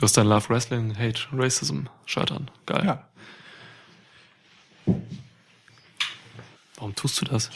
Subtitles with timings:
[0.00, 1.82] Du hast dein Love Wrestling, Hate Racism
[2.16, 2.50] an.
[2.64, 2.82] Geil.
[2.86, 3.04] Ja.
[6.76, 7.50] Warum tust du das?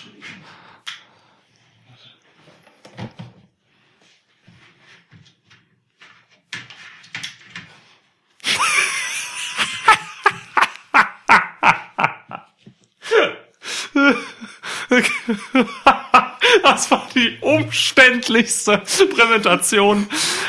[16.62, 18.82] Das war die umständlichste
[19.16, 20.06] Präsentation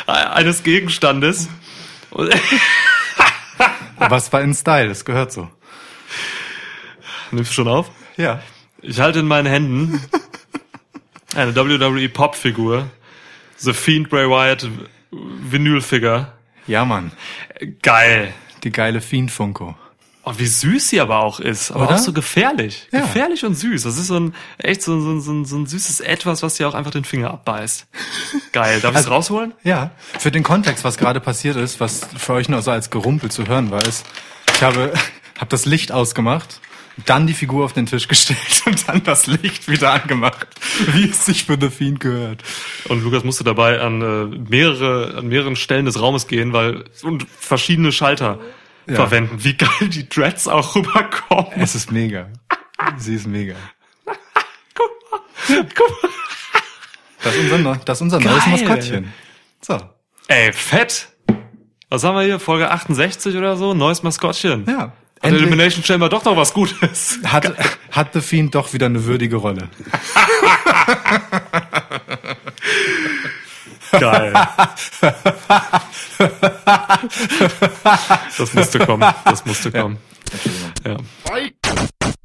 [0.08, 1.48] eines Gegenstandes.
[4.12, 5.50] Es war in Style, das gehört so.
[7.32, 7.90] Nimmst du schon auf?
[8.18, 8.42] Ja.
[8.82, 10.02] Ich halte in meinen Händen
[11.36, 12.90] eine WWE Pop-Figur.
[13.58, 14.70] The Fiend Bray Wyatt
[15.12, 16.32] Vinyl-Figure.
[16.68, 17.12] Ja, Mann.
[17.82, 18.34] Geil.
[18.64, 19.76] Die geile Fiend Funko.
[20.28, 21.70] Oh, wie süß sie aber auch ist.
[21.72, 21.96] Aber Oder?
[21.96, 22.88] auch so gefährlich.
[22.92, 23.02] Ja.
[23.02, 23.84] Gefährlich und süß.
[23.84, 26.74] Das ist so ein, echt so, so, so, so ein süßes Etwas, was dir auch
[26.74, 27.86] einfach den Finger abbeißt.
[28.52, 28.80] Geil.
[28.82, 29.54] Darf ich es Also- rausholen?
[29.64, 33.30] Ja, für den Kontext, was gerade passiert ist, was für euch nur so als Gerumpel
[33.30, 34.06] zu hören war, ist,
[34.56, 34.94] ich habe,
[35.38, 36.60] habe das Licht ausgemacht,
[37.06, 40.48] dann die Figur auf den Tisch gestellt und dann das Licht wieder angemacht,
[40.94, 42.42] wie es sich für The Fiend gehört.
[42.90, 47.28] Und Lukas musste dabei an äh, mehrere, an mehreren Stellen des Raumes gehen, weil und
[47.40, 48.40] verschiedene Schalter
[48.88, 48.96] Ja.
[48.96, 49.44] verwenden.
[49.44, 51.54] Wie geil die Dreads auch rüberkommen.
[51.56, 52.30] Es ist mega.
[52.98, 53.56] Sie ist mega.
[54.76, 55.22] Guck mal.
[55.76, 56.10] Guck mal.
[57.24, 58.46] Das ist unser, Neu- das ist unser neues.
[58.46, 59.12] Maskottchen.
[59.62, 59.80] So.
[60.28, 61.08] Ey, fett.
[61.90, 62.40] Was haben wir hier?
[62.40, 63.74] Folge 68 oder so?
[63.74, 64.66] Neues Maskottchen.
[64.68, 64.78] Ja.
[64.78, 67.20] Hat Endlich Elimination Chamber doch noch was Gutes.
[67.26, 67.52] hat,
[67.92, 69.70] hat The Fiend doch wieder eine würdige Rolle.
[73.92, 74.34] Geil.
[78.38, 79.14] das musste kommen.
[79.26, 79.98] Das musste kommen.
[80.86, 80.98] Ja.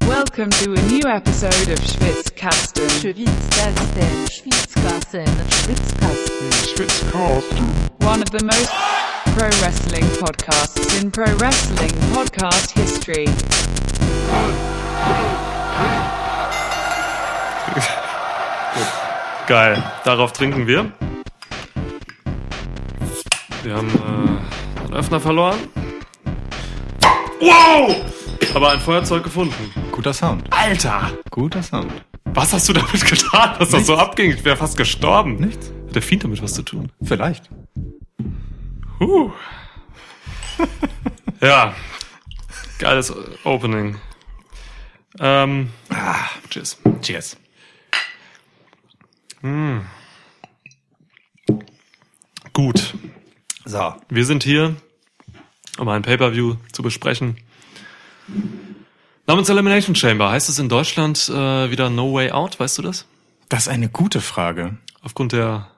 [0.06, 2.88] Welcome to a new episode of Schwitzkasten.
[2.90, 5.26] Schwitzkasten, Schwitzkasten,
[6.74, 7.90] Schwitzkasten.
[8.02, 8.70] one of the most
[9.36, 13.28] pro wrestling podcasts in pro wrestling podcast history.
[19.46, 19.82] Geil.
[20.04, 20.92] Darauf trinken wir.
[23.62, 25.58] Wir haben äh, einen Öffner verloren.
[27.40, 27.94] Wow!
[28.54, 29.54] Aber ein Feuerzeug gefunden.
[29.92, 30.44] Guter Sound.
[30.50, 31.10] Alter!
[31.30, 31.92] Guter Sound.
[32.24, 34.32] Was hast du damit getan, dass das so abging?
[34.32, 35.36] Ich wäre fast gestorben.
[35.36, 35.72] Nichts?
[35.86, 36.90] Hat der Fiend damit was zu tun?
[37.02, 37.50] Vielleicht.
[38.98, 39.30] Huh.
[41.40, 41.74] ja.
[42.78, 43.12] Geiles
[43.44, 43.96] Opening.
[45.18, 46.16] Ähm, ah,
[46.48, 46.78] cheers.
[47.02, 47.36] Cheers.
[52.52, 52.94] Gut.
[53.70, 53.94] So.
[54.08, 54.74] Wir sind hier,
[55.78, 57.36] um ein Pay-Per-View zu besprechen.
[59.28, 60.28] Namens Elimination Chamber.
[60.28, 62.58] Heißt es in Deutschland äh, wieder No Way Out?
[62.58, 63.06] Weißt du das?
[63.48, 64.76] Das ist eine gute Frage.
[65.02, 65.70] Aufgrund der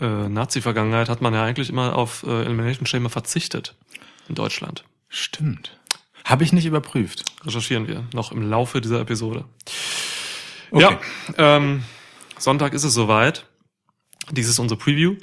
[0.00, 3.76] äh, Nazi-Vergangenheit hat man ja eigentlich immer auf äh, Elimination Chamber verzichtet.
[4.28, 4.82] In Deutschland.
[5.08, 5.78] Stimmt.
[6.24, 7.26] Habe ich nicht überprüft.
[7.44, 9.44] Recherchieren wir noch im Laufe dieser Episode.
[10.72, 10.98] Okay.
[11.38, 11.84] Ja, ähm,
[12.38, 13.46] Sonntag ist es soweit.
[14.30, 15.16] Dies ist unsere Preview.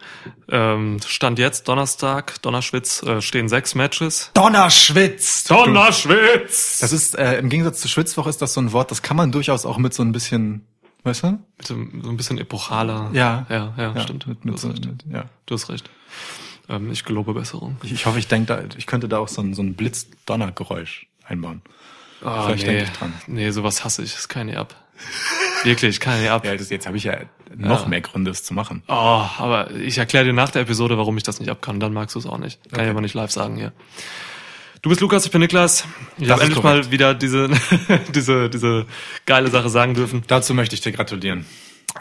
[0.49, 4.31] Ähm, Stand jetzt, Donnerstag, Donnerschwitz, äh, stehen sechs Matches.
[4.33, 5.45] Donnerschwitz!
[5.45, 6.79] Donnerschwitz!
[6.79, 9.31] Das ist, äh, im Gegensatz zu Schwitzwoche ist das so ein Wort, das kann man
[9.31, 10.65] durchaus auch mit so ein bisschen,
[11.03, 11.39] weißt du?
[11.57, 13.09] Mit dem, so ein bisschen epochaler.
[13.13, 13.45] Ja.
[13.49, 14.27] Ja, ja, Ja, stimmt.
[14.27, 14.85] Mit, du, mit hast so, recht.
[14.85, 15.25] mit, ja.
[15.45, 15.89] du hast recht.
[16.69, 17.77] Ähm, ich gelobe Besserung.
[17.83, 21.07] Ich, ich hoffe, ich denke da, ich könnte da auch so ein, so ein Blitzdonnergeräusch
[21.23, 21.61] einbauen.
[22.23, 22.73] Oh, Vielleicht nee.
[22.77, 23.13] denk ich dran.
[23.27, 24.13] Nee, sowas hasse ich.
[24.15, 24.75] Das kann ich ab.
[25.63, 26.45] Wirklich, kann ich ab.
[26.45, 27.17] Ja, das, jetzt habe ich ja
[27.55, 27.87] noch Ja.
[27.87, 28.83] mehr Gründe, es zu machen.
[28.87, 31.79] Oh, aber ich erkläre dir nach der Episode, warum ich das nicht ab kann.
[31.79, 32.59] Dann magst du es auch nicht.
[32.71, 33.73] Kann ich aber nicht live sagen hier.
[34.81, 35.85] Du bist Lukas, ich bin Niklas.
[36.17, 36.85] Ich habe endlich korrekt.
[36.85, 37.49] mal wieder diese,
[38.15, 38.85] diese, diese
[39.25, 40.23] geile Sache sagen dürfen.
[40.27, 41.45] Dazu möchte ich dir gratulieren.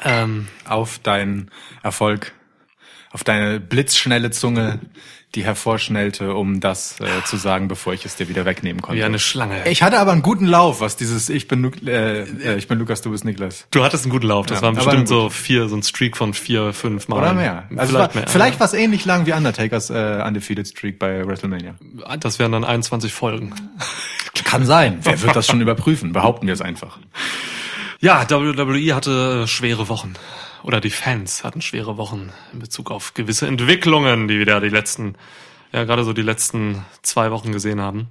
[0.05, 1.51] Ähm, Auf deinen
[1.83, 2.33] Erfolg,
[3.13, 4.79] auf deine blitzschnelle Zunge,
[5.37, 8.99] die hervorschnellte, um das äh, zu sagen, bevor ich es dir wieder wegnehmen konnte.
[8.99, 9.69] wie eine Schlange.
[9.69, 13.03] Ich hatte aber einen guten Lauf, was dieses Ich bin, äh, äh, ich bin Lukas,
[13.03, 13.67] du bist Niklas.
[13.71, 14.47] Du hattest einen guten Lauf.
[14.47, 17.19] Das Ja, waren bestimmt so vier, so ein Streak von vier, fünf Mal.
[17.19, 17.69] Oder mehr.
[17.77, 18.25] Also vielleicht vielleicht mehr.
[18.25, 21.75] war, vielleicht war es ähnlich lang wie Undertakers äh, Undefeated Streak bei WrestleMania.
[22.19, 23.55] Das wären dann 21 Folgen.
[24.45, 24.99] Kann sein.
[25.03, 26.13] Wer wird das schon überprüfen?
[26.13, 26.99] Behaupten wir es einfach.
[28.01, 30.15] Ja, WWE hatte äh, schwere Wochen.
[30.67, 34.69] Oder die Fans hatten schwere Wochen in Bezug auf gewisse Entwicklungen, die wir da die
[34.69, 35.15] letzten,
[35.73, 38.09] ja gerade so die letzten zwei Wochen gesehen haben.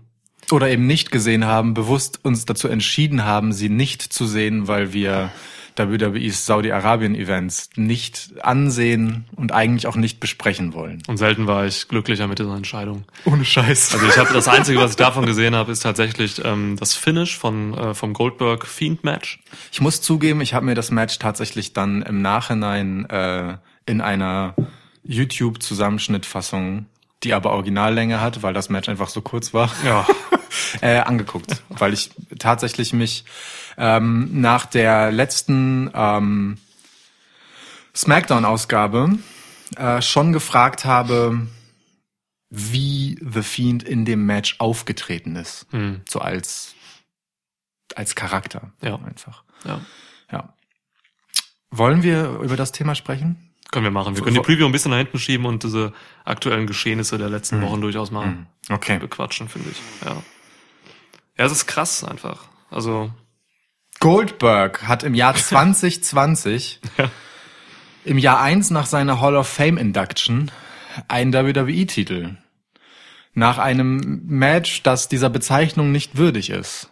[0.51, 4.93] Oder eben nicht gesehen haben, bewusst uns dazu entschieden haben, sie nicht zu sehen, weil
[4.93, 5.31] wir
[5.77, 11.03] WWEs Saudi-Arabien-Events nicht ansehen und eigentlich auch nicht besprechen wollen.
[11.07, 13.03] Und selten war ich glücklicher mit dieser Entscheidung.
[13.25, 13.93] Ohne Scheiß.
[13.93, 17.37] Also ich habe das Einzige, was ich davon gesehen habe, ist tatsächlich ähm, das Finish
[17.37, 19.39] von äh, vom Goldberg Fiend Match.
[19.71, 24.55] Ich muss zugeben, ich habe mir das Match tatsächlich dann im Nachhinein äh, in einer
[25.03, 26.85] YouTube-Zusammenschnittfassung,
[27.23, 30.05] die aber Originallänge hat, weil das Match einfach so kurz war, Ja.
[30.81, 31.63] äh, angeguckt.
[31.69, 33.25] Weil ich tatsächlich mich
[33.77, 36.57] ähm, nach der letzten ähm,
[37.95, 39.17] Smackdown-Ausgabe
[39.77, 41.47] äh, schon gefragt habe,
[42.49, 45.65] wie The Fiend in dem Match aufgetreten ist.
[45.71, 46.01] Hm.
[46.07, 46.73] So als,
[47.95, 48.71] als Charakter.
[48.81, 48.95] Ja.
[48.95, 49.43] Einfach.
[49.65, 49.81] ja.
[50.31, 50.53] Ja.
[51.71, 53.51] Wollen wir über das Thema sprechen?
[53.71, 54.15] Können wir machen.
[54.15, 55.91] Wir können die Preview ein bisschen nach hinten schieben und diese
[56.23, 58.99] aktuellen Geschehnisse der letzten Wochen durchaus mal Okay.
[58.99, 59.77] bequatschen, finde ich.
[60.05, 60.15] Ja.
[61.37, 62.45] Ja, es ist krass einfach.
[62.71, 63.11] Also,
[63.99, 67.09] Goldberg hat im Jahr 2020, Ja.
[68.05, 70.51] im Jahr eins nach seiner Hall of Fame Induction,
[71.07, 72.37] einen WWE-Titel.
[73.33, 76.89] Nach einem Match, das dieser Bezeichnung nicht würdig ist.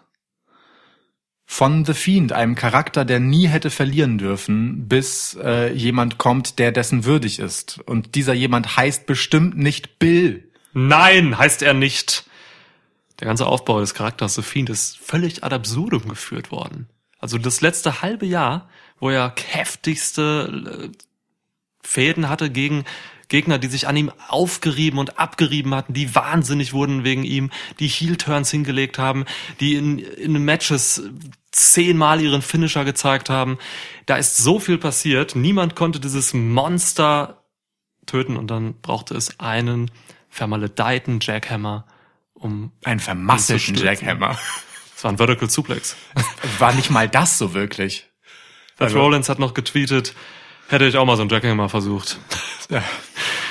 [1.46, 6.72] Von The Fiend, einem Charakter, der nie hätte verlieren dürfen, bis äh, jemand kommt, der
[6.72, 7.80] dessen würdig ist.
[7.86, 10.52] Und dieser jemand heißt bestimmt nicht Bill.
[10.74, 12.26] nein, heißt er nicht.
[13.20, 16.90] Der ganze Aufbau des Charakters Fiend ist völlig ad absurdum geführt worden.
[17.20, 18.70] Also das letzte halbe Jahr,
[19.00, 20.98] wo er heftigste äh,
[21.82, 22.86] Fäden hatte gegen
[23.30, 27.50] Gegner, die sich an ihm aufgerieben und abgerieben hatten, die wahnsinnig wurden wegen ihm,
[27.80, 29.26] die Heel-Turns hingelegt haben,
[29.60, 31.02] die in, in Matches
[31.52, 33.58] zehnmal ihren Finisher gezeigt haben.
[34.06, 35.36] Da ist so viel passiert.
[35.36, 37.44] Niemand konnte dieses Monster
[38.06, 39.90] töten und dann brauchte es einen
[40.30, 41.86] vermaledeiten Jackhammer,
[42.44, 43.76] um Ein vermasselten.
[43.76, 44.38] Jackhammer.
[44.96, 45.96] es war ein Vertical Suplex.
[46.60, 48.08] War nicht mal das so wirklich.
[48.78, 50.14] Seth Also- Rollins hat noch getweetet,
[50.68, 52.20] hätte ich auch mal so einen Jackhammer versucht.
[52.70, 52.84] Ja,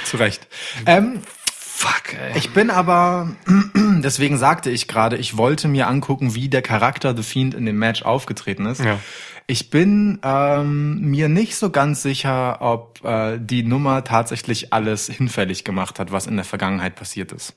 [0.05, 0.47] zu Recht.
[0.87, 1.23] Ähm,
[1.53, 2.39] Fuck, ey.
[2.39, 3.35] Ich bin aber,
[3.75, 7.77] deswegen sagte ich gerade, ich wollte mir angucken, wie der Charakter The Fiend in dem
[7.77, 8.85] Match aufgetreten ist.
[8.85, 9.01] Ja.
[9.49, 15.65] Ich bin ähm, mir nicht so ganz sicher, ob äh, die Nummer tatsächlich alles hinfällig
[15.65, 17.55] gemacht hat, was in der Vergangenheit passiert ist.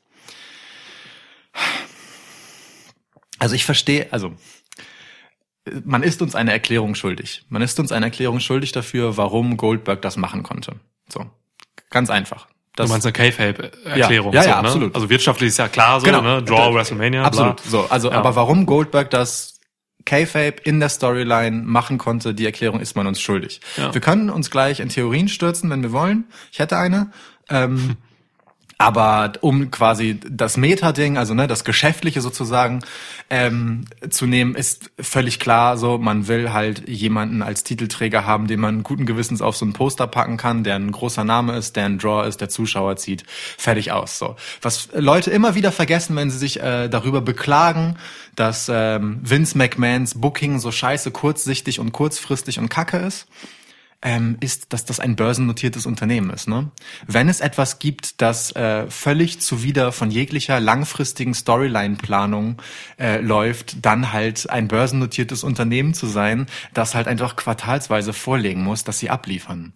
[3.39, 4.33] Also ich verstehe, also
[5.83, 7.45] man ist uns eine Erklärung schuldig.
[7.49, 10.75] Man ist uns eine Erklärung schuldig dafür, warum Goldberg das machen konnte.
[11.11, 11.25] So,
[11.89, 12.47] ganz einfach.
[12.75, 14.33] Du Das, meinst eine K-Fape-Erklärung.
[14.33, 14.67] Ja, ja, so, ja, ne?
[14.67, 14.95] absolut.
[14.95, 16.21] Also wirtschaftlich ist ja klar so, Genau.
[16.21, 16.43] ne?
[16.43, 17.23] Draw, WrestleMania.
[17.23, 17.61] Absolut.
[17.61, 17.71] Bla.
[17.71, 18.17] So, also, Ja.
[18.17, 19.59] aber warum Goldberg das
[20.05, 23.61] K-Fape in der Storyline machen konnte, die Erklärung ist man uns schuldig.
[23.77, 23.93] Ja.
[23.93, 26.25] Wir können uns gleich in Theorien stürzen, wenn wir wollen.
[26.51, 27.11] Ich hätte eine.
[27.49, 27.97] Ähm,
[28.77, 32.81] aber um quasi das Meta-Ding, also ne, das Geschäftliche sozusagen
[33.29, 35.77] ähm, zu nehmen, ist völlig klar.
[35.77, 39.71] So, man will halt jemanden als Titelträger haben, den man guten Gewissens auf so ein
[39.71, 43.23] Poster packen kann, der ein großer Name ist, der ein Draw ist, der Zuschauer zieht.
[43.57, 44.19] Fertig aus.
[44.19, 47.95] So, was Leute immer wieder vergessen, wenn sie sich äh, darüber beklagen,
[48.35, 53.25] dass ähm, Vince McMahons Booking so scheiße kurzsichtig und kurzfristig und kacke ist
[54.01, 56.47] ähm, ist, dass das ein börsennotiertes Unternehmen ist.
[56.47, 56.71] Ne?
[57.07, 62.61] Wenn es etwas gibt, das äh, völlig zuwider von jeglicher langfristigen Storyline-Planung
[62.99, 68.83] äh, läuft, dann halt ein börsennotiertes Unternehmen zu sein, das halt einfach quartalsweise vorlegen muss,
[68.83, 69.73] dass sie abliefern.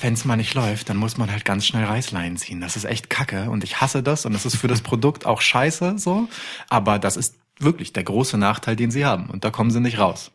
[0.00, 2.60] Wenn es mal nicht läuft, dann muss man halt ganz schnell Reißleinen ziehen.
[2.60, 5.42] Das ist echt kacke und ich hasse das und das ist für das Produkt auch
[5.42, 6.28] scheiße so,
[6.70, 9.98] aber das ist wirklich der große Nachteil, den sie haben und da kommen sie nicht
[9.98, 10.30] raus.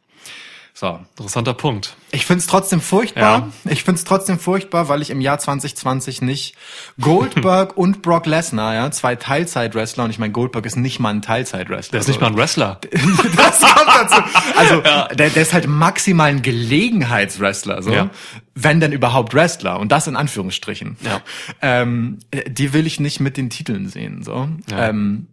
[0.75, 1.96] So, Interessanter Punkt.
[2.12, 3.52] ich find's trotzdem furchtbar.
[3.70, 6.56] Ich find's trotzdem furchtbar, weil ich im Jahr 2020 nicht
[7.00, 11.22] Goldberg und Brock Lesnar, ja, zwei Teilzeit-Wrestler, und ich meine, Goldberg ist nicht mal ein
[11.22, 11.92] Teilzeit-Wrestler.
[11.92, 12.82] Der ist nicht mal ein Wrestler.
[12.92, 14.22] das kommt dazu.
[14.58, 14.82] Also,
[15.15, 17.92] der, der ist halt maximal ein Gelegenheitswrestler, so.
[17.92, 18.10] Ja.
[18.56, 19.80] Wenn denn überhaupt Wrestler.
[19.80, 20.98] Und das in Anführungsstrichen.
[21.01, 21.22] Ja.
[21.62, 24.50] Ähm, die will ich nicht mit den Titeln sehen, so.
[24.72, 24.89] Ja.
[24.89, 25.27] Ähm,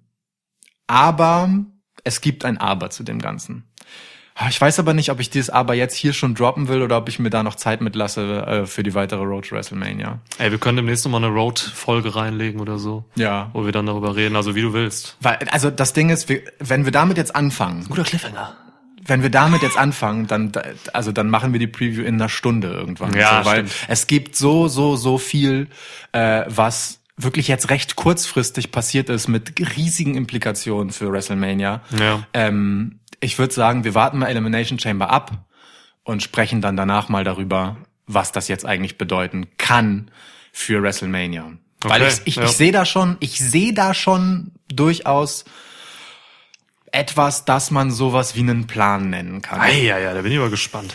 [0.86, 1.48] aber
[2.04, 3.69] es gibt ein Aber zu dem Ganzen.
[4.42, 6.96] Ah, Ich weiß aber nicht, ob ich dieses Aber jetzt hier schon droppen will oder
[6.96, 10.18] ob ich mir da noch Zeit mitlasse äh, für die weitere Road to WrestleMania.
[10.38, 13.04] Ey, wir können demnächst noch mal eine Road-Folge reinlegen oder so.
[13.16, 13.50] Ja.
[13.52, 15.16] Wo wir dann darüber reden, also wie du willst.
[15.20, 18.56] Weil, also das Ding ist, wir, wenn wir damit jetzt anfangen, Guter Cliffhanger.
[19.04, 20.52] wenn wir damit jetzt anfangen, dann,
[20.94, 23.12] also dann machen wir die Preview in einer Stunde irgendwann.
[23.14, 23.86] Ja, so, weil stimmt.
[23.88, 25.66] es gibt so, so, so viel,
[26.12, 31.82] äh, was wirklich jetzt recht kurzfristig passiert ist mit riesigen Implikationen für WrestleMania.
[31.98, 32.26] Ja.
[32.34, 35.44] Ähm, ich würde sagen, wir warten mal Elimination Chamber ab
[36.04, 40.10] und sprechen dann danach mal darüber, was das jetzt eigentlich bedeuten kann
[40.52, 41.52] für WrestleMania.
[41.82, 42.44] Weil Okay, ich, ich, ja.
[42.44, 45.44] ich sehe da schon, ich sehe da schon durchaus
[46.92, 49.60] etwas, das man sowas wie einen Plan nennen kann.
[49.60, 50.94] Ei, ja, ja, da bin ich aber gespannt.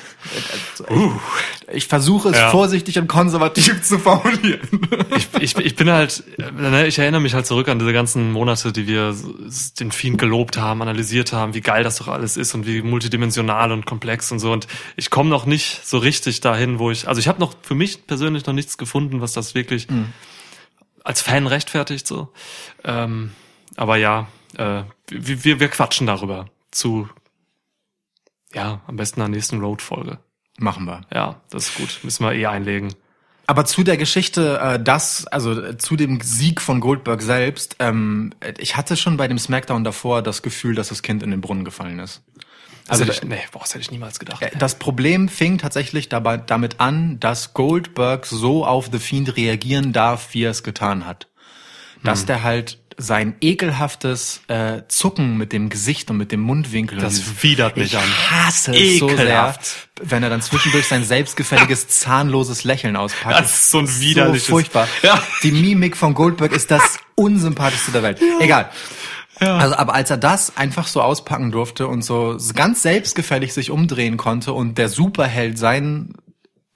[1.72, 2.52] Ich versuche es Ja.
[2.52, 4.62] vorsichtig und konservativ zu formulieren.
[5.16, 8.32] Ich, ich, ich bin halt, äh, ne, ich erinnere mich halt zurück an diese ganzen
[8.32, 9.16] Monate, die wir
[9.80, 13.72] den Fiend gelobt haben, analysiert haben, wie geil das doch alles ist und wie multidimensional
[13.72, 14.52] und komplex und so.
[14.52, 17.75] Und ich komme noch nicht so richtig dahin, wo ich, also ich habe noch für
[17.75, 19.88] mich persönlich noch nichts gefunden, was das wirklich
[21.04, 22.30] als Fan rechtfertigt so.
[22.84, 23.32] Ähm,
[23.78, 27.10] aber ja, äh, wir, wir, wir quatschen darüber zu,
[28.54, 30.20] ja, am besten der nächsten Road-Folge.
[30.58, 31.02] Machen wir.
[31.14, 32.00] Ja, das ist gut.
[32.04, 32.94] Müssen wir eh einlegen.
[33.48, 38.34] Aber zu der Geschichte, äh, das, also äh, zu dem Sieg von Goldberg selbst, ähm,
[38.58, 41.66] ich hatte schon bei dem Smackdown davor das Gefühl, dass das Kind in den Brunnen
[41.66, 42.24] gefallen ist.
[42.88, 44.42] Also, hätte ich, nee, boah, das hätte ich niemals gedacht.
[44.42, 49.92] Äh, Das Problem fing tatsächlich dabei, damit an, dass Goldberg so auf The Fiend reagieren
[49.92, 51.28] darf, wie er es getan hat.
[52.04, 52.28] Dass Hm.
[52.28, 56.98] der halt sein ekelhaftes äh, Zucken mit dem Gesicht und mit dem Mundwinkel.
[57.00, 58.04] Das und widert mich ich an.
[58.32, 59.90] hasse es so sehr, Ekelhaft.
[60.02, 63.40] wenn er dann zwischendurch sein selbstgefälliges, zahnloses Lächeln auspackt.
[63.40, 64.88] Das ist so ein widerliches- So furchtbar.
[65.04, 65.22] Ja.
[65.44, 68.22] Die Mimik von Goldberg ist das unsympathischste der Welt.
[68.40, 68.70] Egal.
[69.40, 74.16] Also, aber als er das einfach so auspacken durfte und so ganz selbstgefällig sich umdrehen
[74.16, 76.14] konnte und der Superheld sein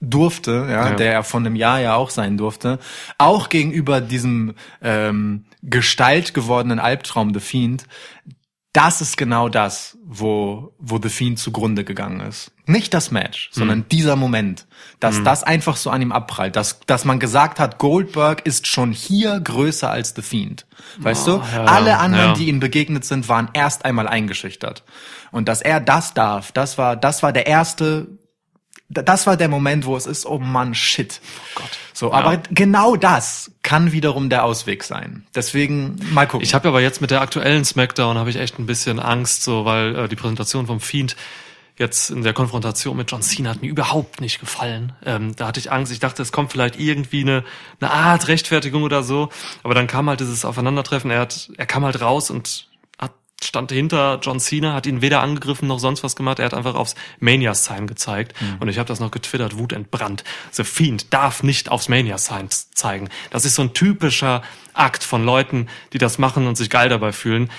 [0.00, 0.94] durfte, ja, Ja.
[0.94, 2.78] der er von einem Jahr ja auch sein durfte,
[3.16, 7.86] auch gegenüber diesem ähm, Gestalt gewordenen Albtraum The Fiend,
[8.72, 12.52] das ist genau das, wo, wo The Fiend zugrunde gegangen ist.
[12.66, 14.68] Nicht das Match, sondern dieser Moment,
[15.00, 18.92] dass das einfach so an ihm abprallt, dass, dass man gesagt hat, Goldberg ist schon
[18.92, 20.66] hier größer als The Fiend.
[20.98, 21.42] Weißt du?
[21.52, 22.34] ja, Alle anderen, ja.
[22.34, 24.84] die ihm begegnet sind, waren erst einmal eingeschüchtert.
[25.32, 28.06] Und dass er das darf, das war, das war der erste,
[28.90, 31.20] das war der Moment, wo es ist, oh Mann, shit.
[31.56, 31.70] Oh Gott.
[31.92, 32.14] So, Ja.
[32.14, 35.24] aber genau das kann wiederum der Ausweg sein.
[35.34, 36.44] Deswegen mal gucken.
[36.44, 39.64] Ich habe aber jetzt mit der aktuellen Smackdown habe ich echt ein bisschen Angst, so
[39.64, 41.14] weil äh, die Präsentation vom Fiend
[41.78, 44.92] jetzt in der Konfrontation mit John Cena hat mir überhaupt nicht gefallen.
[45.06, 45.90] Ähm, da hatte ich Angst.
[45.92, 47.42] Ich dachte, es kommt vielleicht irgendwie eine,
[47.80, 49.30] eine Art Rechtfertigung oder so.
[49.62, 51.10] Aber dann kam halt dieses Aufeinandertreffen.
[51.10, 52.66] Er hat, er kam halt raus und
[53.42, 56.38] stand hinter John Cena, hat ihn weder angegriffen noch sonst was gemacht.
[56.38, 58.34] Er hat einfach aufs Mania-Sign gezeigt.
[58.60, 60.24] Und ich habe das noch getwittert, wutentbrannt.
[60.50, 63.08] The Fiend darf nicht aufs Mania-Sign zeigen.
[63.30, 64.42] Das ist so ein typischer
[64.74, 67.50] Akt von Leuten, die das machen und sich geil dabei fühlen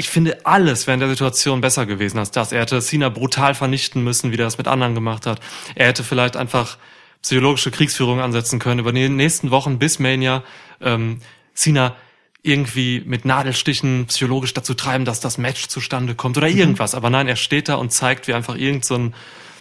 [0.00, 2.52] ich finde, alles wäre in der Situation besser gewesen als das.
[2.52, 5.40] Er hätte Cena brutal vernichten müssen, wie er das mit anderen gemacht hat.
[5.74, 6.78] Er hätte vielleicht einfach
[7.20, 10.42] psychologische Kriegsführung ansetzen können über die nächsten Wochen bis Mania.
[10.80, 11.20] Ähm,
[11.54, 11.96] Cena
[12.42, 16.94] irgendwie mit Nadelstichen psychologisch dazu treiben, dass das Match zustande kommt oder irgendwas.
[16.94, 19.14] Aber nein, er steht da und zeigt, wie einfach irgend so ein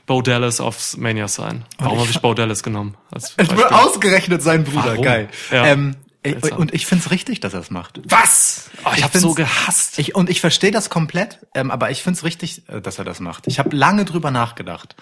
[0.06, 1.66] Bo Dallas aufs Mania sein.
[1.78, 2.96] Warum habe ich Bo Dallas genommen?
[3.12, 3.66] Als es wird Beispiel?
[3.78, 5.04] ausgerechnet sein Bruder, Warum?
[5.04, 5.30] geil.
[5.52, 5.66] Ja.
[5.68, 8.02] Ähm, ich- und ich find's richtig, dass er es macht.
[8.06, 8.70] Was?
[8.86, 10.00] Oh, ich, Ich habe so gehasst.
[10.00, 13.20] Ich, und ich verstehe das komplett, ähm, aber ich find's richtig, äh, dass er das
[13.20, 13.46] macht.
[13.48, 14.96] Ich habe lange drüber nachgedacht.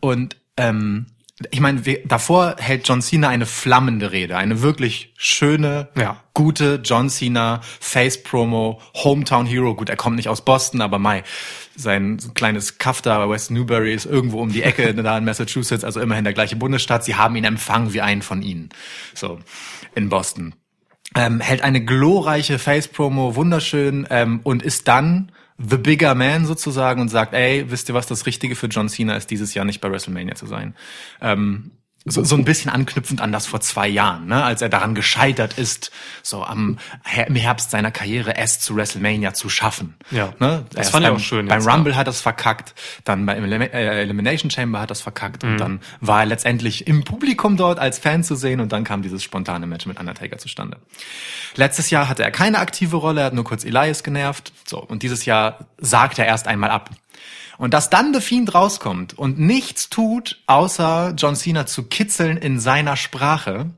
[0.00, 1.06] Und ähm,
[1.50, 6.22] ich meine, davor hält John Cena eine flammende Rede, eine wirklich schöne, Ja.
[6.34, 9.74] gute John Cena Face Promo, Hometown Hero.
[9.74, 11.22] Gut, er kommt nicht aus Boston, aber Mai,
[11.76, 15.84] sein kleines Kaff da bei West Newbury ist irgendwo um die Ecke da in Massachusetts,
[15.84, 17.04] also immerhin der gleiche Bundesstaat.
[17.04, 18.68] Sie haben ihn empfangen wie einen von ihnen.
[19.14, 19.38] So
[19.94, 20.54] in Boston
[21.16, 27.08] ähm, hält eine glorreiche Face-Promo, wunderschön, ähm, und ist dann the bigger man sozusagen und
[27.08, 29.90] sagt, ey, wisst ihr was, das Richtige für John Cena ist dieses Jahr nicht bei
[29.90, 30.74] WrestleMania zu sein.
[31.20, 31.72] Ähm,
[32.06, 35.58] so, so ein bisschen anknüpfend an das vor zwei Jahren, ne, als er daran gescheitert
[35.58, 35.90] ist,
[36.22, 36.78] so am
[37.26, 39.96] im Herbst seiner Karriere es zu WrestleMania zu schaffen.
[40.10, 40.32] Ja.
[40.38, 40.64] ne?
[40.70, 43.26] Das Erst fand ich beim, auch schön Beim jetzt, Rumble hat er es verkackt, dann
[43.26, 45.50] beim Elim äh, Elimination Chamber hat er es verkackt Mhm.
[45.52, 49.02] und dann war er letztendlich im Publikum dort als Fan zu sehen und dann kam
[49.02, 50.78] dieses spontane Match mit Undertaker zustande.
[51.56, 54.52] Letztes Jahr hatte er keine aktive Rolle, er hat nur kurz Elias genervt.
[54.66, 56.90] So, und dieses Jahr sagt er erst einmal ab.
[57.58, 62.58] Und dass dann The Fiend rauskommt und nichts tut, außer John Cena zu kitzeln in
[62.58, 63.70] seiner Sprache,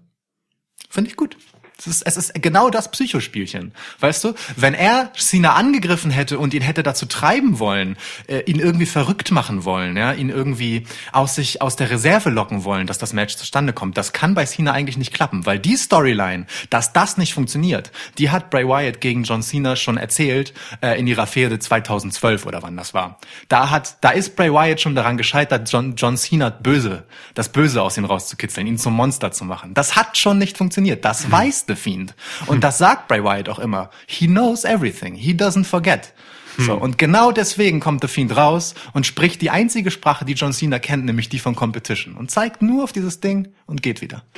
[0.88, 1.36] finde ich gut.
[1.82, 3.72] Es ist, es ist genau das Psychospielchen.
[3.98, 7.96] Weißt du, wenn er Cena angegriffen hätte und ihn hätte dazu treiben wollen,
[8.28, 12.62] äh, ihn irgendwie verrückt machen wollen, ja, ihn irgendwie aus sich, aus der Reserve locken
[12.62, 15.76] wollen, dass das Match zustande kommt, das kann bei Cena eigentlich nicht klappen, weil die
[15.76, 20.98] Storyline, dass das nicht funktioniert, die hat Bray Wyatt gegen John Cena schon erzählt, äh,
[21.00, 23.18] in ihrer Fehde 2012 oder wann das war.
[23.48, 27.82] Da hat, da ist Bray Wyatt schon daran gescheitert, John, John Cena böse, das Böse
[27.82, 29.74] aus ihm rauszukitzeln, ihn zum Monster zu machen.
[29.74, 31.04] Das hat schon nicht funktioniert.
[31.04, 32.14] Das weiß The Fiend.
[32.46, 33.90] Und das sagt Bray Wyatt auch immer.
[34.06, 35.14] He knows everything.
[35.14, 36.12] He doesn't forget.
[36.58, 40.52] So, und genau deswegen kommt The Fiend raus und spricht die einzige Sprache, die John
[40.52, 42.14] Cena kennt, nämlich die von Competition.
[42.14, 44.24] Und zeigt nur auf dieses Ding und geht wieder.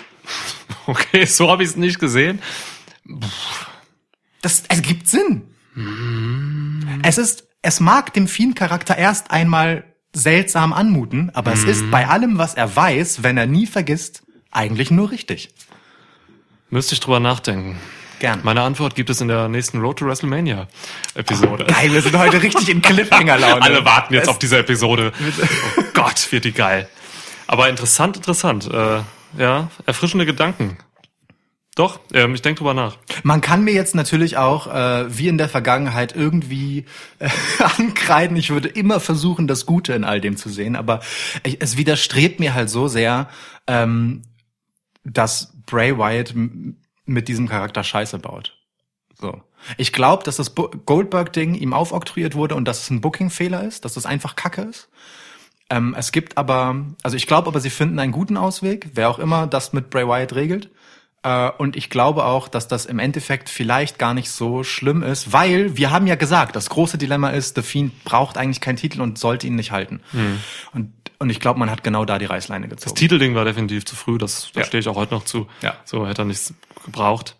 [0.86, 2.40] Okay, so habe ich es nicht gesehen.
[4.42, 5.44] Das es gibt Sinn.
[7.02, 12.36] Es ist, es mag dem Fiend-Charakter erst einmal seltsam anmuten, aber es ist bei allem,
[12.36, 15.54] was er weiß, wenn er nie vergisst, eigentlich nur richtig.
[16.74, 17.78] Müsste ich drüber nachdenken.
[18.18, 18.40] Gern.
[18.42, 20.66] Meine Antwort gibt es in der nächsten Road to WrestleMania
[21.14, 21.66] Episode.
[21.66, 23.62] Geil, wir sind heute richtig in Cliffhanger-Laune.
[23.62, 25.12] Alle warten jetzt Es- auf diese Episode.
[25.78, 26.88] Oh Gott, wird die geil.
[27.46, 28.68] Aber interessant, interessant.
[28.72, 29.02] Äh,
[29.38, 30.76] ja, erfrischende Gedanken.
[31.76, 32.96] Doch, ähm, ich denke drüber nach.
[33.22, 36.86] Man kann mir jetzt natürlich auch, äh, wie in der Vergangenheit, irgendwie
[37.20, 37.28] äh,
[37.78, 38.36] ankreiden.
[38.36, 40.98] Ich würde immer versuchen, das Gute in all dem zu sehen, aber
[41.44, 43.28] ich, es widerstrebt mir halt so sehr,
[43.68, 44.22] ähm,
[45.04, 46.34] dass Bray Wyatt
[47.06, 48.56] mit diesem Charakter Scheiße baut.
[49.20, 49.40] So.
[49.78, 53.96] Ich glaube, dass das Goldberg-Ding ihm aufoktroyiert wurde und dass es ein Booking-Fehler ist, dass
[53.96, 54.88] es einfach Kacke ist.
[55.70, 59.18] Ähm, es gibt aber, also ich glaube aber, sie finden einen guten Ausweg, wer auch
[59.18, 60.70] immer das mit Bray Wyatt regelt.
[61.22, 65.32] Äh, und ich glaube auch, dass das im Endeffekt vielleicht gar nicht so schlimm ist,
[65.32, 69.00] weil wir haben ja gesagt, das große Dilemma ist, The Fiend braucht eigentlich keinen Titel
[69.00, 70.00] und sollte ihn nicht halten.
[70.72, 70.92] Und,
[71.24, 72.94] und ich glaube, man hat genau da die Reißleine Das gezogen.
[72.96, 74.66] Titelding war definitiv zu früh, das, da Ja.
[74.66, 75.48] stehe ich auch heute noch zu.
[75.62, 75.74] Ja.
[75.84, 76.54] So hätte er nichts
[76.84, 77.36] gebraucht.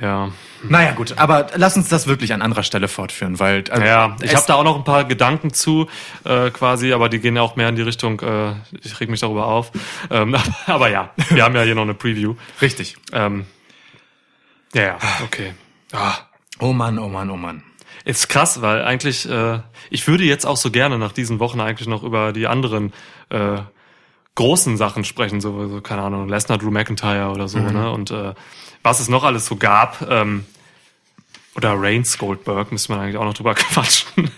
[0.00, 0.30] Ja.
[0.64, 4.34] Naja gut, aber lass uns das wirklich an anderer Stelle fortführen, weil also, Ja, ich
[4.34, 5.88] habe da auch noch ein paar Gedanken zu,
[6.24, 9.20] äh, quasi, aber die gehen ja auch mehr in die Richtung, äh, ich reg mich
[9.20, 9.70] darüber auf.
[10.10, 10.34] Ähm,
[10.66, 12.34] aber, aber ja, wir haben ja hier noch eine Preview.
[12.60, 12.96] richtig.
[13.12, 13.46] Ähm,
[14.74, 15.54] ja, ja, okay.
[15.92, 16.14] Ah,
[16.60, 17.62] Oh Mann, oh Mann, oh Mann.
[18.04, 21.88] Ist krass, weil eigentlich, äh, ich würde jetzt auch so gerne nach diesen Wochen eigentlich
[21.88, 22.92] noch über die anderen
[23.30, 23.58] äh,
[24.34, 27.90] großen Sachen sprechen, so, so keine Ahnung, Lesnar, Drew McIntyre oder so, ne?
[27.90, 28.34] Und äh,
[28.82, 30.44] was es noch alles so gab, ähm,
[31.56, 34.30] oder Reigns Goldberg, müsste man eigentlich auch noch drüber quatschen.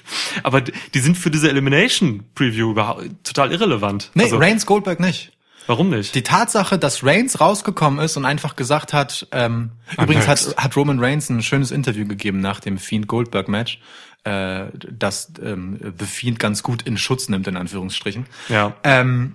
[0.43, 4.11] Aber die die sind für diese Elimination Preview überhaupt total irrelevant.
[4.15, 5.33] Nee, also, Reigns Goldberg nicht.
[5.67, 6.15] Warum nicht?
[6.15, 10.49] Die Tatsache, dass Reigns rausgekommen ist und einfach gesagt hat, ähm, übrigens next.
[10.57, 13.81] hat, hat Roman Reigns ein schönes Interview gegeben nach dem Fiend Goldberg Match,
[14.25, 18.27] äh, das ähm, The Fiend ganz gut in Schutz nimmt, in Anführungsstrichen.
[18.49, 18.75] ja.
[18.85, 19.35] Ähm,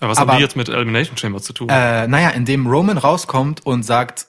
[0.00, 1.68] Aber was aber- haben die jetzt mit Elimination Chamber zu tun?
[1.70, 4.28] äh, naja, indem Roman rauskommt und sagt,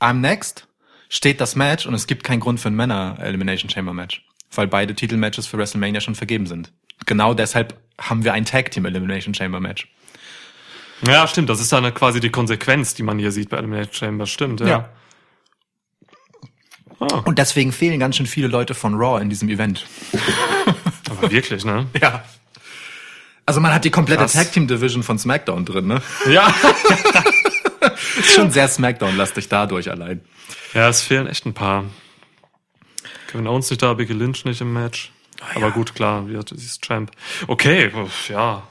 [0.00, 0.68] I'm next,
[1.08, 4.66] steht das Match und es gibt keinen Grund für ein Männer Elimination Chamber Match, weil
[4.66, 6.72] beide Titelmatches für WrestleMania schon vergeben sind.
[7.06, 9.88] Genau deshalb haben wir ein Tag Team Elimination Chamber Match.
[11.06, 11.48] ja, stimmt.
[11.48, 14.26] Das ist dann quasi die Konsequenz, die man hier sieht bei Elimination Chamber.
[14.26, 14.66] Stimmt, ja.
[14.66, 14.88] Ja.
[17.00, 19.86] Ah, Und deswegen fehlen ganz schön viele Leute von Raw in diesem Event.
[21.10, 21.86] aber wirklich, ne?
[22.00, 22.22] Ja.
[23.44, 24.34] Also man hat die komplette Krass.
[24.34, 26.00] Tag Team Division von SmackDown drin, ne?
[26.30, 26.54] Ja.
[28.18, 30.20] Ist schon sehr SmackDown-lastig dadurch allein.
[30.74, 31.84] Ja, es fehlen echt ein paar.
[33.26, 35.10] Kevin Owens nicht da, Becky Lynch nicht im Match.
[35.54, 37.10] Aber gut, klar, wie hat dieses Champ.
[37.46, 37.90] Okay,
[38.28, 38.62] ja.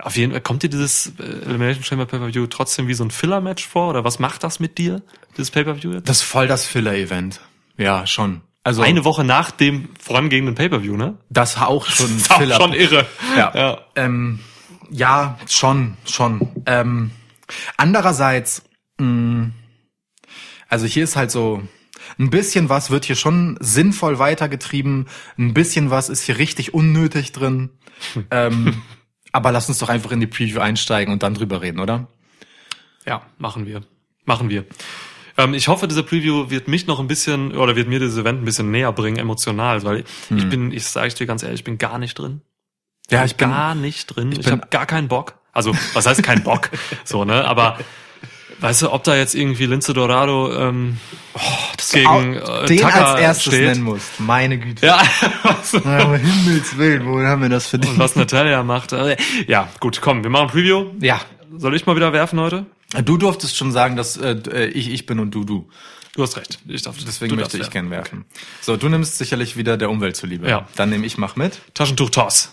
[0.00, 3.66] Auf jeden Fall, kommt dir dieses äh, Elimination Chamber Pay-Per-View trotzdem wie so ein Filler-Match
[3.66, 3.90] vor?
[3.90, 5.02] Oder was macht das mit dir,
[5.36, 6.08] dieses Pay-Per-View jetzt?
[6.08, 7.40] Das ist voll das Filler-Event.
[7.76, 8.42] Ja, schon.
[8.62, 11.18] Also Eine Woche nach dem vorangehenden Pay-Per-View, ne?
[11.30, 13.06] das auch schon Ist auch schon irre.
[13.36, 13.52] Ja.
[13.54, 13.78] Ja.
[13.96, 14.40] Ähm,
[14.90, 16.48] ja, schon, schon.
[16.66, 17.10] Ähm,
[17.76, 18.62] andererseits,
[18.98, 19.50] mh,
[20.68, 21.62] also hier ist halt so,
[22.18, 25.06] ein bisschen was wird hier schon sinnvoll weitergetrieben,
[25.38, 27.70] ein bisschen was ist hier richtig unnötig drin.
[28.30, 28.82] ähm,
[29.32, 32.08] aber lass uns doch einfach in die Preview einsteigen und dann drüber reden, oder?
[33.06, 33.82] Ja, machen wir.
[34.24, 34.64] Machen wir.
[35.36, 38.42] Ähm, ich hoffe, dieser Preview wird mich noch ein bisschen, oder wird mir dieses Event
[38.42, 41.78] ein bisschen näher bringen, emotional, weil ich bin, ich sage dir ganz ehrlich, ich bin
[41.78, 42.40] gar nicht drin.
[43.10, 44.32] Ja, ich bin, gar nicht drin.
[44.32, 45.34] Ich, bin- habe gar keinen Bock.
[45.52, 46.70] Also, was heißt kein Bock?
[47.04, 47.44] so, ne?
[47.44, 47.78] Aber
[48.60, 50.98] weißt du, ob da jetzt irgendwie Lince Dorado ähm,
[51.92, 53.68] gegen äh, den Tucker als erstes steht?
[53.68, 54.18] nennen musst.
[54.20, 54.86] Meine Güte.
[54.86, 55.00] Ja,
[55.42, 57.94] was, Aber Himmels Willen, wo haben wir das verdient?
[57.94, 58.92] und was Natalia macht.
[58.92, 59.16] äh,
[59.46, 60.86] Ja, gut, komm, wir machen ein Preview.
[61.00, 61.20] Ja.
[61.56, 62.66] Soll ich mal wieder werfen heute?
[63.04, 65.68] Du durftest schon sagen, dass äh, ich ich bin und du du.
[66.14, 66.58] Du hast recht.
[66.66, 68.24] Ich darf, Deswegen möchte ich darfst gern werfen.
[68.60, 70.48] So, du nimmst sicherlich wieder der Umwelt zuliebe.
[70.48, 70.66] Ja.
[70.74, 71.60] Dann nehme ich mach mit.
[71.74, 72.52] Taschentuch-Toss.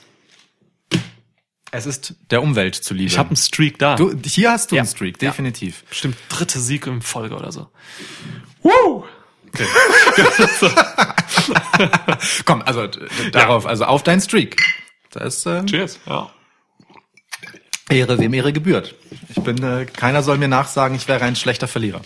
[1.75, 3.07] Es ist der Umwelt zuliebe.
[3.07, 3.95] Ich habe einen Streak da.
[3.95, 4.81] du, hier hast du Ja.
[4.83, 5.29] einen Streak, Ja.
[5.29, 5.83] definitiv.
[5.89, 7.67] Bestimmt dritte Sieg in Folge oder so.
[8.61, 9.03] Woo!
[9.49, 9.65] Okay.
[12.45, 12.87] Komm, also
[13.31, 14.61] darauf, also auf deinen Streak.
[15.11, 15.99] Das äh, Cheers.
[16.05, 16.29] Ja.
[17.89, 18.95] Ehre, wem Ehre gebührt.
[19.29, 22.01] Ich bin, äh, keiner soll mir nachsagen, ich wäre ein schlechter Verlierer.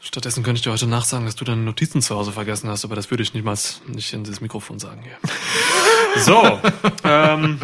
[0.00, 2.96] Stattdessen könnte ich dir heute nachsagen, dass du deine Notizen zu Hause vergessen hast, aber
[2.96, 5.16] das würde ich niemals nicht in dieses Mikrofon sagen hier.
[6.16, 6.60] So,
[7.04, 7.60] ähm,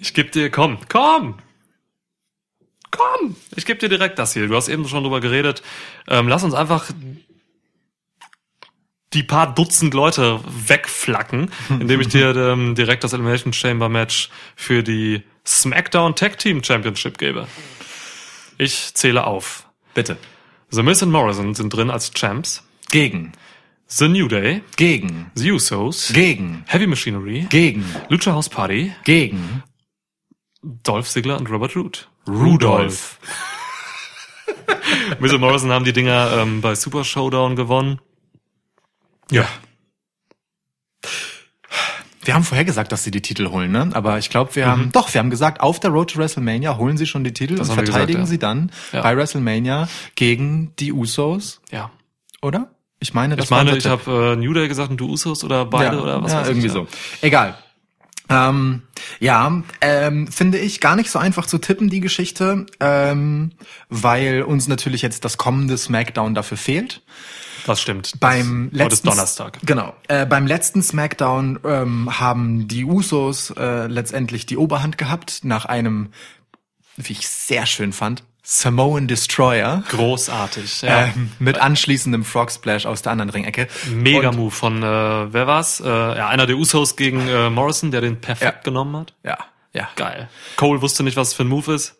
[0.00, 1.38] ich gebe dir, komm, komm,
[2.90, 4.48] komm, ich gebe dir direkt das hier.
[4.48, 5.62] Du hast eben schon drüber geredet.
[6.08, 6.90] Ähm, lass uns einfach
[9.12, 14.82] die paar Dutzend Leute wegflacken, indem ich dir ähm, direkt das Elimination Chamber Match für
[14.82, 17.46] die SmackDown Tag Team Championship gebe.
[18.58, 19.67] Ich zähle auf.
[19.98, 20.16] Bitte.
[20.70, 22.62] The Miz und Morrison sind drin als Champs.
[22.88, 23.32] Gegen.
[23.88, 25.32] The New Day, Gegen.
[25.34, 26.62] The Usos, Gegen.
[26.68, 27.84] Heavy Machinery, Gegen.
[28.08, 29.64] Lucha House Party, Gegen.
[30.62, 32.08] Dolph Ziggler und Robert Root.
[32.28, 33.18] Rudolph.
[35.18, 38.00] Miz und Morrison haben die Dinger ähm, bei Super Showdown gewonnen.
[39.32, 39.48] Ja.
[42.28, 43.88] Wir haben vorher gesagt, dass sie die Titel holen, ne?
[43.94, 46.98] Aber ich glaube, wir haben doch, wir haben gesagt, auf der Road to WrestleMania holen
[46.98, 48.26] sie schon die Titel Das und verteidigen gesagt, ja.
[48.26, 49.00] sie dann Ja.
[49.00, 51.90] bei WrestleMania gegen die Usos, Ja.
[52.42, 52.70] oder?
[53.00, 55.64] Ich meine, das Ich meine, ich habe äh, New Day gesagt und du Usos oder
[55.64, 56.72] beide ja, oder was ja, weiß irgendwie ich.
[56.74, 56.86] so.
[57.22, 57.56] Egal.
[58.28, 58.82] Ähm,
[59.20, 63.52] ja, ähm, finde ich gar nicht so einfach zu tippen, die Geschichte, ähm,
[63.88, 67.00] weil uns natürlich jetzt das kommende SmackDown dafür fehlt.
[67.68, 68.12] Das stimmt.
[68.18, 69.58] Beim das, letzten Donnerstag.
[69.62, 69.94] Genau.
[70.08, 76.08] Äh, beim letzten SmackDown ähm, haben die Usos äh, letztendlich die Oberhand gehabt nach einem,
[76.96, 79.84] wie ich sehr schön fand, Samoan Destroyer.
[79.90, 80.80] Großartig.
[80.80, 81.04] Ja.
[81.14, 83.68] Ähm, mit anschließendem Frog Splash aus der anderen Ringecke.
[83.92, 84.86] Mega Move von, äh,
[85.34, 85.80] wer war's?
[85.80, 88.62] Äh, ja, einer der Usos gegen äh, Morrison, der den perfekt Ja.
[88.62, 89.12] genommen hat.
[89.22, 89.36] Ja,
[89.74, 89.88] ja.
[89.96, 90.30] Geil.
[90.56, 91.96] Cole wusste nicht, was für ein Move ist.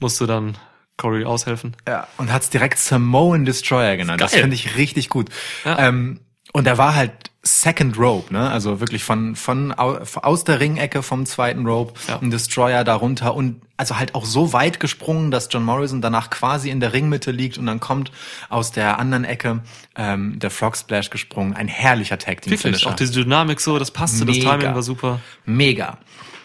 [0.00, 0.56] Musste dann
[1.00, 1.74] Corey aushelfen.
[1.88, 4.20] Ja, und hat's direkt Samoan Destroyer genannt.
[4.20, 4.42] Das Geil.
[4.42, 5.28] finde ich richtig gut.
[5.64, 5.78] Ja.
[5.88, 6.20] Ähm,
[6.52, 8.50] und er war halt Second Rope, ne?
[8.50, 12.18] Also wirklich von, von au- aus der Ringecke vom zweiten Rope, Ja.
[12.20, 16.68] ein Destroyer darunter und also halt auch so weit gesprungen, dass John Morrison danach quasi
[16.68, 18.12] in der Ringmitte liegt und dann kommt
[18.50, 19.60] aus der anderen Ecke
[19.96, 21.54] ähm, der Frog Splash gesprungen.
[21.54, 22.58] Ein herrlicher Tag Team.
[22.58, 22.90] Finisher.
[22.90, 24.50] Auch diese Dynamik so, das passte, das Mega.
[24.58, 25.20] Timing war super.
[25.46, 25.96] Mega.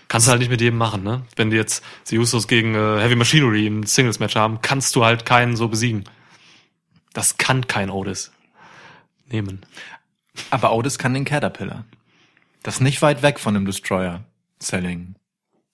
[0.08, 1.24] Kannst du halt nicht mit jedem machen, ne?
[1.36, 5.26] Wenn die jetzt die Usos gegen äh, Heavy Machinery im Singles-Match haben, kannst du halt
[5.26, 6.04] keinen so besiegen.
[7.14, 8.32] Das kann kein Otis
[9.28, 9.66] nehmen.
[10.52, 11.86] Aber Otis kann den Caterpillar.
[12.62, 14.24] Das ist nicht weit weg von dem Destroyer.
[14.60, 15.16] Selling.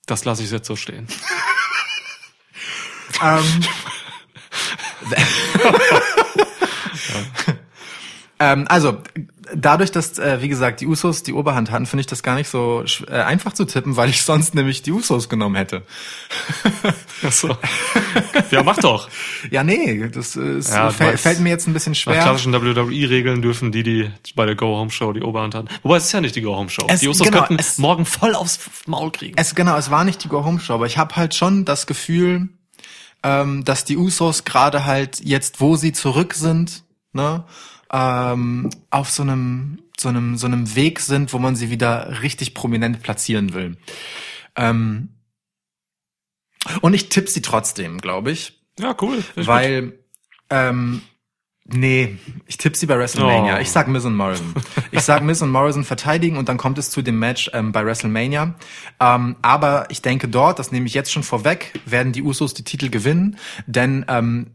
[0.06, 1.08] Das lasse ich jetzt so stehen.
[3.22, 3.66] Ähm,
[8.44, 8.98] ähm, also,
[9.54, 12.50] dadurch, dass, äh, wie gesagt, die Usos die Oberhand hatten, finde ich das gar nicht
[12.50, 15.84] so äh, einfach zu tippen, weil ich sonst nämlich die Usos genommen hätte.
[17.26, 17.56] Ach so.
[18.52, 19.10] ja, mach doch.
[19.52, 22.22] Ja, nee, das ist, Ja, fäll- fällt mir jetzt ein bisschen Nach schwer.
[22.22, 25.68] klassischen WWE-Regeln dürfen die, die bei der Go-Home-Show die Oberhand hatten.
[25.84, 26.86] Wobei es ist ja nicht die Go-Home-Show.
[26.88, 29.36] Es- Die Usos genau, könnten es- morgen voll aufs Maul kriegen.
[29.38, 32.50] Es, genau, es war nicht die Go-Home-Show, aber ich habe halt schon das Gefühl,
[33.24, 37.44] ähm, dass die Usos gerade halt jetzt, wo sie zurück sind, ne,
[37.92, 42.54] ähm, auf so einem, so einem, so einem Weg sind, wo man sie wieder richtig
[42.54, 43.78] prominent platzieren will.
[44.56, 45.10] Ähm,
[46.82, 49.24] und ich tippe sie trotzdem, glaube ich, ja, cool.
[49.36, 49.48] Gut.
[49.48, 50.00] weil,
[50.50, 51.02] ähm,
[51.66, 53.58] nee, ich tippe sie bei WrestleMania.
[53.58, 53.60] Oh.
[53.60, 54.54] Ich sag Miz und Morrison.
[54.92, 57.86] Ich sag Miz und Morrison verteidigen und dann kommt es zu dem Match ähm, bei
[57.86, 58.56] WrestleMania.
[59.00, 62.64] Ähm, aber ich denke dort, das nehme ich jetzt schon vorweg, werden die Usos die
[62.64, 64.52] Titel gewinnen, denn ähm,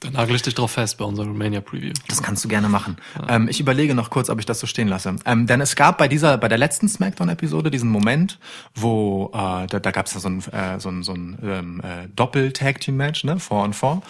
[0.00, 1.92] Dann nagel ich dich drauf fest bei unserer Romania-Preview.
[2.06, 2.98] das kannst du gerne machen.
[3.28, 5.16] Ähm, ich überlege noch kurz, ob ich das so stehen lasse.
[5.24, 8.38] Ähm, denn es gab bei dieser, bei der letzten Smackdown-Episode diesen Moment,
[8.76, 11.80] wo äh, da, da gab es ja so ein, äh, so ein, so ein ähm,
[11.80, 14.02] äh, Doppel-Tag-Team-Match, ne, Four on Four,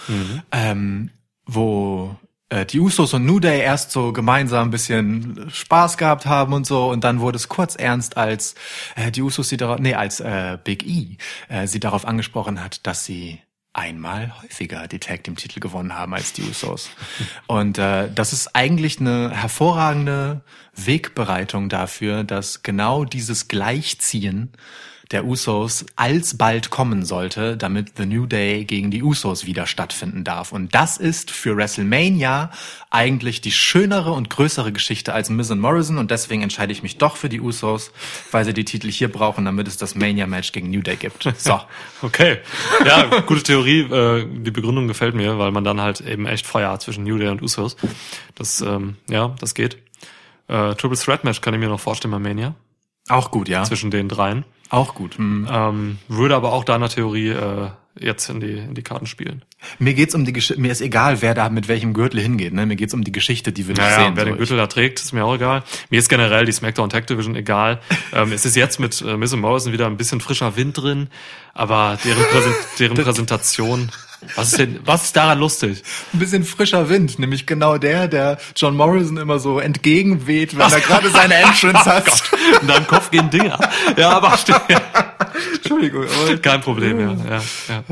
[0.52, 1.10] ähm,
[1.46, 2.16] wo
[2.50, 6.66] äh, die Usos und New Day erst so gemeinsam ein bisschen Spaß gehabt haben und
[6.66, 8.54] so und dann wurde es kurz ernst, als
[8.96, 11.16] äh, die Usos sie darauf, nee, als äh, Big E
[11.48, 13.40] äh, sie darauf angesprochen hat, dass sie
[13.78, 16.90] einmal häufiger die Tag Team Titel gewonnen haben als die Usos.
[17.46, 20.40] Und äh, das ist eigentlich eine hervorragende
[20.86, 24.52] Wegbereitung dafür, dass genau dieses Gleichziehen
[25.10, 30.52] der Usos alsbald kommen sollte, damit The New Day gegen die Usos wieder stattfinden darf.
[30.52, 32.50] Und das ist für WrestleMania
[32.90, 36.98] eigentlich die schönere und größere Geschichte als Miz und Morrison und deswegen entscheide ich mich
[36.98, 37.90] doch für die Usos,
[38.32, 41.28] weil sie die Titel hier brauchen, damit es das Mania-Match gegen New Day gibt.
[41.38, 41.60] So.
[42.00, 42.38] Okay.
[42.86, 43.80] Ja, gute Theorie.
[43.80, 47.18] Äh, die Begründung gefällt mir, weil man dann halt eben echt Feuer hat zwischen New
[47.18, 47.76] Day und Usos.
[48.36, 49.78] Das, ähm, ja, das geht.
[50.48, 52.54] Äh, Triple Threat Match kann ich mir noch vorstellen bei Mania.
[53.08, 53.64] Auch gut, ja.
[53.64, 54.44] Zwischen den dreien.
[54.70, 55.16] Auch gut.
[55.16, 55.48] Hm.
[55.50, 59.42] Ähm, würde aber auch deiner Theorie äh, jetzt in die, in die Karten spielen.
[59.78, 62.66] Mir geht's um die Geschichte, mir ist egal, wer da mit welchem Gürtel hingeht, ne?
[62.66, 64.16] Mir geht's um die Geschichte, die wir nicht Naja, sehen.
[64.16, 64.30] wer so.
[64.30, 65.62] den Gürtel da trägt, ist mir auch egal.
[65.90, 67.80] Mir ist generell die SmackDown Tag Division egal.
[68.12, 71.08] ähm, es ist jetzt mit äh, Miz und Morrison wieder ein bisschen frischer Wind drin,
[71.54, 73.90] aber deren, Präsent deren Präsentation,
[74.34, 75.82] was ist denn, was ist daran lustig?
[76.12, 80.80] ein bisschen frischer Wind, nämlich genau der, der John Morrison immer so entgegenweht, wenn er
[80.80, 82.22] gerade seine Entrance hat.
[82.60, 83.58] In deinem Kopf gehen Dinger.
[83.96, 84.62] Ja, aber stimmt.
[85.70, 87.12] Entschuldigung, aber Kein Problem, ja.
[87.28, 87.82] ja, ja.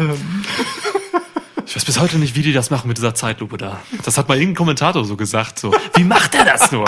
[1.66, 3.80] Ich weiß bis heute nicht, wie die das machen mit dieser Zeitlupe da.
[4.04, 5.58] Das hat mal irgendein Kommentator so gesagt.
[5.58, 6.86] So, wie macht er das nur?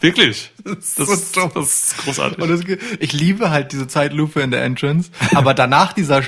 [0.00, 0.50] Wirklich.
[0.64, 1.50] Das, so dumm.
[1.54, 2.38] das ist großartig.
[2.38, 6.22] und ge- ich liebe halt diese Zeitlupe in der Entrance, aber danach dieser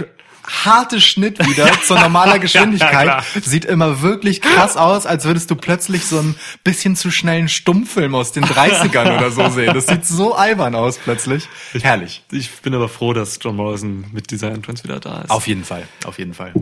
[0.46, 3.24] harte Schnitt wieder zu normaler Geschwindigkeit klar.
[3.42, 8.14] sieht immer wirklich krass aus, als würdest du plötzlich so ein bisschen zu schnellen Stummfilm
[8.14, 9.74] aus den 30ern oder so sehen.
[9.74, 11.48] Das sieht so albern aus plötzlich.
[11.80, 12.22] Herrlich.
[12.30, 15.30] Ich bin aber froh, dass John Morrison mit dieser Entrance wieder da ist.
[15.30, 16.52] Auf jeden Fall, auf jeden Fall.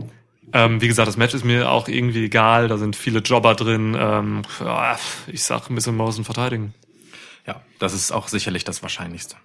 [0.51, 2.67] Ähm, wie gesagt, das Match ist mir auch irgendwie egal.
[2.67, 3.95] Da sind viele Jobber drin.
[3.99, 6.73] Ähm, ja, ich sag, ein bisschen Morrison verteidigen.
[7.45, 9.35] Ja, das ist auch sicherlich das Wahrscheinlichste.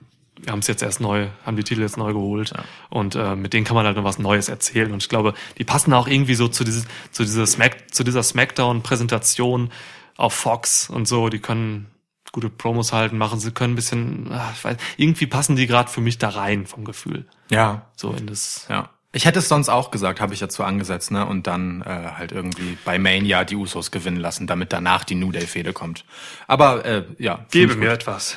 [0.41, 2.53] Wir haben es jetzt erst neu, haben die Titel jetzt neu geholt
[2.91, 5.65] und äh, mit denen kann man halt noch was Neues erzählen und ich glaube, die
[5.65, 9.71] passen auch irgendwie so zu dieses, zu dieser Smack, zu dieser Smackdown-Präsentation
[10.17, 11.29] auf Fox und so.
[11.29, 11.87] Die können
[12.33, 15.89] gute Promos halten, machen sie können ein bisschen, ah, ich weiß, irgendwie passen die gerade
[15.89, 18.67] für mich da rein vom Gefühl, Ja, so in das.
[18.69, 18.91] ja.
[19.13, 21.25] Ich hätte es sonst auch gesagt, habe ich dazu angesetzt, ne?
[21.25, 21.85] Und dann äh,
[22.17, 26.05] halt irgendwie bei Mania die Usos gewinnen lassen, damit danach die New Day Fehde kommt.
[26.49, 27.47] Aber äh, ja.
[27.53, 28.37] Gebe mir etwas.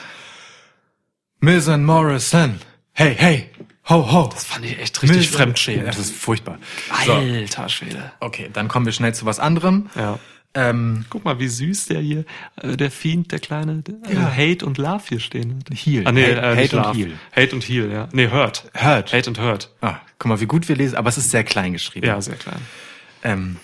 [1.39, 2.59] Miz and Morrison.
[2.93, 3.49] Hey, hey,
[3.89, 4.29] ho, ho.
[4.33, 5.87] Das fand ich echt richtig Miz- fremdschämend.
[5.87, 6.57] Das ist furchtbar.
[7.05, 8.11] So, Alter Schwede.
[8.19, 9.89] okay, dann kommen wir schnell zu was anderem.
[9.95, 10.19] Ja.
[10.53, 14.31] Ähm, Guck mal, wie süß der hier, äh, der Fiend, der kleine, der, äh, Ja.
[14.35, 15.63] Hate und Love hier stehen.
[15.71, 16.07] Heel.
[16.07, 16.97] Ah, nee, Hate- äh, Hate und Love.
[16.97, 17.13] Heel.
[17.35, 18.09] Hate und Heal, ja.
[18.13, 18.63] Nee, Hurt.
[18.73, 19.13] Hurt.
[19.13, 19.69] Hate und Hurt.
[19.81, 22.07] ah, guck mal, wie gut wir lesen, aber es ist sehr klein geschrieben.
[22.07, 22.59] Ja, sehr klein.
[23.23, 23.57] Ähm,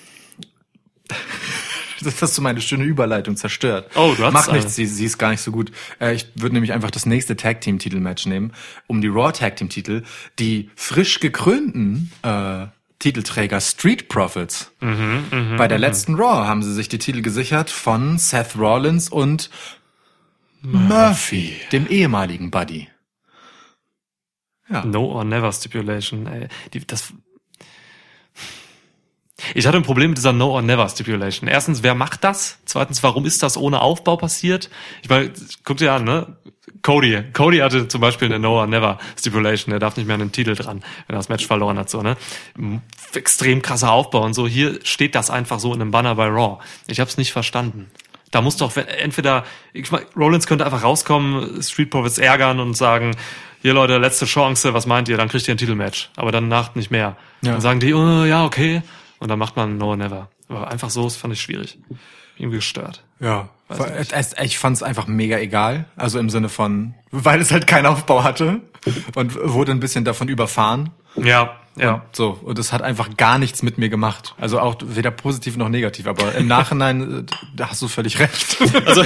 [2.06, 3.89] das hast du meine schöne Überleitung zerstört.
[3.96, 4.58] Oh, du hast Macht eine.
[4.60, 5.72] nichts, sie, sie ist gar nicht so gut.
[6.00, 8.52] Äh, ich würde nämlich einfach das nächste Tag Team Titelmatch nehmen,
[8.88, 10.04] um die Raw Tag Team Titel,
[10.39, 12.68] die frisch gekrönten äh,
[13.00, 14.72] Titelträger Street Profits.
[14.80, 19.50] Mhm, Bei der letzten Raw haben sie sich die Titel gesichert von Seth Rollins und
[20.62, 22.88] Murphy, dem ehemaligen Buddy.
[24.70, 24.86] Ja.
[24.86, 26.26] No or never Stipulation.
[26.28, 26.48] Ey.
[26.74, 27.13] Die, das
[29.54, 31.48] ich hatte ein Problem mit dieser No or Never Stipulation.
[31.48, 32.60] Erstens, wer macht das?
[32.66, 34.70] Zweitens, warum ist das ohne Aufbau passiert?
[35.02, 35.32] Ich meine,
[35.64, 36.36] guck dir an, ne?
[36.82, 37.24] Cody.
[37.34, 39.72] Cody hatte zum Beispiel eine No or Never Stipulation.
[39.72, 42.02] Der darf nicht mehr an den Titel dran, wenn er das Match verloren hat, so,
[42.02, 42.18] ne?
[43.14, 44.48] Extrem krasser Aufbau und so.
[44.48, 46.58] Hier steht das einfach so in einem Banner bei Raw.
[46.88, 47.90] Ich habe es nicht verstanden.
[48.32, 53.16] Da muss doch entweder, ich mein, Rollins könnte einfach rauskommen, Street Profits ärgern und sagen,
[53.62, 55.16] hier Leute, letzte Chance, was meint ihr?
[55.18, 56.10] Dann kriegt ihr ein Titelmatch.
[56.16, 57.16] Aber dann nacht nicht mehr.
[57.44, 57.54] Ja.
[57.54, 58.82] Dann sagen die, oh, ja, okay.
[59.24, 60.30] Und dann macht man No Never.
[60.50, 61.80] Aber einfach so, das fand ich schwierig.
[62.38, 63.04] Irgendwie gestört.
[63.19, 65.86] Ja, Weiß ich fand es einfach mega egal.
[65.96, 68.62] Also im Sinne von, weil es halt keinen Aufbau hatte
[69.15, 70.91] und wurde ein bisschen davon überfahren.
[71.15, 72.04] Ja, ja.
[72.12, 74.36] So, und es hat einfach gar nichts mit mir gemacht.
[74.39, 77.24] Also auch weder positiv noch negativ, aber im Nachhinein, äh,
[77.56, 78.58] da hast du völlig recht.
[78.86, 79.04] Also,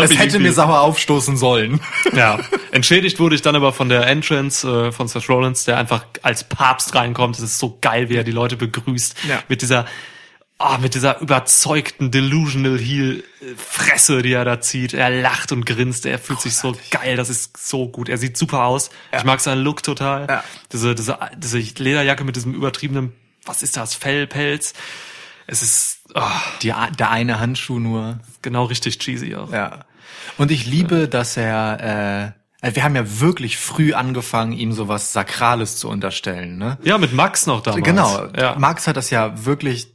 [0.00, 1.80] es hätte mir sauer aufstoßen sollen.
[2.12, 2.38] Ja,
[2.70, 6.44] entschädigt wurde ich dann aber von der Entrance äh, von Seth Rollins, der einfach als
[6.44, 7.36] Papst reinkommt.
[7.36, 9.16] Das ist so geil, wie er die Leute begrüßt.
[9.28, 9.42] Ja.
[9.48, 9.86] Mit dieser,
[10.64, 14.94] ah, mit dieser überzeugten Delusional Heel äh, Fresse, die er da zieht.
[14.94, 16.06] Er lacht und grinst.
[16.06, 17.16] Er fühlt sich so geil.
[17.16, 18.08] Das ist so gut.
[18.08, 18.90] Er sieht super aus.
[19.16, 20.26] Ich mag seinen Look total.
[20.28, 20.44] Ja.
[20.72, 23.12] Diese, diese, diese Lederjacke mit diesem übertriebenen,
[23.44, 23.94] was ist das?
[23.94, 24.72] Fellpelz.
[25.46, 28.20] Es ist ah, Die, der eine Handschuh nur.
[28.40, 29.52] genau richtig cheesy auch.
[29.52, 29.84] Ja.
[30.38, 35.12] Und ich liebe, dass er, äh, also wir haben ja wirklich früh angefangen, ihm sowas
[35.12, 36.78] Sakrales zu unterstellen, ne?
[36.82, 37.84] Ja, mit Max noch damals.
[37.84, 38.26] Genau.
[38.34, 38.56] Ja.
[38.58, 39.93] Max hat das ja wirklich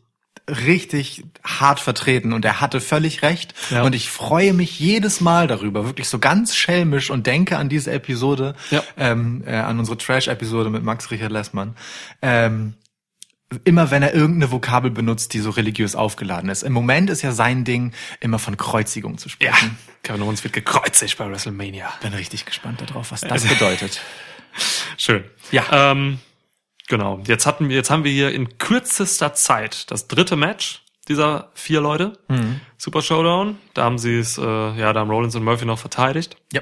[0.66, 3.54] richtig hart vertreten und er hatte völlig recht.
[3.70, 3.84] Ja.
[3.84, 7.92] Und ich freue mich jedes Mal darüber, wirklich so ganz schelmisch und denke an diese
[7.92, 8.84] Episode, Ja.
[8.98, 11.76] ähm, äh, an unsere Trash-Episode mit Max Richard Lessmann.
[12.22, 12.74] Ähm,
[13.64, 16.62] immer wenn er irgendeine Vokabel benutzt, die so religiös aufgeladen ist.
[16.62, 19.78] Im Moment ist ja sein Ding, immer von Kreuzigung zu Ja, sprechen.
[20.04, 21.92] Kevin Owens wird gekreuzigt bei WrestleMania.
[22.02, 24.02] Bin richtig gespannt darauf, was das bedeutet.
[24.98, 25.24] Schön.
[25.52, 25.64] Ja.
[25.92, 26.20] Ähm,
[26.90, 27.22] genau.
[27.26, 31.80] Jetzt hatten wir, jetzt haben wir hier in kürzester Zeit das dritte Match dieser vier
[31.80, 32.20] Leute.
[32.28, 32.60] Mhm.
[32.78, 33.58] Super Showdown.
[33.74, 36.36] Da haben sie es, äh, ja, da haben Rollins und Murphy noch verteidigt.
[36.52, 36.62] Ja.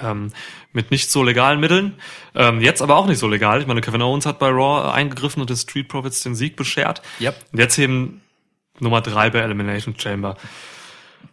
[0.00, 0.30] Ähm,
[0.72, 1.94] mit nicht so legalen Mitteln.
[2.34, 3.60] Ähm, jetzt aber auch nicht so legal.
[3.60, 7.00] Ich meine, Kevin Owens hat bei Raw eingegriffen und den Street Profits den Sieg beschert.
[7.20, 7.34] Yep.
[7.52, 8.20] Und jetzt eben
[8.78, 10.36] Nummer drei bei Elimination Chamber.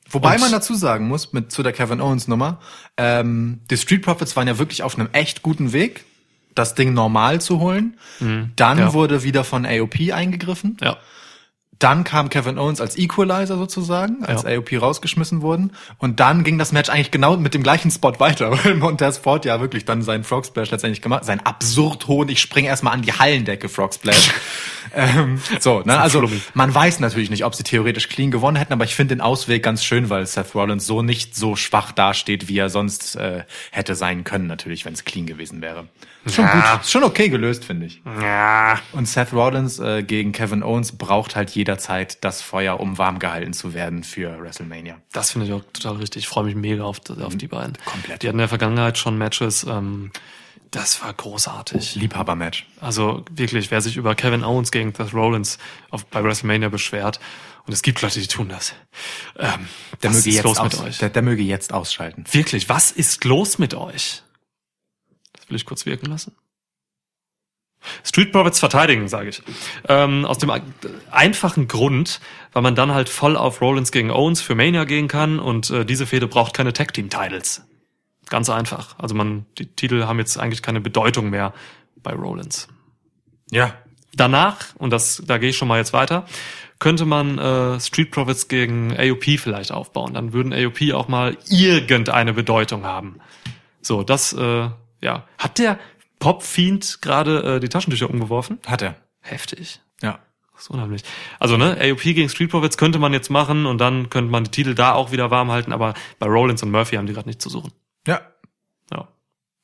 [0.09, 2.59] Wobei Und- man dazu sagen muss, mit zu der Kevin Owens Nummer,
[2.97, 6.05] ähm, die Street Profits waren ja wirklich auf einem echt guten Weg,
[6.55, 7.97] das Ding normal zu holen.
[8.55, 8.93] Dann ja.
[8.93, 10.77] wurde wieder von AOP eingegriffen.
[10.81, 10.97] Ja.
[11.83, 14.51] Dann kam Kevin Owens als Equalizer sozusagen, als Ja.
[14.51, 15.71] AOP rausgeschmissen wurden.
[15.97, 19.43] Und dann ging das Match eigentlich genau mit dem gleichen Spot weiter, weil Montez Ford
[19.43, 23.01] ja wirklich dann seinen Frog Splash letztendlich gemacht, sein absurd hohen, ich springe erstmal an
[23.01, 24.31] die Hallendecke Frog Splash.
[24.95, 28.85] ähm, so, ne, also man weiß natürlich nicht, ob sie theoretisch clean gewonnen hätten, aber
[28.85, 32.59] ich finde den Ausweg ganz schön, weil Seth Rollins so nicht so schwach dasteht, wie
[32.59, 35.89] er sonst äh, hätte sein können, natürlich, wenn es clean gewesen wäre.
[36.25, 36.71] Ist Schon Ja.
[36.75, 38.01] gut, ist schon okay gelöst, finde ich.
[38.21, 38.79] Ja.
[38.93, 43.53] Und Seth Rollins äh, gegen Kevin Owens braucht halt jederzeit das Feuer, um warm gehalten
[43.53, 44.95] zu werden für WrestleMania.
[45.11, 46.23] Das finde ich auch total richtig.
[46.23, 47.77] Ich freue mich mega auf, auf die beiden.
[47.85, 48.23] Komplett.
[48.23, 49.63] Die hatten in der Vergangenheit schon Matches.
[49.69, 50.11] Ähm,
[50.71, 51.95] das war großartig.
[51.95, 52.65] Liebhabermatch.
[52.81, 55.59] Also wirklich, wer sich über Kevin Owens gegen Seth Rollins
[55.91, 57.19] auf, bei WrestleMania beschwert,
[57.65, 58.73] und es gibt Leute, die tun das.
[59.37, 59.67] Ähm,
[60.01, 60.97] Der was möge, ist jetzt los aus, mit euch?
[60.97, 62.25] Der, der möge jetzt ausschalten.
[62.31, 64.22] Wirklich, was ist los mit euch?
[65.53, 66.35] Will ich kurz wirken lassen.
[68.03, 69.43] Street Profits verteidigen, sage ich.
[69.87, 70.51] Ähm, aus dem
[71.11, 72.21] einfachen Grund,
[72.53, 75.85] weil man dann halt voll auf Rollins gegen Owens für Mania gehen kann und äh,
[75.85, 77.61] diese Fehde braucht keine Tag Team Titles.
[78.29, 78.97] Ganz einfach.
[78.97, 81.53] Also man, die Titel haben jetzt eigentlich keine Bedeutung mehr
[82.01, 82.67] bei Rollins.
[83.51, 83.75] Ja.
[84.15, 86.25] Danach, und das, da gehe ich schon mal jetzt weiter,
[86.79, 90.15] könnte man äh, Street Profits gegen AOP vielleicht aufbauen.
[90.15, 93.19] Dann würden AOP auch mal irgendeine Bedeutung haben.
[93.81, 94.69] So, das, äh,
[95.03, 95.27] ja.
[95.37, 95.79] Hat der
[96.19, 98.59] Pop Fiend gerade äh, die Taschentücher umgeworfen?
[98.65, 98.95] Hat er.
[99.21, 99.81] Heftig.
[100.01, 100.19] Ja.
[100.53, 101.03] Das ist unheimlich.
[101.39, 104.51] Also, ne, AOP gegen Street Profits könnte man jetzt machen und dann könnte man die
[104.51, 107.41] Titel da auch wieder warm halten, aber bei Rollins und Murphy haben die gerade nicht
[107.41, 107.71] zu suchen.
[108.07, 108.21] Ja.
[108.91, 109.07] Ja.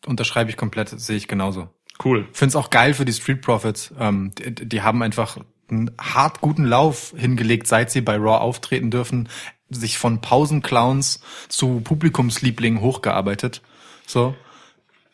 [0.05, 1.69] Unterschreibe ich komplett, sehe ich genauso.
[2.03, 2.27] Cool.
[2.31, 3.93] Find's auch geil für die Street Profits.
[3.99, 5.37] Ähm, die, die haben einfach
[5.69, 9.29] einen hart guten Lauf hingelegt, seit sie bei Raw auftreten dürfen,
[9.69, 13.61] sich von Pausenclowns zu Publikumslieblingen hochgearbeitet.
[14.07, 14.35] So.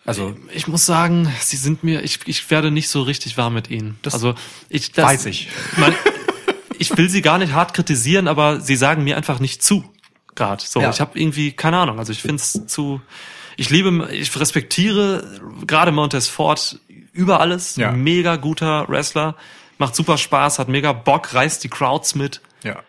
[0.06, 3.70] Also Ich muss sagen, sie sind mir, ich, ich werde nicht so richtig warm mit
[3.70, 3.98] ihnen.
[4.04, 4.36] Das also
[4.70, 5.50] ich das, weiß ich.
[5.78, 5.94] Man,
[6.78, 9.84] ich will sie gar nicht hart kritisieren, aber sie sagen mir einfach nicht zu.
[10.36, 10.82] Gerade so.
[10.82, 10.90] Ja.
[10.90, 11.98] Ich habe irgendwie keine Ahnung.
[11.98, 13.02] Also ich finde es zu.
[13.58, 16.80] Ich liebe, ich respektiere gerade Montez Ford
[17.14, 17.78] über alles.
[17.78, 17.92] Ja.
[17.92, 19.36] Mega guter Wrestler,
[19.78, 22.42] macht super Spaß, hat mega Bock, reißt die Crowds mit.
[22.64, 22.84] ja.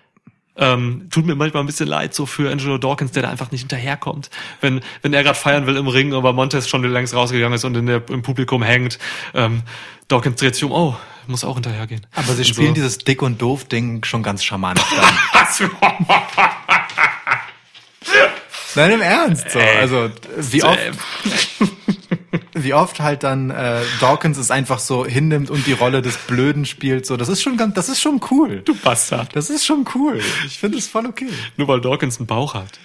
[0.59, 3.61] Ähm, tut mir manchmal ein bisschen leid, so für Angelo Dawkins, der da einfach nicht
[3.61, 4.31] hinterherkommt.
[4.61, 7.77] Wenn, wenn er gerade feiern will im Ring, aber Montez schon längst rausgegangen ist und
[7.77, 8.99] in der, im Publikum hängt,
[9.35, 9.63] ähm,
[10.09, 12.07] Dawkins dreht sich um, oh, muss auch hinterhergehen.
[12.15, 12.75] Aber sie Und spielen so.
[12.75, 14.81] dieses Dick und Doof Ding schon ganz charmant.
[14.97, 15.15] Dann.
[18.77, 19.51] Nein, im Ernst.
[19.51, 19.59] So.
[19.59, 19.79] Ey.
[19.79, 20.79] Also wie oft,
[22.57, 26.65] wie oft halt dann äh, Dawkins es einfach so hinnimmt und die Rolle des Blöden
[26.65, 27.07] spielt.
[27.07, 28.63] So, das ist schon ganz, das ist schon cool.
[28.65, 29.37] Du Bastard.
[29.37, 30.21] Das ist schon cool.
[30.47, 31.29] Ich finde es voll okay.
[31.57, 32.79] Nur weil Dawkins einen Bauch hat.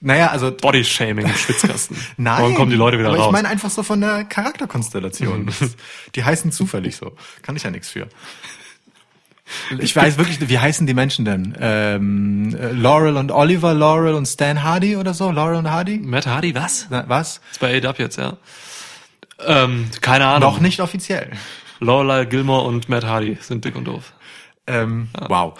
[0.00, 1.96] Naja, also Bodyshaming im Schwitzkasten.
[2.18, 2.42] Nein.
[2.42, 3.26] Morgen kommen die Leute wieder aber raus.
[3.28, 5.46] Ich meine einfach so von der Charakterkonstellation.
[5.46, 5.76] Das-
[6.14, 7.12] die heißen zufällig so.
[7.42, 8.06] Kann ich ja nichts für.
[9.78, 11.56] Ich weiß wirklich, wie heißen die Menschen denn?
[11.60, 15.30] Ähm, äh, Laurel und Oliver, Laurel und Stan Hardy oder so?
[15.30, 15.98] Laurel und Hardy?
[15.98, 16.88] Matt Hardy, was?
[16.90, 17.40] Na, was?
[17.52, 18.36] ist bei AW jetzt, ja.
[19.44, 20.52] Ähm, keine Ahnung.
[20.52, 21.30] Noch nicht offiziell.
[21.80, 24.12] Lorelei Gilmore und Matt Hardy sind dick und doof.
[24.66, 25.58] Ähm, Wow.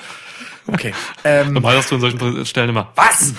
[0.67, 0.93] Okay.
[1.25, 3.35] Ähm, Normal hast du in solchen Stellen immer, was?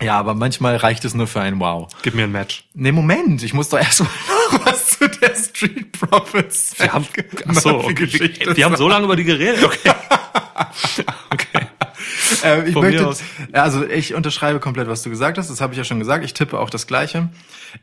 [0.00, 1.88] ja, aber manchmal reicht es nur für ein Wow.
[2.02, 2.64] Gib mir ein Match.
[2.74, 4.08] Nee, Moment, ich muss doch erst mal
[4.52, 6.78] noch was zu der Street Profits.
[6.78, 7.06] Wir haben,
[7.48, 8.32] ach so, okay.
[8.54, 9.64] Wir haben so lange über die geredet.
[9.64, 9.90] Okay.
[9.90, 11.04] okay.
[12.44, 13.14] Äh, ich Von möchte,
[13.52, 15.48] also ich unterschreibe komplett, was du gesagt hast.
[15.48, 16.24] Das habe ich ja schon gesagt.
[16.24, 17.30] Ich tippe auch das Gleiche.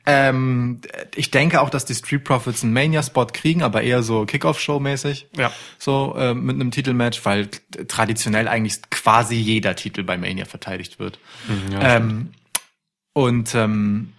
[0.05, 0.81] Ähm,
[1.15, 5.27] ich denke auch, dass die Street Profits einen Mania-Spot kriegen, aber eher so Kickoff-Show-mäßig.
[5.37, 5.51] Ja.
[5.77, 7.49] So äh, mit einem Titelmatch, weil
[7.87, 11.19] traditionell eigentlich quasi jeder Titel bei Mania verteidigt wird.
[11.71, 12.31] ja, ähm,
[13.13, 14.13] und ähm,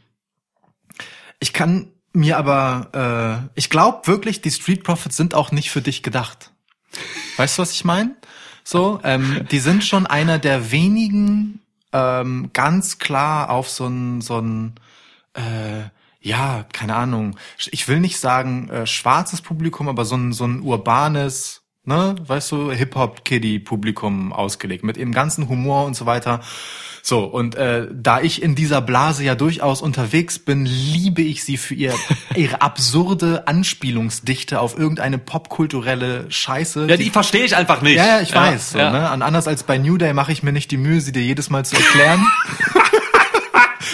[1.40, 5.80] ich kann mir aber, äh, ich glaube wirklich, die Street Profits sind auch nicht für
[5.80, 6.50] dich gedacht.
[7.36, 8.14] Weißt du, was ich meine?
[8.64, 11.60] So, ähm, die sind schon einer der wenigen
[11.92, 14.74] ähm, ganz klar auf so ein so ein
[15.34, 15.88] äh,
[16.20, 17.36] ja, keine Ahnung.
[17.72, 22.52] Ich will nicht sagen äh, schwarzes Publikum, aber so ein so ein urbanes, ne, weißt
[22.52, 26.40] du, Hip Hop Kiddie Publikum ausgelegt mit ihrem ganzen Humor und so weiter.
[27.04, 31.56] So, und äh, da ich in dieser Blase ja durchaus unterwegs bin, liebe ich sie
[31.56, 31.92] für ihr,
[32.36, 36.86] ihre absurde Anspielungsdichte auf irgendeine popkulturelle Scheiße.
[36.88, 37.96] Ja, die verstehe ich einfach nicht.
[37.96, 38.70] Ja, ja, ich weiß.
[38.70, 38.92] So, ja.
[38.92, 39.12] Ne?
[39.12, 41.50] Und anders als bei New Day mache ich mir nicht die Mühe, sie dir jedes
[41.50, 42.24] Mal zu erklären.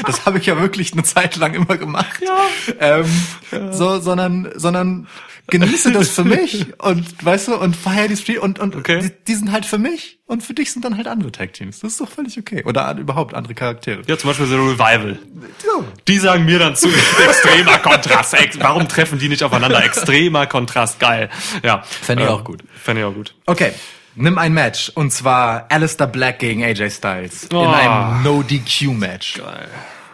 [0.06, 2.20] das habe ich ja wirklich eine Zeit lang immer gemacht.
[2.20, 2.38] Ja.
[2.80, 5.06] Ähm, So, sondern, sondern
[5.50, 9.00] genieße das für mich und weißt du und feier die Street und und Okay.
[9.00, 11.80] die, die sind halt für mich und für dich sind dann halt andere Tag Teams.
[11.80, 14.02] Das ist doch völlig okay oder an- überhaupt andere Charaktere.
[14.06, 15.18] Ja, zum Beispiel The Revival.
[15.64, 15.84] So.
[16.06, 16.88] Die sagen mir dann zu,
[17.26, 18.34] extremer Kontrast.
[18.34, 19.82] Ex warum treffen die nicht aufeinander?
[19.82, 21.30] Extremer Kontrast, geil.
[21.64, 21.82] Ja.
[21.82, 22.62] Fände ich auch gut.
[22.82, 23.34] Fände ich auch gut.
[23.46, 23.72] Okay.
[24.20, 27.62] Nimm ein Match und zwar Alistair Black gegen AJ Styles Oh.
[27.64, 29.34] in einem No DQ Match.
[29.34, 29.68] Geil.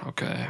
[0.07, 0.49] Okay.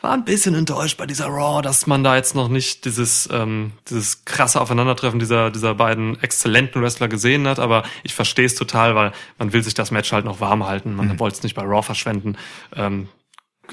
[0.00, 3.72] War ein bisschen enttäuscht bei dieser Raw, dass man da jetzt noch nicht dieses, ähm,
[3.88, 8.94] dieses krasse Aufeinandertreffen dieser, dieser beiden exzellenten Wrestler gesehen hat, aber ich verstehe es total,
[8.94, 10.94] weil man will sich das Match halt noch warm halten.
[10.94, 12.36] Man wollte es nicht bei Raw verschwenden.
[12.74, 13.08] Ähm,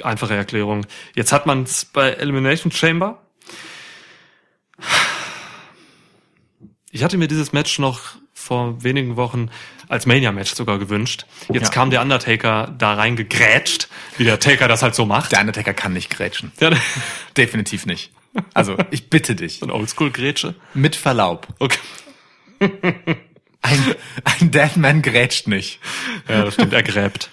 [0.03, 0.85] einfache Erklärung.
[1.15, 3.19] Jetzt hat man es bei Elimination Chamber.
[6.95, 8.01] Ich hatte mir dieses Match noch
[8.35, 9.49] vor wenigen Wochen
[9.89, 11.25] als Mania-Match sogar gewünscht.
[11.51, 11.73] Jetzt Ja.
[11.73, 13.87] kam der Undertaker da reingegrätscht,
[14.17, 15.31] wie der Taker das halt so macht.
[15.31, 16.51] Der Undertaker kann nicht grätschen.
[16.59, 16.69] Ja,
[17.35, 18.11] Definitiv nicht.
[18.53, 19.57] Also, ich bitte dich.
[19.59, 20.53] so eine Oldschool-Grätsche.
[20.75, 21.47] Mit Verlaub.
[21.57, 21.79] Okay.
[23.65, 25.79] Ein, ein Deadman grätscht nicht.
[26.27, 27.31] Ja, das stimmt, er gräbt.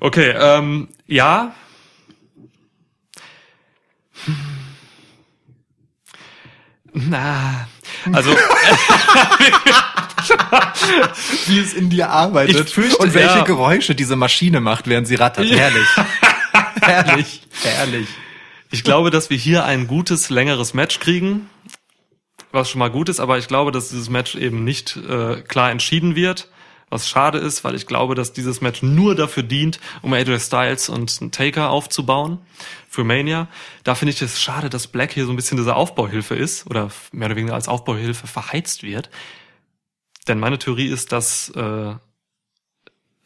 [0.00, 1.54] Okay, ähm, ja.
[6.94, 7.68] Na,
[8.10, 8.30] also
[11.46, 13.44] Wie es in dir arbeitet fürchte, und welche ja.
[13.44, 15.46] Geräusche diese Maschine macht, während sie rattert.
[15.50, 15.88] Herrlich.
[16.80, 17.42] herrlich.
[17.62, 18.08] Herrlich.
[18.70, 21.48] ich glaube, dass wir hier ein gutes, längeres Match kriegen,
[22.50, 25.70] was schon mal gut ist, aber ich glaube, dass dieses Match eben nicht äh, klar
[25.70, 26.48] entschieden wird,
[26.92, 30.88] was schade ist, weil ich glaube, dass dieses Match nur dafür dient, um AJ Styles
[30.88, 32.38] und einen Taker aufzubauen
[32.88, 33.48] für Mania.
[33.82, 36.90] Da finde ich es schade, dass Black hier so ein bisschen diese Aufbauhilfe ist oder
[37.10, 39.10] mehr oder weniger als Aufbauhilfe verheizt wird.
[40.28, 41.94] Denn meine Theorie ist, dass äh,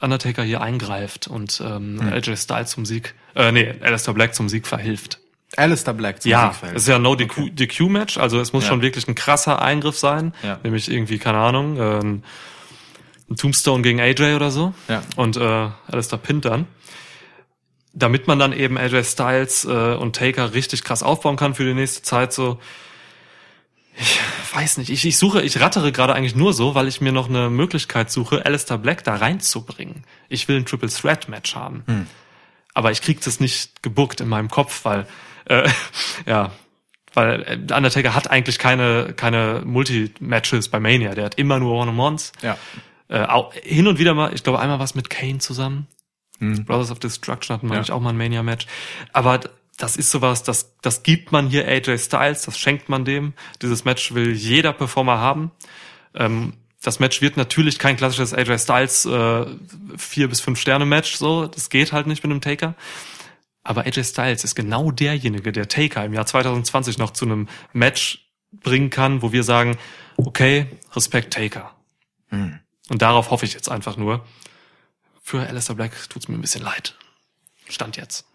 [0.01, 4.67] Undertaker hier eingreift und ähm, AJ Styles zum Sieg, äh, nee, Alistair Black zum Sieg
[4.67, 5.21] verhilft.
[5.57, 6.77] Alistair Black zum Ja, Siegfeld.
[6.77, 8.69] es ist ja no DQ, DQ Match, also es muss Ja.
[8.71, 10.59] schon wirklich ein krasser Eingriff sein, Ja.
[10.63, 12.21] nämlich irgendwie keine Ahnung, äh,
[13.31, 15.03] ein Tombstone gegen AJ oder so Ja.
[15.17, 16.67] und äh, Alistair pinnt dann.
[17.93, 21.75] Damit man dann eben AJ Styles äh, und Taker richtig krass aufbauen kann für die
[21.75, 22.59] nächste Zeit so.
[23.99, 24.21] Ich
[24.55, 27.31] weiß nicht, ich, ich suche, ich rattere gerade eigentlich nur so, weil ich mir noch
[27.31, 30.05] eine Möglichkeit suche, Alistair Black da reinzubringen.
[30.29, 32.07] Ich will ein Triple Threat Match haben.
[32.75, 35.07] Aber ich krieg das nicht gebuckt in meinem Kopf, weil
[35.47, 35.67] äh,
[36.27, 36.53] ja,
[37.15, 41.15] weil Undertaker hat eigentlich keine keine Multi-Matches bei Mania.
[41.15, 42.33] Der hat immer nur One-on-Ones.
[42.43, 42.59] Ja.
[43.09, 45.87] Äh, auch, hin und wieder mal, ich glaube einmal was mit Kane zusammen.
[46.39, 47.95] Brothers of Destruction hatten, meine Ja.
[47.95, 48.67] auch mal ein Mania-Match.
[49.13, 49.41] Aber
[49.79, 53.33] das ist sowas, das, das gibt man hier AJ Styles, das schenkt man dem.
[53.63, 55.51] Dieses Match will jeder Performer haben.
[56.15, 59.47] Ähm, das Match wird natürlich kein klassisches AJ Styles äh,
[59.97, 61.47] vier bis fünf Sterne Match, so.
[61.47, 62.75] Das geht halt nicht mit einem Taker.
[63.63, 68.29] Aber AJ Styles ist genau derjenige, der Taker im Jahr 2020 noch zu einem Match
[68.53, 69.77] bringen kann, wo wir sagen,
[70.17, 71.75] okay, Respekt Taker.
[72.89, 74.25] Und darauf hoffe ich jetzt einfach nur.
[75.23, 76.97] Für Alistair Black tut's mir ein bisschen leid.
[77.69, 78.27] Stand jetzt.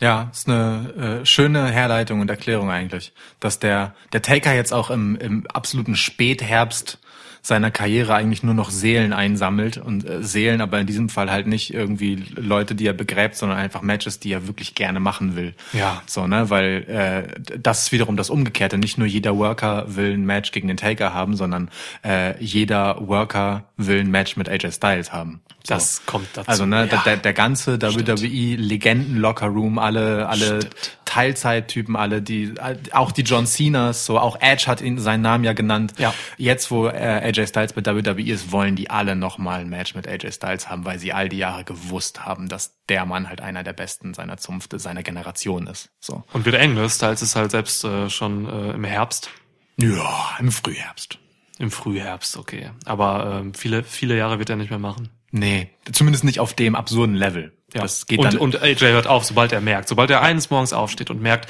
[0.00, 4.90] Ja, ist eine äh, schöne Herleitung und Erklärung eigentlich, dass der der Taker jetzt auch
[4.90, 6.98] im, im absoluten Spätherbst
[7.44, 11.48] seiner Karriere eigentlich nur noch Seelen einsammelt und äh, Seelen, aber in diesem Fall halt
[11.48, 15.54] nicht irgendwie Leute, die er begräbt, sondern einfach Matches, die er wirklich gerne machen will.
[15.72, 16.02] Ja.
[16.06, 18.78] So, ne, weil äh, das ist wiederum das Umgekehrte.
[18.78, 21.68] Nicht nur jeder Worker will ein Match gegen den Taker haben, sondern
[22.04, 25.40] äh, jeder Worker will ein Match mit AJ Styles haben.
[25.64, 25.74] So.
[25.74, 26.48] Das kommt dazu.
[26.48, 27.02] Also ne, Ja.
[27.04, 30.98] der, der ganze WWE Legenden Locker Room, alle alle Stimmt.
[31.04, 32.54] Teilzeittypen, alle die
[32.92, 35.94] auch die John Cenas, so auch Edge hat ihn seinen Namen ja genannt.
[35.98, 36.12] Ja.
[36.36, 39.94] Jetzt wo äh, AJ Styles bei WWE ist, wollen die alle noch mal ein Match
[39.94, 43.40] mit AJ Styles haben, weil sie all die Jahre gewusst haben, dass der Mann halt
[43.40, 45.90] einer der besten seiner Zunft, seiner Generation ist.
[46.00, 46.24] So.
[46.32, 46.88] Und wird eng, ne?
[46.88, 49.30] Styles ist halt selbst äh, schon äh, im Herbst.
[49.76, 51.18] Ja, im Frühherbst.
[51.58, 52.70] Im Frühherbst, okay.
[52.84, 55.08] Aber ähm, viele, viele Jahre wird er nicht mehr machen.
[55.30, 57.56] Nee, zumindest nicht auf dem absurden Level.
[57.72, 57.80] Ja.
[57.80, 59.88] Das geht und, dann und AJ hört auf, sobald er merkt.
[59.88, 61.48] Sobald er eines Morgens aufsteht und merkt,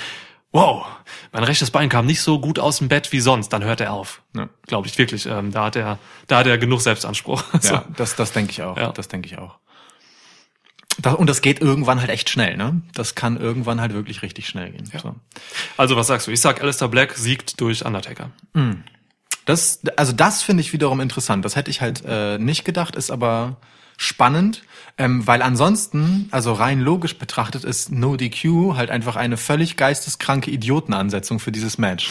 [0.53, 0.87] wow,
[1.33, 3.93] mein rechtes Bein kam nicht so gut aus dem Bett wie sonst, dann hört er
[3.93, 4.23] auf.
[4.37, 4.49] Ja.
[4.67, 5.27] Glaube ich wirklich.
[5.27, 5.99] Ähm, da hat er,
[6.29, 7.43] da hat er genug Selbstanspruch.
[7.61, 7.75] So.
[7.75, 8.77] Ja, das, das denke ich auch.
[8.77, 8.93] Ja.
[8.93, 9.59] Das denke ich auch.
[10.99, 12.83] Das, und das geht irgendwann halt echt schnell, ne?
[12.93, 14.85] Das kann irgendwann halt wirklich richtig schnell gehen.
[14.85, 15.15] So.
[15.77, 16.33] Also was sagst du?
[16.33, 18.31] Ich sag, Alistair Black siegt durch Undertaker.
[19.47, 21.45] Das, also das finde ich wiederum interessant.
[21.45, 23.57] Das hätte ich halt äh, nicht gedacht, ist aber
[23.97, 24.63] spannend,
[24.99, 30.51] ähm, weil ansonsten, also rein logisch betrachtet, ist No DQ halt einfach eine völlig geisteskranke
[30.51, 32.11] Idiotenansetzung für dieses Match.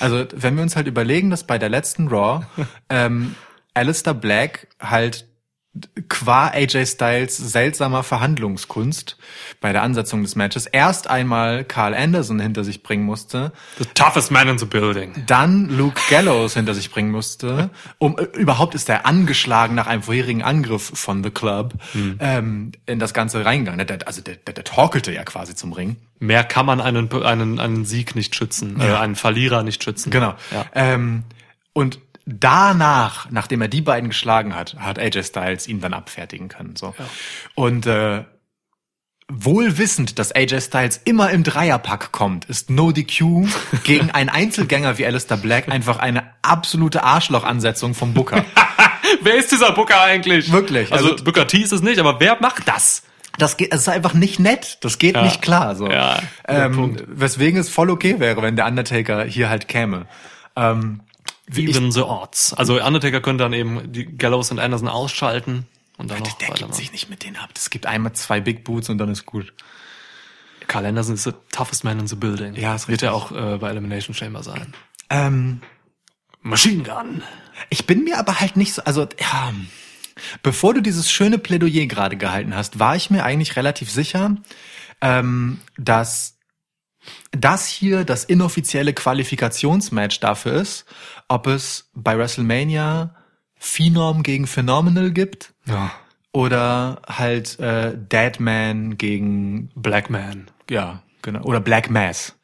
[0.00, 2.46] Also wenn wir uns halt überlegen, dass bei der letzten Raw
[2.88, 3.34] ähm,
[3.74, 5.26] Alistair Black halt
[6.08, 9.16] qua AJ Styles seltsamer Verhandlungskunst
[9.62, 14.30] bei der Ansetzung des Matches erst einmal Carl Anderson hinter sich bringen musste, The toughest
[14.30, 15.24] man in the building.
[15.26, 17.70] dann Luke Gallows hinter sich bringen musste.
[17.96, 21.74] Um äh, überhaupt ist er angeschlagen nach einem vorherigen Angriff von The Club
[22.18, 23.86] ähm, in das Ganze reingegangen.
[23.86, 25.96] Der, also der, der, der torkelte ja quasi zum Ring.
[26.18, 30.10] Mehr kann man einen, einen, einen Sieg nicht schützen, äh, einen Verlierer nicht schützen.
[30.10, 30.34] Genau.
[30.52, 30.66] Ja.
[30.74, 31.24] Ähm,
[31.72, 36.76] und danach, nachdem er die beiden geschlagen hat, hat AJ Styles ihn dann abfertigen können.
[36.76, 36.94] So.
[37.54, 38.24] Und äh,
[39.30, 43.46] wohl wissend, dass AJ Styles immer im Dreierpack kommt, ist No DQ
[43.84, 48.44] gegen einen Einzelgänger wie Alistair Black einfach eine absolute Arschlochansetzung vom Booker.
[49.22, 50.52] Wer ist dieser Booker eigentlich?
[50.52, 53.02] Wirklich, Also, also- Booker T ist es nicht, aber wer macht das?
[53.38, 54.78] Das geht, es ist einfach nicht nett.
[54.82, 55.22] Das geht Ja.
[55.22, 55.74] nicht klar.
[55.74, 55.90] So.
[55.90, 57.04] Ja, ähm, Punkt.
[57.08, 60.06] weswegen es voll okay wäre, wenn der Undertaker hier halt käme.
[60.54, 61.00] Ähm,
[61.56, 62.52] Even the odds.
[62.54, 65.66] Also Undertaker könnte dann eben die Gallows und Anderson ausschalten
[65.98, 67.50] und dann noch der gibt sich nicht mit denen ab.
[67.54, 69.52] Es gibt einmal zwei Big Boots und dann ist gut.
[70.66, 72.54] Carl Anderson ist the toughest man in the building.
[72.54, 74.74] Ja, ist Wird er auch äh, bei Elimination Chamber sein.
[75.10, 75.60] Ähm,
[76.40, 77.22] Machine Gun.
[77.70, 79.52] ich bin mir aber halt nicht so, also ja,
[80.42, 84.36] bevor du dieses schöne Plädoyer gerade gehalten hast, war ich mir eigentlich relativ sicher,
[85.00, 86.38] ähm, dass
[87.32, 90.84] das hier das inoffizielle Qualifikationsmatch dafür ist,
[91.28, 93.14] ob es bei WrestleMania
[93.56, 95.92] Phenom gegen Phenomenal gibt Ja.
[96.32, 100.50] oder halt äh, Deadman gegen Black Man.
[100.70, 102.36] ja genau oder Black Mass.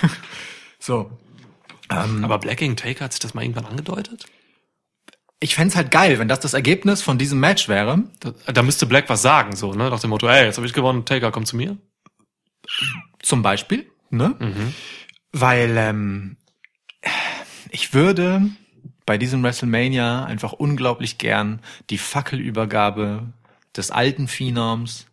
[0.78, 1.10] so,
[1.88, 4.26] Aber Black gegen Taker hat sich das mal irgendwann angedeutet?
[5.40, 8.04] ich fänd's halt geil, wenn das das Ergebnis von diesem Match wäre.
[8.20, 9.90] Da, da müsste Black was sagen, so, ne?
[9.90, 11.76] Nach dem Motto, ey, jetzt habe ich gewonnen, Taker, komm zu mir.
[13.20, 14.36] Zum Beispiel, ne?
[15.32, 16.36] Weil ähm,
[17.70, 18.50] ich würde
[19.06, 21.60] bei diesem WrestleMania einfach unglaublich gern
[21.90, 23.32] die Fackelübergabe
[23.76, 25.06] des alten Phenoms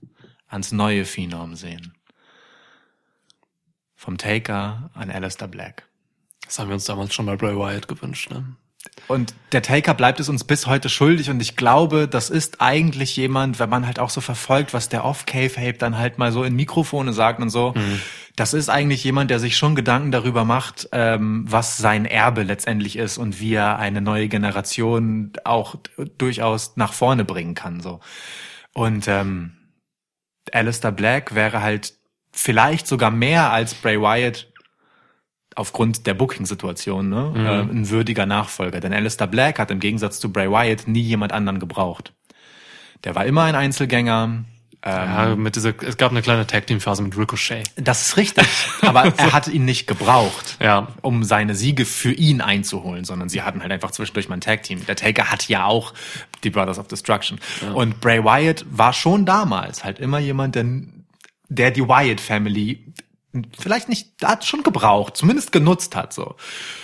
[0.47, 1.93] ans neue Phenom sehen.
[3.95, 5.87] Vom Taker an Alistair Black.
[6.45, 8.55] Das haben wir uns damals schon bei Bray Wyatt gewünscht, ne?
[9.07, 13.15] Und der Taker bleibt es uns bis heute schuldig und ich glaube, das ist eigentlich
[13.15, 16.55] jemand, wenn man halt auch so verfolgt, was der Off-Cave-Hape dann halt mal so in
[16.55, 17.73] Mikrofone sagt und so,
[18.35, 22.97] das ist eigentlich jemand, der sich schon Gedanken darüber macht, ähm, was sein Erbe letztendlich
[22.97, 25.75] ist und wie er eine neue Generation auch
[26.17, 28.01] durchaus nach vorne bringen kann, so.
[28.73, 29.53] Und ähm,
[30.53, 31.95] Alistair Black wäre halt
[32.31, 34.48] vielleicht sogar mehr als Bray Wyatt
[35.55, 38.79] aufgrund der Booking-Situation ne, äh, ein würdiger Nachfolger.
[38.79, 42.13] Denn Alistair Black hat im Gegensatz zu Bray Wyatt nie jemand anderen gebraucht.
[43.03, 44.23] Der war immer ein Einzelgänger.
[44.25, 44.45] Ähm,
[44.81, 47.63] Ja, mit dieser, es gab eine kleine Tag-Team-Phase mit Ricochet.
[47.75, 48.47] Das ist richtig.
[48.81, 50.87] Aber er hat ihn nicht gebraucht, Ja.
[51.01, 54.85] um seine Siege für ihn einzuholen, sondern sie hatten halt einfach zwischendurch mal ein Tag-Team.
[54.85, 55.93] Der Taker hat ja auch
[56.45, 57.39] die Brothers of Destruction.
[57.73, 60.65] Und Bray Wyatt war schon damals halt immer jemand, der,
[61.49, 62.93] der die Wyatt Family
[63.57, 66.36] vielleicht nicht, hat schon gebraucht, zumindest genutzt hat, so.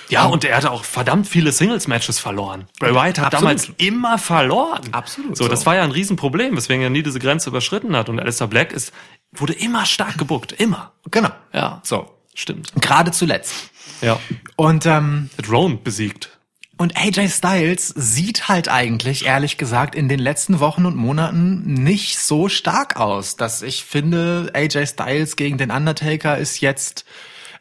[0.10, 2.68] Ja, und er hatte auch verdammt viele Singles-Matches verloren.
[2.80, 3.42] Bray Wyatt hat Absolut.
[3.42, 4.82] damals immer verloren.
[4.92, 5.50] Absolut So, so.
[5.50, 8.10] das war ja ein Riesenproblem, weswegen er nie diese Grenze überschritten hat.
[8.10, 8.94] Und Alistair Black ist,
[9.32, 10.52] wurde immer stark gebuckt.
[10.52, 10.92] Immer.
[11.10, 11.32] Genau.
[11.54, 11.82] Ja.
[11.84, 12.12] So.
[12.36, 12.74] Stimmt.
[12.82, 13.72] Gerade zuletzt.
[14.02, 14.20] Ja.
[14.58, 16.35] Und, ähm, Hat Rowan besiegt.
[16.78, 22.20] Und AJ Styles sieht halt eigentlich, ehrlich gesagt, in den letzten Wochen und Monaten nicht
[22.20, 27.06] so stark aus, dass ich finde, AJ Styles gegen den Undertaker ist jetzt,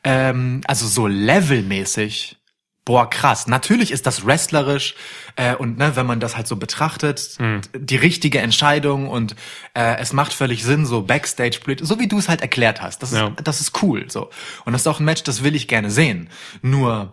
[0.02, 2.38] ähm, also so levelmäßig,
[2.84, 3.46] boah, krass.
[3.46, 4.94] Natürlich ist das wrestlerisch
[5.36, 7.38] äh, und ne, wenn man das halt so betrachtet,
[7.74, 9.36] die richtige Entscheidung und
[9.74, 13.02] äh, es macht völlig Sinn, so Backstage, so wie du es halt erklärt hast.
[13.02, 13.30] Das ist, Ja.
[13.42, 14.06] das ist cool.
[14.10, 14.28] so
[14.64, 16.28] Und das ist auch ein Match, das will ich gerne sehen.
[16.62, 17.12] Nur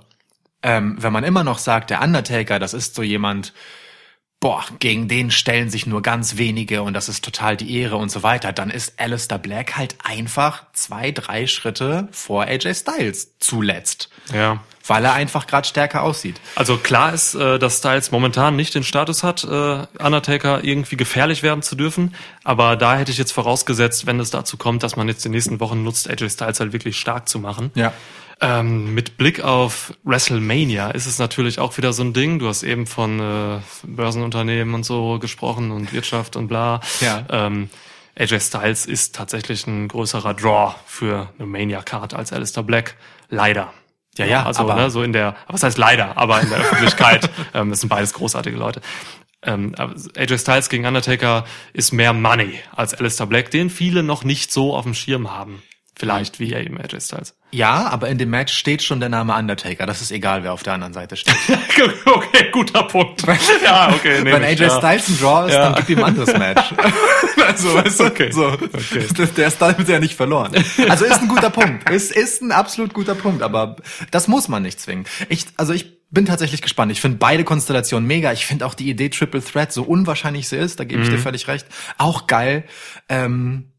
[0.64, 3.54] ähm, wenn man immer noch sagt, der Undertaker, das ist so jemand,
[4.42, 8.10] boah, gegen den stellen sich nur ganz wenige und das ist total die Ehre und
[8.10, 14.10] so weiter, dann ist Alistair Black halt einfach zwei, drei Schritte vor AJ Styles zuletzt.
[14.34, 14.64] Ja.
[14.88, 16.42] Weil er einfach gerade stärker aussieht.
[16.56, 21.44] Also klar ist, äh, dass Styles momentan nicht den Status hat, äh, Undertaker irgendwie gefährlich
[21.44, 22.16] werden zu dürfen.
[22.44, 25.60] Aber da hätte ich jetzt vorausgesetzt, wenn es dazu kommt, dass man jetzt die nächsten
[25.60, 27.70] Wochen nutzt, AJ Styles halt wirklich stark zu machen.
[27.76, 27.94] Ja.
[28.44, 32.40] Ähm, mit Blick auf WrestleMania ist es natürlich auch wieder so ein Ding.
[32.40, 36.82] Du hast eben von äh, Börsenunternehmen und so gesprochen und Wirtschaft und bla.
[37.02, 37.24] Ja.
[37.30, 37.70] Ähm,
[38.18, 42.96] AJ Styles ist tatsächlich ein größerer Draw für eine Mania-Card als Alistair Black.
[43.30, 43.74] Leider.
[44.18, 46.60] Ja, ja, also aber- ne, so in der, aber was heißt leider, aber in der
[46.60, 48.82] Öffentlichkeit, ähm, das sind beides großartige Leute.
[49.44, 49.74] Ähm,
[50.18, 54.76] AJ Styles gegen Undertaker ist mehr Money als Alistair Black, den viele noch nicht so
[54.76, 55.62] auf dem Schirm haben.
[55.96, 57.36] Vielleicht wie eben AJ Styles.
[57.52, 59.86] Ja, aber in dem Match steht schon der Name Undertaker.
[59.86, 61.36] Das ist egal, wer auf der anderen Seite steht.
[62.06, 63.24] okay, guter Punkt.
[63.64, 64.20] Ja, okay.
[64.24, 64.78] Wenn ich, AJ ja.
[64.78, 65.70] Styles ein Draw ist, Ja.
[65.72, 66.74] dann gib ihm ein anderes Match.
[67.48, 68.32] also, weißt du, Okay.
[68.32, 69.06] so, Okay.
[69.18, 70.52] Der, der Styles ist ja nicht verloren.
[70.90, 71.90] Also ist ein guter Punkt.
[71.90, 73.76] Ist, ist ein absolut guter Punkt, aber
[74.12, 75.06] das muss man nicht zwingen.
[75.30, 76.92] Ich, also ich bin tatsächlich gespannt.
[76.92, 78.32] Ich finde beide Konstellationen mega.
[78.34, 81.14] Ich finde auch die Idee Triple Threat, so unwahrscheinlich sie ist, da gebe ich Mhm.
[81.14, 81.66] dir völlig recht,
[81.98, 82.66] auch geil.
[83.08, 83.71] Ähm,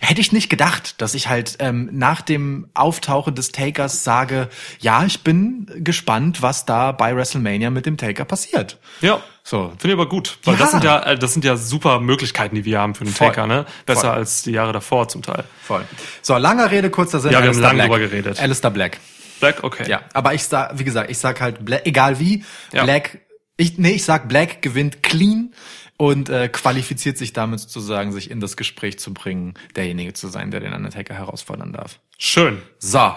[0.00, 4.48] Hätte ich nicht gedacht, dass ich halt ähm, nach dem Auftauchen des Takers sage,
[4.80, 8.78] ja, ich bin gespannt, was da bei WrestleMania mit dem Taker passiert.
[9.00, 9.22] Ja.
[9.42, 9.68] So.
[9.78, 10.38] Finde ich aber gut.
[10.44, 10.60] Weil Ja.
[10.60, 13.28] das sind ja, äh, das sind ja super Möglichkeiten, die wir haben für den Voll.
[13.28, 13.66] Taker, ne?
[13.84, 14.10] Besser Voll.
[14.10, 15.44] als die Jahre davor zum Teil.
[15.62, 15.84] Voll.
[16.22, 17.30] So, langer Rede, kurzer Sinn.
[17.32, 17.88] Ja, wir haben Alistair lange Black.
[17.90, 18.40] drüber geredet.
[18.40, 19.00] Alistair Black.
[19.40, 19.84] Black, okay.
[19.90, 22.84] Ja, aber ich sag, wie gesagt, ich sag halt, Black, egal wie, Ja.
[22.84, 23.18] Black,
[23.56, 25.54] ich, nee, ich sag, Black gewinnt clean
[25.96, 30.50] und äh, qualifiziert sich damit sozusagen, sich in das Gespräch zu bringen, derjenige zu sein,
[30.50, 32.00] der den Undertaker herausfordern darf.
[32.18, 32.60] Schön.
[32.78, 33.14] So,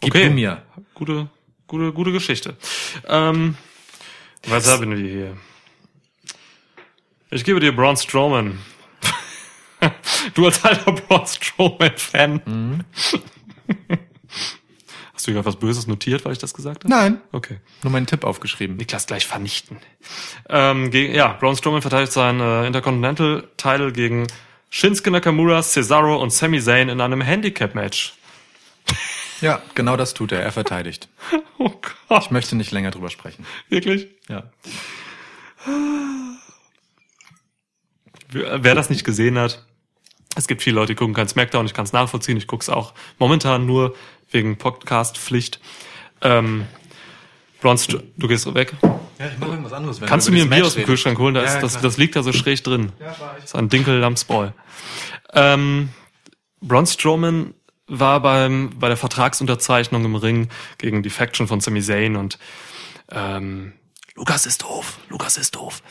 [0.00, 0.30] gib Okay.
[0.30, 0.62] mir.
[0.94, 1.28] Gute,
[1.66, 2.56] gute, gute Geschichte.
[3.06, 3.56] Ähm,
[4.48, 5.36] was haben wir hier?
[7.30, 8.58] Ich gebe dir Braun Strowman.
[10.34, 12.42] du als alter Braun Strowman-Fan.
[12.44, 12.84] Mhm.
[15.22, 16.92] Hast du hier was Böses notiert, weil ich das gesagt habe?
[16.92, 17.60] Nein, Okay.
[17.84, 18.74] nur meinen Tipp aufgeschrieben.
[18.76, 19.76] Niklas gleich vernichten.
[20.48, 24.26] Ähm, gegen, ja, Braun Strowman verteidigt seinen äh, Intercontinental-Title gegen
[24.68, 28.14] Shinsuke Nakamura, Cesaro und Sami Zayn in einem Handicap-Match.
[29.40, 30.42] Ja, genau das tut er.
[30.42, 31.08] Er verteidigt.
[31.58, 31.70] Oh
[32.08, 32.24] Gott.
[32.24, 33.46] Ich möchte nicht länger drüber sprechen.
[33.68, 34.08] Wirklich?
[34.28, 34.50] Ja.
[38.28, 39.64] Wer wer das nicht gesehen hat,
[40.34, 42.68] es gibt viele Leute, die gucken kein Smackdown, ich kann es nachvollziehen, ich gucke es
[42.68, 43.94] auch momentan nur
[44.32, 45.60] wegen Podcast-Pflicht.
[46.20, 46.66] Ähm,
[47.60, 48.74] Braun Str- du gehst weg.
[49.18, 50.00] Ja, ich mache irgendwas anderes.
[50.00, 51.34] Wenn Kannst du mir ein Bier aus dem Kühlschrank holen?
[51.34, 52.92] Da Ja, ist, das, das liegt da so schräg drin.
[52.98, 53.42] Ja, war ich.
[53.42, 54.50] Das ist ein Dinkel-Lamsbräu.
[55.32, 55.90] Ähm,
[56.60, 57.54] Braun Strowman
[57.86, 62.38] war beim, bei der Vertragsunterzeichnung im Ring gegen die Faction von Sami Zayn und
[63.10, 63.72] ähm,
[64.14, 65.82] Lukas ist doof, Lukas ist doof.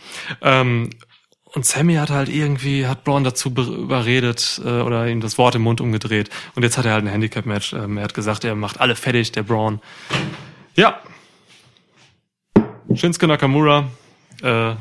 [0.41, 0.89] Ähm,
[1.53, 5.55] und Sammy hat halt irgendwie, hat Braun dazu be- überredet äh, oder ihm das Wort
[5.55, 6.29] im Mund umgedreht.
[6.55, 7.73] Und jetzt hat er halt ein Handicap-Match.
[7.73, 9.81] Ähm, er hat gesagt, er macht alle fertig, der Braun.
[10.75, 10.99] Ja.
[12.93, 13.89] Shinsuke Nakamura
[14.41, 14.73] äh,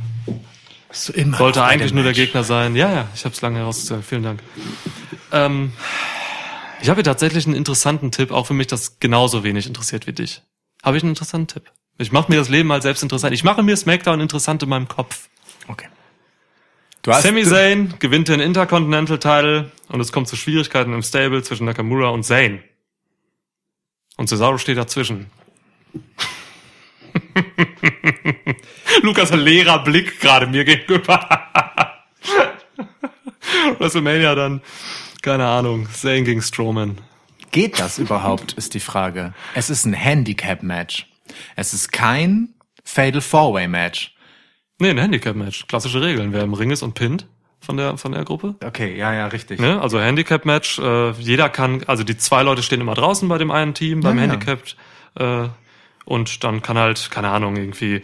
[0.93, 2.13] sollte eigentlich nur der?
[2.13, 2.75] Gegner sein.
[2.75, 4.03] Ja, ja, ich habe es lange herausgezogen.
[4.03, 4.43] Vielen Dank.
[5.33, 5.73] Ähm,
[6.83, 10.13] ich habe hier tatsächlich einen interessanten Tipp, auch für mich, das genauso wenig interessiert wie
[10.13, 10.43] dich.
[10.83, 11.71] Habe ich einen interessanten Tipp?
[11.99, 13.35] Ich mache mir das Leben mal selbst interessant.
[13.35, 15.29] Ich mache mir SmackDown interessant in meinem Kopf.
[15.69, 15.87] Okay.
[17.03, 21.43] Du hast, Sami Zayn gewinnt den Intercontinental Title und es kommt zu Schwierigkeiten im Stable
[21.43, 22.63] zwischen Nakamura und Zayn.
[24.19, 25.31] Und Cesaro steht dazwischen.
[29.03, 31.27] Lukas leerer Blick gerade mir gegenüber.
[33.79, 34.61] WrestleMania dann,
[35.23, 36.99] keine Ahnung, Zayn gegen Strowman.
[37.51, 39.33] geht das überhaupt, ist die Frage.
[39.55, 41.07] Es ist ein Handicap-Match.
[41.57, 42.51] Es ist kein
[42.85, 44.15] Fatal Four-Way-Match.
[44.81, 45.67] Nee, ein Handicap-Match.
[45.67, 46.33] Klassische Regeln.
[46.33, 47.27] Wer im Ring ist und pinnt
[47.61, 48.57] von der, von der Gruppe.
[48.65, 49.61] Okay, ja, ja, richtig.
[49.61, 49.81] Ne?
[49.81, 53.75] Also Handicap-Match, äh, jeder kann, also die zwei Leute stehen immer draußen bei dem einen
[53.75, 54.31] Team, beim Ja, ja.
[54.33, 54.63] Handicap.
[55.17, 55.49] Äh,
[56.07, 58.03] und dann kann halt, keine Ahnung, irgendwie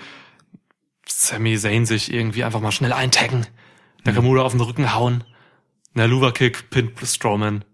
[1.08, 3.46] Sami Zayn sich irgendwie einfach mal schnell eintaggen,
[4.04, 5.24] Nakamura auf den Rücken hauen,
[5.94, 7.64] eine Luva-Kick, pinnt Strowman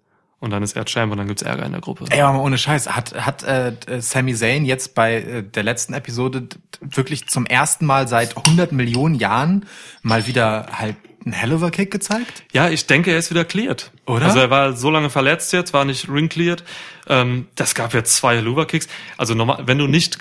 [0.43, 2.07] und dann ist er Champ und dann gibt's Ärger in der Gruppe.
[2.11, 6.49] Ey, aber ohne Scheiß, hat, hat äh, Sami Zayn jetzt bei äh, der letzten Episode
[6.81, 9.67] wirklich zum ersten Mal seit 100 Millionen Jahren
[10.03, 12.43] mal wieder halt einen Hellover-Kick gezeigt?
[12.53, 13.93] Ja, ich denke, er ist wieder cleared.
[14.05, 14.27] Oder?
[14.27, 16.65] Also er war so lange verletzt jetzt, war nicht ring cleared.
[17.07, 18.89] Ähm, das gab jetzt zwei Luva Kicks.
[19.17, 20.19] Also normal, wenn du nicht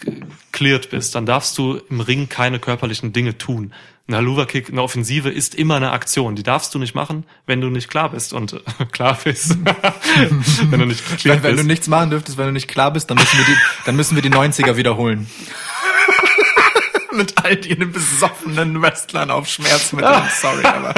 [0.52, 3.74] cleared bist, dann darfst du im Ring keine körperlichen Dinge tun.
[4.14, 6.36] Ein Luva Kick, eine Offensive ist immer eine Aktion.
[6.36, 8.60] Die darfst du nicht machen, wenn du nicht klar bist und äh,
[8.92, 9.58] klar bist.
[10.70, 11.68] wenn du nicht Wenn, cleared wenn du bist.
[11.68, 14.22] nichts machen dürftest, wenn du nicht klar bist, dann müssen wir die, dann müssen wir
[14.22, 15.28] die 90er wiederholen.
[17.14, 20.22] Mit all den besoffenen Wrestlern auf Schmerzmitteln.
[20.42, 20.96] Sorry, aber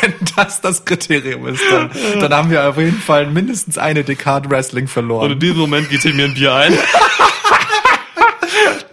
[0.00, 1.90] wenn das das Kriterium ist, dann,
[2.20, 5.32] dann haben wir auf jeden Fall mindestens eine Dekade Wrestling und verloren.
[5.32, 6.78] in diesem Moment geht hier mir ein Bier ein.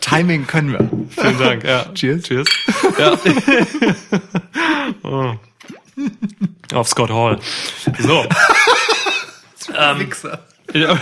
[0.10, 0.90] Timing können wir.
[1.10, 1.64] Vielen Dank.
[1.64, 1.86] Ja.
[1.94, 2.24] Cheers.
[2.24, 2.48] Cheers.
[2.98, 3.18] Ja.
[5.04, 5.34] oh.
[6.74, 7.40] Auf Scott Hall.
[8.00, 8.26] So.
[10.74, 10.98] Ja.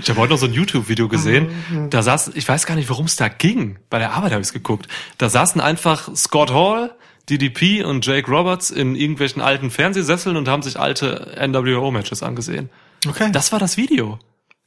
[0.00, 1.88] Ich habe heute noch so ein YouTube-Video gesehen.
[1.90, 3.78] Da saß, ich weiß gar nicht, worum es da ging.
[3.90, 4.88] Bei der Arbeit habe ich es geguckt.
[5.18, 6.92] Da saßen einfach Scott Hall,
[7.28, 12.70] DDP und Jake Roberts in irgendwelchen alten Fernsehsesseln und haben sich alte NWO-Matches angesehen.
[13.06, 13.30] Okay.
[13.32, 14.18] Das war das Video.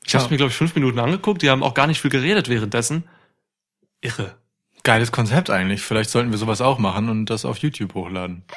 [0.06, 0.26] Ich habe Ja.
[0.26, 1.42] es mir, glaube ich, fünf Minuten angeguckt.
[1.42, 3.04] Die haben auch gar nicht viel geredet währenddessen.
[4.06, 4.36] Irre.
[4.84, 5.82] Geiles Konzept eigentlich.
[5.82, 8.44] Vielleicht sollten wir sowas auch machen und das auf YouTube hochladen.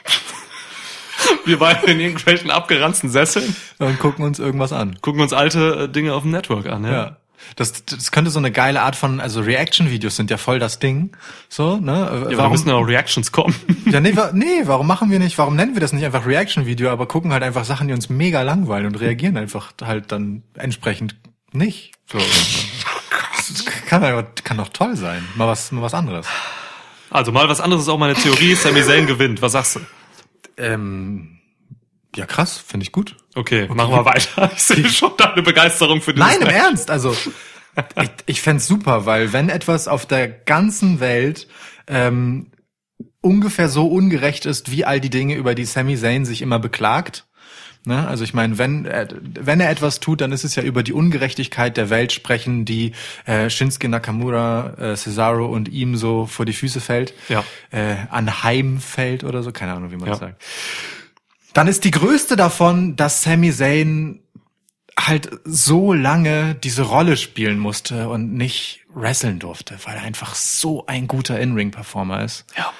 [1.44, 4.98] Wir beide in irgendwelchen abgeranzten Sesseln Und gucken uns irgendwas an.
[5.00, 6.84] gucken uns alte äh, Dinge auf dem Network an.
[6.84, 6.92] Ja.
[6.92, 7.16] Ja.
[7.56, 11.16] Das, das könnte so eine geile Art von, also Reaction-Videos sind ja voll das Ding.
[11.48, 12.26] So, ne?
[12.30, 13.54] Ja, da müssen auch Reactions kommen.
[13.86, 16.90] Ja, nee, wa nee, warum machen wir nicht, warum nennen wir das nicht einfach Reaction-Video,
[16.90, 21.16] aber gucken halt einfach Sachen, die uns mega langweilen und reagieren einfach halt dann entsprechend
[21.52, 21.92] nicht.
[22.10, 22.18] So.
[23.48, 25.26] Das kann, aber- kann doch toll sein.
[25.36, 26.26] Mal was, mal was anderes.
[27.10, 28.54] Also mal was anderes ist auch meine Theorie.
[28.54, 29.40] Sami Zayn gewinnt.
[29.40, 29.80] Was sagst du?
[30.56, 31.38] Ähm,
[32.16, 33.16] ja, krass, finde ich gut.
[33.34, 34.50] Okay, machen wir weiter.
[34.54, 36.48] Ich sehe schon deine Begeisterung für dieses Nein, im.
[36.48, 41.46] Ernst, also ich, ich fänd's super, weil wenn etwas auf der ganzen Welt
[41.86, 42.50] ähm,
[43.20, 47.27] ungefähr so ungerecht ist, wie all die Dinge, über die Sami Zayn sich immer beklagt,
[47.84, 48.06] Ne?
[48.06, 50.92] Also ich meine, wenn, äh, wenn er etwas tut, dann ist es ja über die
[50.92, 52.92] Ungerechtigkeit der Welt sprechen, die
[53.24, 57.44] äh, Shinsuke Nakamura, äh, Cesaro und ihm so vor die Füße fällt, Ja.
[57.70, 60.10] äh, anheimfällt oder so, keine Ahnung, wie man Ja.
[60.12, 60.42] das sagt.
[61.54, 64.20] Dann ist die größte davon, dass Sami Zayn
[64.98, 70.86] halt so lange diese Rolle spielen musste und nicht wresteln durfte, weil er einfach so
[70.86, 72.44] ein guter In-Ring-Performer ist.
[72.56, 72.72] Ja.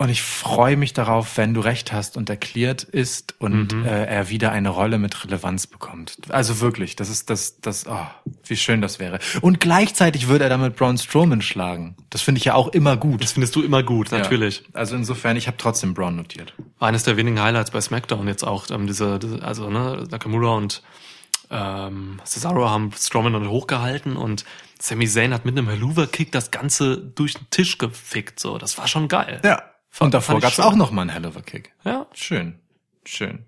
[0.00, 3.84] Und ich freue mich darauf, wenn du recht hast und er cleared ist und Mhm.
[3.84, 6.16] äh, er wieder eine Rolle mit Relevanz bekommt.
[6.30, 8.06] Also wirklich, das ist das, das, oh,
[8.46, 9.18] wie schön das wäre.
[9.42, 11.96] Und gleichzeitig würde er damit Braun Strowman schlagen.
[12.08, 13.22] Das finde ich ja auch immer gut.
[13.22, 14.60] Das findest du immer gut, natürlich.
[14.60, 14.80] Ja.
[14.80, 16.54] Also insofern, ich habe trotzdem Braun notiert.
[16.78, 20.54] War eines der wenigen Highlights bei SmackDown jetzt auch, ähm, diese, diese also ne, Nakamura
[20.54, 20.82] und
[21.50, 24.46] ähm, Cesaro haben Strowman dann hochgehalten und
[24.80, 28.40] Sami Zayn hat mit einem Helluva-Kick das Ganze durch den Tisch gefickt.
[28.40, 29.42] So, das war schon geil.
[29.44, 29.60] Ja.
[29.98, 30.64] Und davor gab's schon.
[30.64, 31.72] auch noch mal einen Hell of a Kick.
[31.84, 32.06] Ja.
[32.14, 32.58] Schön.
[33.04, 33.44] Schön.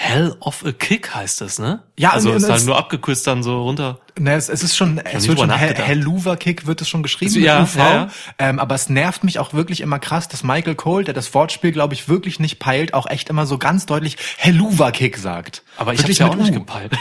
[0.00, 1.82] Hell of a Kick heißt es, ne?
[1.98, 3.98] Ja, also ist das- halt nur abgekürzt dann so runter.
[4.16, 5.88] Ne, es, es ist schon, es wird schon Hell- nachgedacht.
[5.88, 7.76] Helluva-Kick wird es schon geschrieben Also, mit ja, UV.
[7.76, 8.08] ja, ja.
[8.38, 11.72] Ähm, aber es nervt mich auch wirklich immer krass, dass Michael Cole, der das Wortspiel,
[11.72, 15.64] glaube ich, wirklich nicht peilt, auch echt immer so ganz deutlich Helluva-Kick sagt.
[15.76, 16.60] Aber ich Wirklich ja auch nicht U.
[16.60, 16.96] gepeilt.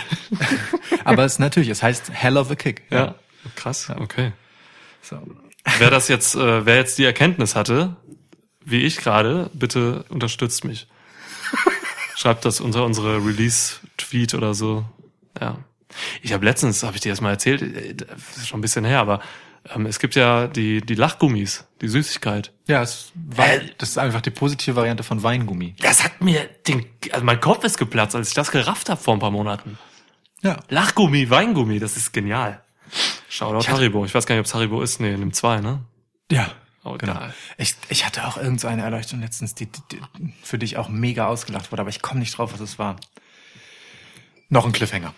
[1.05, 2.81] Aber es natürlich, es heißt Hell of a Kick.
[2.89, 3.13] ja.
[3.55, 4.33] Krass, okay.
[5.03, 5.21] So.
[5.77, 7.95] Wer das jetzt, äh, wer jetzt die Erkenntnis hatte,
[8.63, 10.87] wie ich gerade, bitte unterstützt mich.
[12.15, 14.85] Schreibt das unter unsere Release-Tweet oder so.
[15.39, 15.57] Ja.
[16.21, 17.95] Ich habe letztens, habe ich dir das mal erzählt, äh,
[18.35, 19.21] ist schon ein bisschen her, aber
[19.73, 22.51] ähm, es gibt ja die, die Lachgummis, die Süßigkeit.
[22.67, 25.75] Ja, es Wein, das ist einfach die positive Variante von Weingummi.
[25.79, 29.13] Das hat mir den, also mein Kopf ist geplatzt, als ich das gerafft habe vor
[29.13, 29.77] ein paar Monaten.
[30.41, 30.57] Ja.
[30.69, 32.61] Lachgummi, Weingummi, das ist genial.
[33.29, 34.05] Shoutout Haribo.
[34.05, 34.99] Ich weiß gar nicht, ob es Haribo ist.
[34.99, 35.83] Nee, nimm zwei, ne?
[36.31, 36.51] Ja.
[36.83, 37.19] Oh, Genau.
[37.57, 40.87] Ich, ich hatte auch irgend so eine Erleuchtung letztens, die, die, die für dich auch
[40.89, 42.95] mega ausgelacht wurde, aber ich komme nicht drauf, was es war.
[44.49, 45.13] Noch ein Cliffhanger.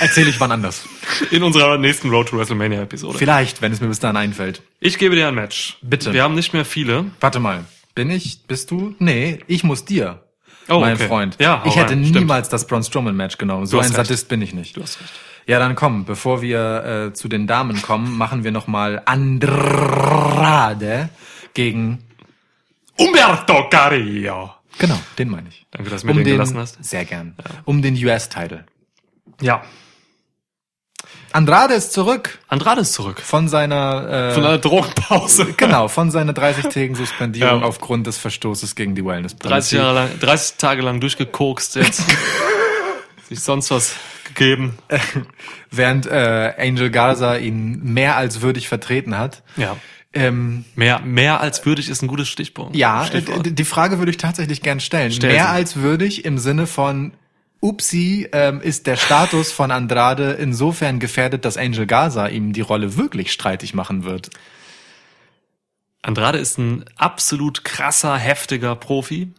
[0.00, 0.86] Erzähle ich wann anders.
[1.30, 3.16] In unserer nächsten Road to WrestleMania Episode.
[3.18, 4.62] Vielleicht, wenn es mir bis dahin einfällt.
[4.80, 5.78] Ich gebe dir ein Match.
[5.80, 6.12] Bitte.
[6.12, 7.06] Wir haben nicht mehr viele.
[7.20, 7.64] Warte mal.
[7.94, 8.94] Bin ich, bist du?
[8.98, 10.22] Nee, ich muss dir.
[10.68, 11.08] Oh, mein okay.
[11.08, 11.36] Freund.
[11.38, 12.04] Ja, ich hätte rein.
[12.04, 12.16] Stimmt.
[12.16, 13.66] niemals das Braun Strowman Match genommen.
[13.66, 13.96] So ein recht.
[13.96, 14.76] Sadist bin ich nicht.
[14.76, 15.12] Du hast recht.
[15.46, 19.00] Ja, dann komm, bevor wir äh, zu den Damen kommen, machen wir noch mal
[19.76, 21.08] Andrade
[21.54, 22.02] gegen
[22.98, 24.52] Umberto Carrillo.
[24.78, 25.64] genau, den meine ich.
[25.70, 26.82] Danke, dass du mir den, gelassen hast.
[26.84, 27.36] Sehr gern.
[27.64, 28.64] Um den US-Title.
[29.40, 29.62] Ja.
[31.32, 33.20] Andrade ist zurück Andrade ist zurück.
[33.20, 35.52] von seiner äh, Von einer Drogenpause.
[35.56, 37.66] genau von seiner 30-tägigen Suspendierung Ja.
[37.66, 42.02] aufgrund des Verstoßes gegen die Wellness 30 Jahre lang, 30 Tage lang durchgekokst jetzt.
[43.28, 43.94] Sich sonst was
[44.26, 44.78] gegeben.
[45.70, 49.42] während äh, Angel Garza ihn mehr als würdig vertreten hat.
[49.56, 49.76] Ja.
[50.12, 52.74] Ähm, Mehr, mehr als würdig ist ein gutes Stichpunkt.
[52.74, 55.12] ja, äh, die Frage würde ich tatsächlich gern stellen.
[55.12, 55.50] Stell mehr sie.
[55.50, 57.12] als würdig im Sinne von
[57.60, 62.96] Upsi ähm, ist der Status von Andrade insofern gefährdet, dass Angel Garza ihm die Rolle
[62.96, 64.30] wirklich streitig machen wird.
[66.02, 69.32] Andrade ist ein absolut krasser, heftiger Profi.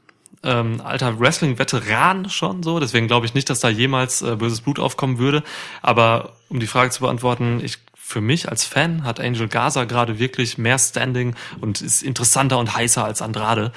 [0.44, 4.80] Ähm, alter Wrestling-Veteran schon so, deswegen glaube ich nicht, dass da jemals äh, böses Blut
[4.80, 5.44] aufkommen würde.
[5.82, 10.18] Aber um die Frage zu beantworten, ich für mich als Fan hat Angel Gaza gerade
[10.18, 13.74] wirklich mehr Standing und ist interessanter und heißer als Andrade.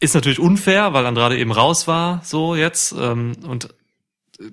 [0.00, 2.92] Ist natürlich unfair, weil Andrade eben raus war, so jetzt.
[2.98, 3.68] Ähm, und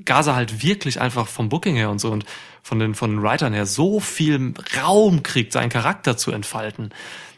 [0.03, 2.25] Gaza halt wirklich einfach vom Booking her und so und
[2.63, 6.91] von den, von den Writern her so viel Raum kriegt, seinen Charakter zu entfalten.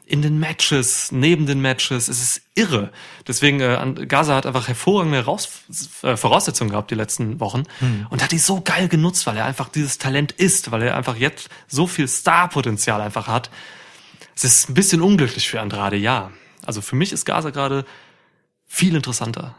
[0.09, 2.93] In den Matches, neben den Matches, es ist irre.
[3.27, 5.49] Deswegen, äh, Gaza hat einfach hervorragende Raus
[6.01, 7.63] äh, Voraussetzungen gehabt die letzten Wochen
[8.09, 11.17] und hat die so geil genutzt, weil er einfach dieses Talent ist, weil er einfach
[11.17, 13.49] jetzt so viel Starpotenzial einfach hat.
[14.33, 16.31] Es ist ein bisschen unglücklich für Andrade, ja.
[16.65, 17.83] Also für mich ist Gaza gerade
[18.65, 19.55] viel interessanter.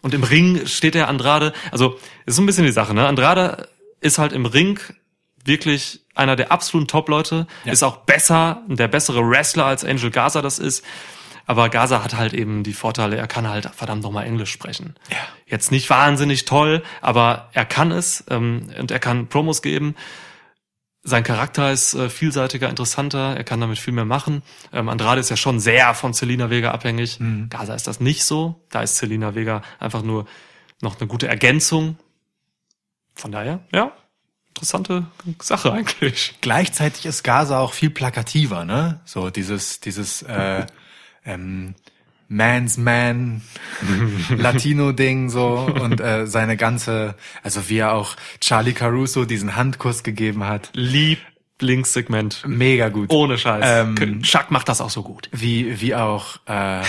[0.00, 3.06] Und im Ring steht der Andrade, also ist so ein bisschen die Sache, ne?
[3.06, 3.68] Andrade
[4.00, 4.80] ist halt im Ring
[5.44, 7.72] wirklich einer der absoluten Top-Leute, Ja.
[7.72, 10.84] ist auch besser, der bessere Wrestler als Angel Gaza das ist.
[11.46, 14.94] Aber Gaza hat halt eben die Vorteile, er kann halt verdammt nochmal Englisch sprechen.
[15.10, 15.16] Ja.
[15.46, 19.96] Jetzt nicht wahnsinnig toll, aber er kann es ähm, und er kann Promos geben.
[21.02, 24.42] Sein Charakter ist äh, vielseitiger, interessanter, er kann damit viel mehr machen.
[24.72, 27.18] Ähm, Andrade ist ja schon sehr von Selina Vega abhängig.
[27.48, 28.62] Gaza ist das nicht so.
[28.70, 30.26] Da ist Selina Vega einfach nur
[30.82, 31.96] noch eine gute Ergänzung.
[33.14, 33.92] Von daher, ja,
[34.60, 35.06] interessante
[35.40, 36.34] Sache eigentlich.
[36.42, 39.00] Gleichzeitig ist Gaza auch viel plakativer, ne?
[39.06, 40.66] So dieses, dieses äh,
[41.24, 41.74] ähm,
[42.28, 43.40] Man's Man
[44.28, 50.44] Latino-Ding so und äh, seine ganze, also wie er auch Charlie Caruso diesen Handkuss gegeben
[50.44, 50.70] hat.
[50.74, 52.44] Lieblingssegment.
[52.46, 53.10] Mega gut.
[53.12, 53.64] Ohne Scheiß.
[53.66, 55.30] Ähm, Chuck macht das auch so gut.
[55.32, 56.82] wie, wie auch, äh,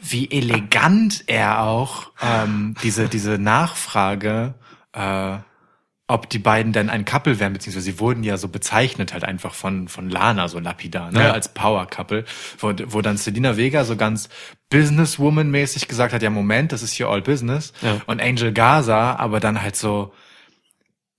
[0.00, 4.54] wie elegant er auch ähm, diese, diese Nachfrage,
[4.92, 5.38] äh,
[6.08, 9.54] ob die beiden denn ein Couple wären, beziehungsweise sie wurden ja so bezeichnet halt einfach
[9.54, 11.32] von, von Lana so lapidar, ne, Ja.
[11.32, 12.24] als Power Couple,
[12.58, 14.30] wo, wo dann Selina Vega so ganz
[14.72, 17.72] Businesswoman-mäßig gesagt hat, ja Moment, das ist hier all business.
[17.82, 18.00] Ja.
[18.06, 20.12] Und Angel Gaza aber dann halt so,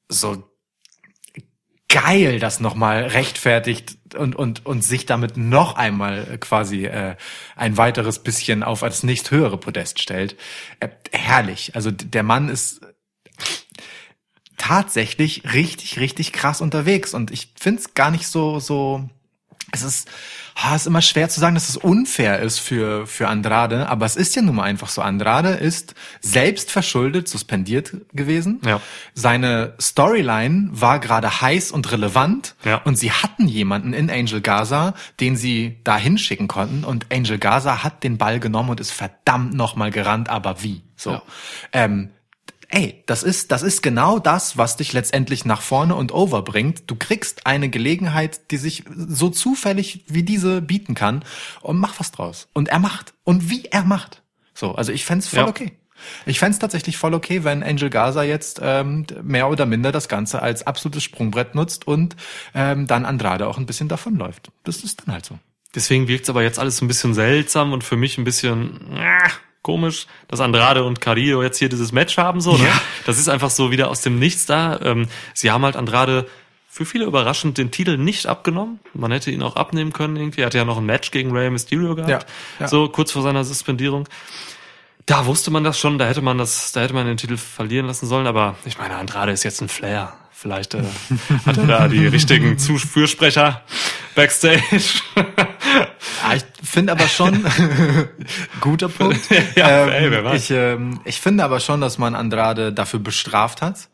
[0.10, 0.44] so
[1.88, 7.16] geil das nochmal rechtfertigt und, und, und sich damit noch einmal quasi äh,
[7.56, 10.36] ein weiteres bisschen auf als nächsthöhere Podest stellt.
[10.80, 11.76] Äh, herrlich.
[11.76, 12.82] Also der Mann ist
[14.60, 19.10] tatsächlich richtig, richtig krass unterwegs und ich find's gar nicht so, so
[19.72, 20.08] es ist,
[20.56, 24.06] ah, es ist immer schwer zu sagen, dass es unfair ist für, für Andrade, aber
[24.08, 25.02] es ist ja nun mal einfach so.
[25.02, 28.60] Andrade ist selbst verschuldet suspendiert gewesen.
[28.66, 28.82] Ja.
[29.14, 32.78] Seine Storyline war gerade heiß und relevant Ja.
[32.78, 37.84] und sie hatten jemanden in Angel Gaza, den sie da hinschicken konnten und Angel Gaza
[37.84, 40.82] hat den Ball genommen und ist verdammt nochmal gerannt, aber wie?
[40.96, 41.12] So.
[41.12, 41.22] Ja.
[41.74, 42.10] Ähm,
[42.70, 46.90] ey, das ist, das ist genau das, was dich letztendlich nach vorne und over bringt.
[46.90, 51.24] Du kriegst eine Gelegenheit, die sich so zufällig wie diese bieten kann
[51.62, 52.48] und mach was draus.
[52.54, 53.14] Und er macht.
[53.24, 54.22] Und wie er macht.
[54.54, 55.48] So, also ich fänd's voll Ja.
[55.48, 55.74] okay.
[56.26, 60.42] Ich fänd's tatsächlich voll okay, wenn Angel Gaza jetzt ähm, mehr oder minder das Ganze
[60.42, 62.16] als absolutes Sprungbrett nutzt und
[62.56, 64.50] ähm, dann Andrade auch ein bisschen davonläuft.
[64.64, 65.38] Das ist dann halt so.
[65.76, 69.30] Deswegen wirkt's aber jetzt alles so ein bisschen seltsam und für mich ein bisschen äh,
[69.62, 72.42] komisch, dass Andrade und Carrillo jetzt hier dieses Match haben.
[72.42, 72.66] So, ne?
[72.66, 72.82] Ja.
[73.06, 74.80] Das ist einfach so wieder aus dem Nichts da.
[74.82, 76.28] Ähm, sie haben halt Andrade
[76.68, 78.80] für viele überraschend den Titel nicht abgenommen.
[78.94, 80.42] Man hätte ihn auch abnehmen können irgendwie.
[80.42, 82.10] Er hatte ja noch ein Match gegen Rey Mysterio gehabt.
[82.10, 82.20] Ja,
[82.60, 82.68] ja.
[82.68, 84.08] So kurz vor seiner Suspendierung.
[85.06, 87.88] Da wusste man das schon, da hätte man das, da hätte man den Titel verlieren
[87.88, 90.14] lassen sollen, aber ich meine, Andrade ist jetzt ein Flair.
[90.42, 90.84] Vielleicht äh,
[91.46, 93.62] hat er da die richtigen Zufürsprecher
[94.16, 94.62] backstage.
[95.18, 97.46] Ja, ich finde aber schon,
[98.62, 99.20] guter Punkt.
[99.58, 103.90] Ja, ähm, ey, ich, ähm, ich finde aber schon, dass man Andrade dafür bestraft hat.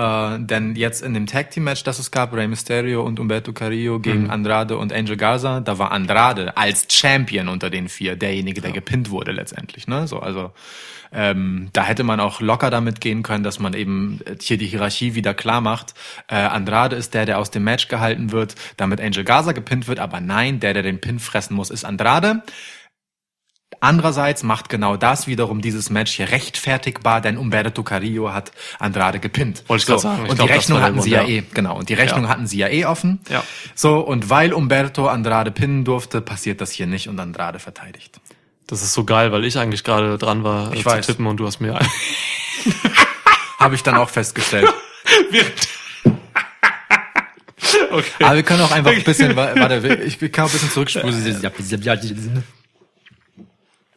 [0.00, 3.52] Äh, denn jetzt in dem Tag Team Match, das es gab, Rey Mysterio und Umberto
[3.52, 4.30] Carrillo gegen Mhm.
[4.30, 9.10] Andrade und Angel Garza, da war Andrade als Champion unter den vier derjenige, der gepinnt
[9.10, 9.88] wurde letztendlich.
[9.88, 10.06] Ne?
[10.06, 10.52] So, also
[11.12, 14.66] ähm, da hätte man auch locker damit gehen können, dass man eben äh, hier die
[14.66, 15.92] Hierarchie wieder klar macht.
[16.28, 19.98] Äh, Andrade ist der, der aus dem Match gehalten wird, damit Angel Gaza gepinnt wird,
[19.98, 22.42] aber nein, der, der den Pin fressen muss, ist Andrade.
[23.78, 29.62] Andererseits macht genau das wiederum dieses Match hier rechtfertigbar, denn Umberto Carrillo hat Andrade gepinnt.
[29.68, 30.24] Wollte ich grad sagen.
[30.24, 31.78] Ich Und glaub, die Rechnung hatten sie ja eh, genau.
[31.78, 32.28] Und die Rechnung Ja.
[32.30, 33.20] hatten sie ja eh offen.
[33.30, 33.42] Ja.
[33.74, 38.20] So, und weil Umberto Andrade pinnen durfte, passiert das hier nicht und Andrade verteidigt.
[38.66, 41.06] Das ist so geil, weil ich eigentlich gerade dran war, Ich äh, weiß.
[41.06, 41.78] zu tippen und du hast mir
[43.58, 44.68] Habe ich dann auch festgestellt.
[47.92, 48.24] okay.
[48.24, 51.40] Aber wir können auch einfach ein bisschen, wa- warte, ich kann auch ein bisschen zurückspulen.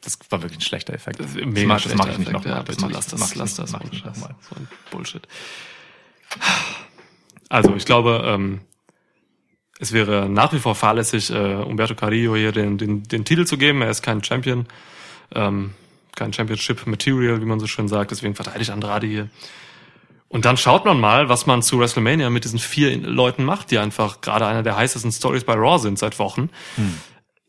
[0.04, 1.20] Das war wirklich ein schlechter Effekt.
[1.20, 2.58] Das, Mega mach- das mache ich nicht nochmal.
[2.58, 3.72] Ja, bitte lass das, lass das.
[3.72, 4.36] Mach nochmal.
[4.50, 5.28] So ein Bullshit.
[7.50, 8.62] Also, ich glaube, ähm,
[9.80, 13.58] es wäre nach wie vor fahrlässig, äh, Umberto Carrillo hier den, den, den Titel zu
[13.58, 13.82] geben.
[13.82, 14.66] Er ist kein Champion,
[15.36, 15.74] ähm,
[16.16, 18.12] kein Championship Material, wie man so schön sagt.
[18.12, 19.30] Deswegen verteidigt Andrade hier.
[20.30, 23.78] Und dann schaut man mal, was man zu WrestleMania mit diesen vier Leuten macht, die
[23.78, 26.50] einfach gerade einer der heißesten Stories bei Raw sind seit Wochen.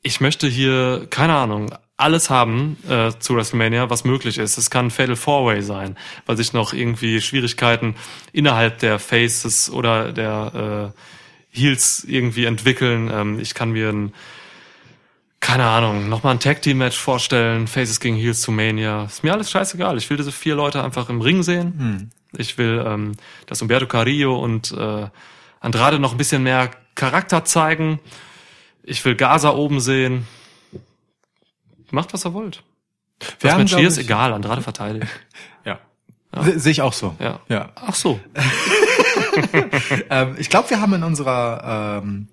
[0.03, 1.75] Ich möchte hier, keine Ahnung,
[2.05, 4.59] alles haben äh, zu WrestleMania, was möglich ist.
[4.59, 5.97] Es kann Fatal Four-Way sein,
[6.27, 7.97] weil sich noch irgendwie Schwierigkeiten
[8.33, 13.11] innerhalb der Faces oder der äh, Heels irgendwie entwickeln.
[13.11, 14.13] Ähm, ich kann mir ein,
[15.41, 19.05] keine Ahnung, nochmal ein Tag-Team-Match vorstellen, Faces gegen Heels zu Mania.
[19.05, 19.97] Ist mir alles scheißegal.
[19.97, 22.11] Ich will diese vier Leute einfach im Ring sehen.
[22.37, 23.13] Ich will, ähm,
[23.47, 25.07] dass Umberto Carrillo und äh,
[25.61, 27.99] Andrade noch ein bisschen mehr Charakter zeigen.
[28.83, 30.27] Ich will Gaza oben sehen.
[31.95, 32.63] Macht, was ihr wollt.
[33.21, 35.07] Wir Das haben, glaub hier ist egal, Andrade verteidigt.
[35.65, 35.79] Ja.
[36.43, 37.15] Se- Sehe ich auch so.
[37.21, 37.41] Ja.
[37.49, 37.71] ja.
[37.77, 38.21] Ach so.
[40.11, 42.29] Ähm, ich glaube, wir haben in unserer ähm,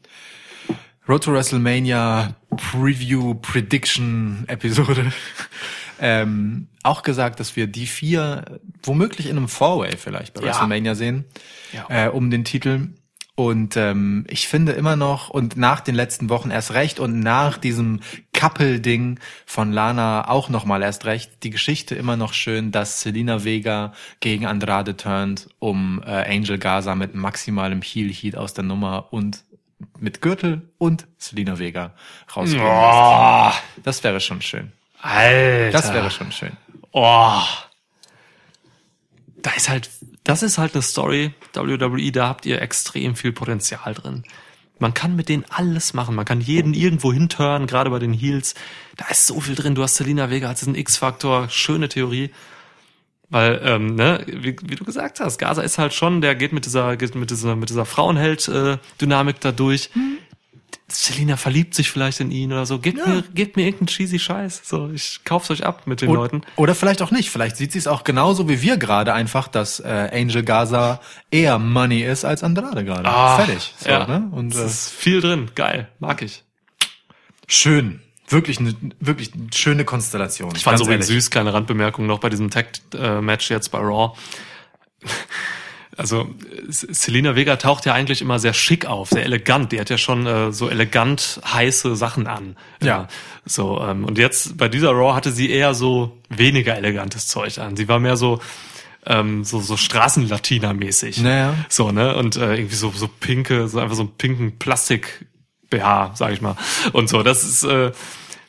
[1.07, 5.12] Road to WrestleMania Preview Prediction Episode
[5.99, 10.47] ähm, auch gesagt, dass wir die vier womöglich in einem Four-Way vielleicht bei Ja.
[10.47, 11.26] WrestleMania sehen,
[11.74, 12.05] Ja.
[12.05, 12.89] äh, um den Titel.
[13.36, 17.58] Und ähm, ich finde immer noch, und nach den letzten Wochen erst recht und nach
[17.58, 18.02] diesem
[18.34, 23.94] Couple-Ding von Lana auch nochmal erst recht, die Geschichte immer noch schön, dass Selina Vega
[24.20, 29.44] gegen Andrade turnt, um äh, Angel Gaza mit maximalem Heel-Heat aus der Nummer und
[30.00, 31.94] mit Gürtel und Selina Vega
[32.36, 33.52] rausgehen Oh.
[33.84, 34.72] Das wäre schon schön.
[35.02, 35.72] Alter.
[35.72, 36.52] Das wäre schon schön.
[36.92, 37.42] Oh.
[39.38, 39.90] Da ist halt,
[40.24, 44.24] das ist halt eine Story, WWE, da habt ihr extrem viel Potenzial drin.
[44.80, 46.15] Man kann mit denen alles machen.
[46.15, 48.55] Man kann jeden irgendwo hinturnen, gerade bei den Heels.
[48.97, 49.76] Da ist so viel drin.
[49.76, 51.49] Du hast Selina Vega als diesen X-Faktor.
[51.49, 52.32] Schöne Theorie.
[53.30, 56.65] Weil, ähm, ne, wie, wie du gesagt hast, Gaza ist halt schon, der geht mit
[56.65, 59.91] dieser, geht mit dieser, mit dieser Frauenheld-Dynamik da durch.
[60.88, 62.80] Selina verliebt sich vielleicht in ihn oder so.
[62.80, 64.61] Gebt mir, gebt mir irgendeinen cheesy Scheiß.
[64.63, 66.41] So, ich kauf's euch ab mit den Und- Leuten.
[66.57, 67.30] Oder vielleicht auch nicht.
[67.30, 70.99] Vielleicht sieht sie es auch genauso wie wir gerade einfach, dass äh, Angel Gaza
[71.32, 73.05] eher Money ist als Andrade gerade.
[73.07, 73.74] Ah, Fertig.
[73.78, 74.05] So, ja.
[74.05, 74.30] ne?
[74.32, 75.49] Und Es äh, ist viel drin.
[75.55, 75.88] Geil.
[75.99, 76.43] Mag ich.
[77.47, 78.01] schön.
[78.28, 80.53] Wirklich eine wirklich eine schöne Konstellation.
[80.55, 84.13] Ich fand es übrigens süß, kleine Randbemerkung noch bei diesem Tag-Match jetzt bei Raw.
[86.02, 89.72] Also äh, Selina Vega taucht ja eigentlich immer sehr schick auf, sehr elegant.
[89.72, 92.58] Die hat ja schon äh, so elegant heiße Sachen an.
[92.82, 93.08] Ja.
[93.45, 97.78] So ähm, und jetzt bei dieser Raw hatte sie eher so weniger elegantes Zeug an.
[97.78, 98.41] Sie war mehr so
[99.06, 101.22] ähm, so so Straßenlatina-mäßig.
[101.22, 101.54] Naja.
[101.70, 105.26] So ne und äh, irgendwie so so pinke, so einfach so einen pinken Plastik
[105.70, 106.58] BH, sag ich mal.
[106.93, 107.91] Und so, das ist äh,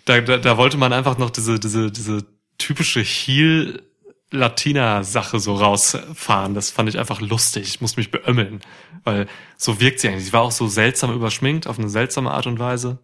[0.04, 2.24] da, da, da wollte man einfach noch diese diese diese
[2.58, 3.82] typische Heel
[4.32, 6.54] Latina-Sache so rausfahren.
[6.54, 7.68] Das fand ich einfach lustig.
[7.68, 8.60] Ich musste mich beömmeln,
[9.04, 10.26] weil so wirkt sie eigentlich.
[10.26, 12.98] Sie war auch so seltsam überschminkt, auf eine seltsame Art und Weise.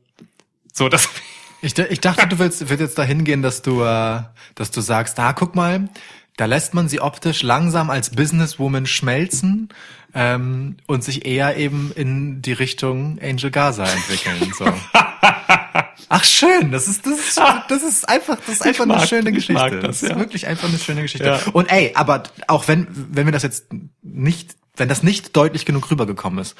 [0.72, 1.09] So, das,
[1.61, 4.22] Ich, ich dachte, du willst, willst jetzt dahin gehen, dass du, äh,
[4.55, 5.89] dass du sagst, ah, guck mal,
[6.37, 9.68] da lässt man sie optisch langsam als Businesswoman schmelzen
[10.14, 14.53] ähm, und sich eher eben in die Richtung Angel Gaza entwickeln.
[14.57, 14.66] So.
[16.10, 19.30] Ach schön, das ist das ist, das ist einfach das ist einfach eine mag- schöne
[19.30, 19.70] ich Geschichte.
[19.70, 20.18] das, das ist ja.
[20.18, 21.26] wirklich einfach eine schöne Geschichte.
[21.26, 21.40] Ja.
[21.52, 23.66] Und ey, aber auch wenn wenn wir das jetzt
[24.02, 26.56] nicht, wenn das nicht deutlich genug rübergekommen ist,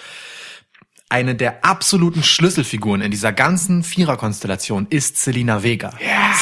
[1.09, 5.94] eine der absoluten Schlüsselfiguren in dieser ganzen Viererkonstellation ist Selina Vega.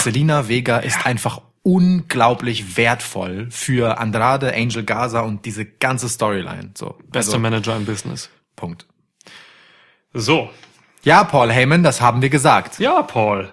[0.03, 6.71] Selina Vega ist einfach unglaublich wertvoll für Andrade, Angel Gaza und diese ganze Storyline.
[6.77, 8.31] So, bester also, Manager im Business.
[8.55, 8.87] Punkt.
[10.13, 10.51] So.
[11.07, 12.81] Ja, Paul Heyman, das haben wir gesagt.
[12.81, 13.53] Ja, Paul.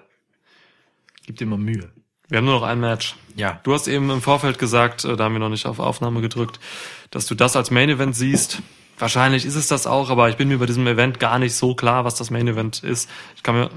[1.27, 1.91] Gibt immer Mühe.
[2.27, 3.15] Wir haben nur noch ein Match.
[3.35, 3.59] Ja.
[3.61, 6.59] Du hast eben im Vorfeld gesagt, äh, da haben wir noch nicht auf Aufnahme gedrückt,
[7.11, 8.63] dass du das als Main Event siehst.
[8.97, 11.75] Wahrscheinlich ist es das auch, aber ich bin mir bei diesem Event gar nicht so
[11.75, 13.07] klar, was das Main Event ist.
[13.35, 13.69] Ich kann mir,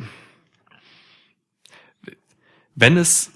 [2.76, 3.30] wenn es,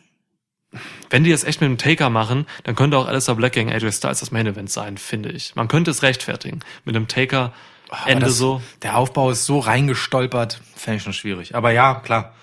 [1.10, 3.92] wenn die es echt mit dem Taker machen, dann könnte auch Alistair Black gegen AJ
[3.92, 5.54] Styles das Main Event sein, finde ich.
[5.54, 6.60] Man könnte es rechtfertigen.
[6.86, 7.52] Mit dem Taker
[7.90, 8.62] Aber Ende das, so.
[8.82, 11.54] Der Aufbau ist so reingestolpert, fände ich schon schwierig.
[11.54, 12.34] Aber ja, klar.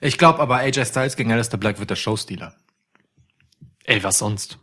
[0.00, 2.54] Ich glaube aber AJ Styles gegen Alistair Black wird der Showstealer.
[3.84, 4.58] Ey, was sonst?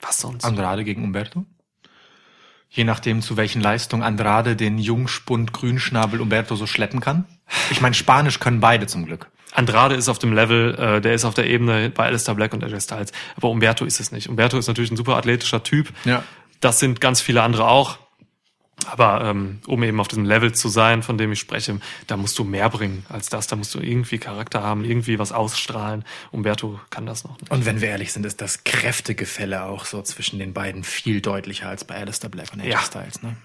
[0.00, 0.44] Was sonst?
[0.44, 1.44] Andrade gegen Umberto?
[2.68, 7.24] Je nachdem, zu welchen Leistungen Andrade den Jungspund Grünschnabel Umberto so schleppen kann.
[7.70, 9.30] Ich meine, Spanisch können beide zum Glück.
[9.52, 12.64] Andrade ist auf dem Level, äh, der ist auf der Ebene bei Alistair Black und
[12.64, 13.12] AJ Styles.
[13.36, 14.28] Aber Umberto ist es nicht.
[14.28, 15.92] Umberto ist natürlich ein super athletischer Typ.
[16.04, 16.24] Ja.
[16.60, 17.98] Das sind ganz viele andere auch.
[18.86, 22.38] Aber ähm, um eben auf diesem Level zu sein, von dem ich spreche, da musst
[22.38, 23.46] du mehr bringen als das.
[23.46, 26.04] Da musst du irgendwie Charakter haben, irgendwie was ausstrahlen.
[26.32, 27.50] Umberto kann das noch nicht.
[27.50, 31.68] Und wenn wir ehrlich sind, ist das Kräftegefälle auch so zwischen den beiden viel deutlicher
[31.68, 32.80] als bei Alistair Black und AJ Ja.
[32.80, 33.22] Styles.
[33.22, 33.36] Ne?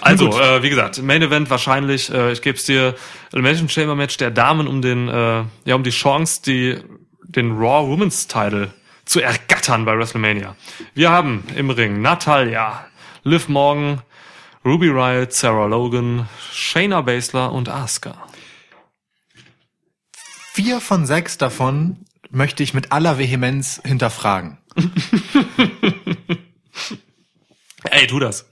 [0.00, 2.94] Also, äh, wie gesagt, Main Event wahrscheinlich, äh, ich gebe es dir,
[3.32, 6.78] Elimination Chamber Match der Damen um den, äh, ja, um die Chance, die,
[7.22, 8.72] den Raw Women's Title
[9.06, 10.54] zu ergattern bei WrestleMania.
[10.94, 12.86] Wir haben im Ring Natalia,
[13.24, 14.02] Liv Morgan,
[14.62, 18.14] Ruby Riot, Sarah Logan, Shayna Baszler und Asuka.
[20.52, 24.58] Vier von sechs davon möchte ich mit aller Vehemenz hinterfragen.
[27.90, 28.44] Ey, tu das.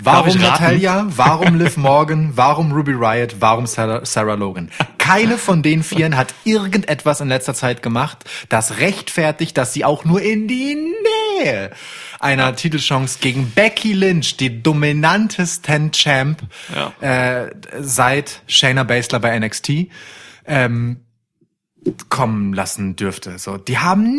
[0.00, 0.38] Warum?
[0.38, 1.06] Natalia?
[1.16, 2.32] Warum Liv Morgan?
[2.36, 3.40] Warum Ruby Riot?
[3.40, 4.70] Warum Sarah, Sarah Logan?
[4.98, 10.04] Keine von den Vieren hat irgendetwas in letzter Zeit gemacht, das rechtfertigt, dass sie auch
[10.04, 11.72] nur in die Nähe
[12.22, 16.42] einer Titelchance gegen Becky Lynch, die dominantesten Champ
[16.74, 16.92] Ja.
[17.46, 17.50] äh,
[17.80, 19.88] seit Shayna Baszler bei NXT,
[20.46, 21.00] ähm,
[22.08, 23.38] kommen lassen dürfte.
[23.38, 24.14] So, die haben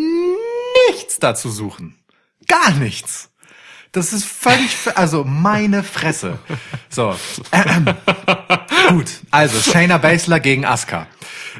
[0.90, 1.96] nichts da zu suchen.
[2.48, 3.30] Gar nichts.
[3.94, 6.40] Das ist völlig, also meine Fresse.
[6.90, 7.16] So.
[7.52, 7.86] Ähm,
[8.90, 9.12] gut.
[9.32, 11.08] Also, Shayna Baszler gegen Asuka.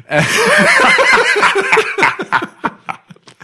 [0.08, 0.22] Äh,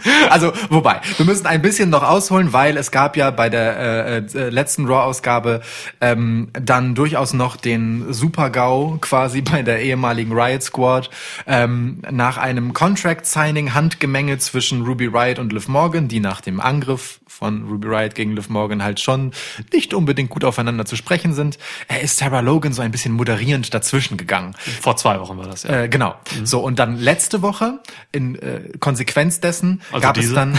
[0.29, 4.17] Also, wobei, wir müssen ein bisschen noch ausholen, weil es gab ja bei der äh,
[4.17, 5.61] äh, letzten Raw-Ausgabe
[5.99, 11.09] ähm, dann durchaus noch den Super-GAU quasi bei der ehemaligen Riot Squad
[11.47, 17.19] ähm, nach einem Contract-Signing Handgemenge zwischen Ruby Riot und Liv Morgan, die nach dem Angriff
[17.41, 19.31] von Ruby Riot gegen Liv Morgan halt schon
[19.73, 23.73] nicht unbedingt gut aufeinander zu sprechen sind, äh, ist Sarah Logan so ein bisschen moderierend
[23.73, 24.53] dazwischen gegangen.
[24.81, 25.83] Vor zwei Wochen war das, ja.
[25.83, 26.13] Äh, genau.
[26.43, 27.79] So, und dann letzte Woche,
[28.11, 30.29] in äh, Konsequenz dessen, Also gab diese?
[30.29, 30.57] es dann.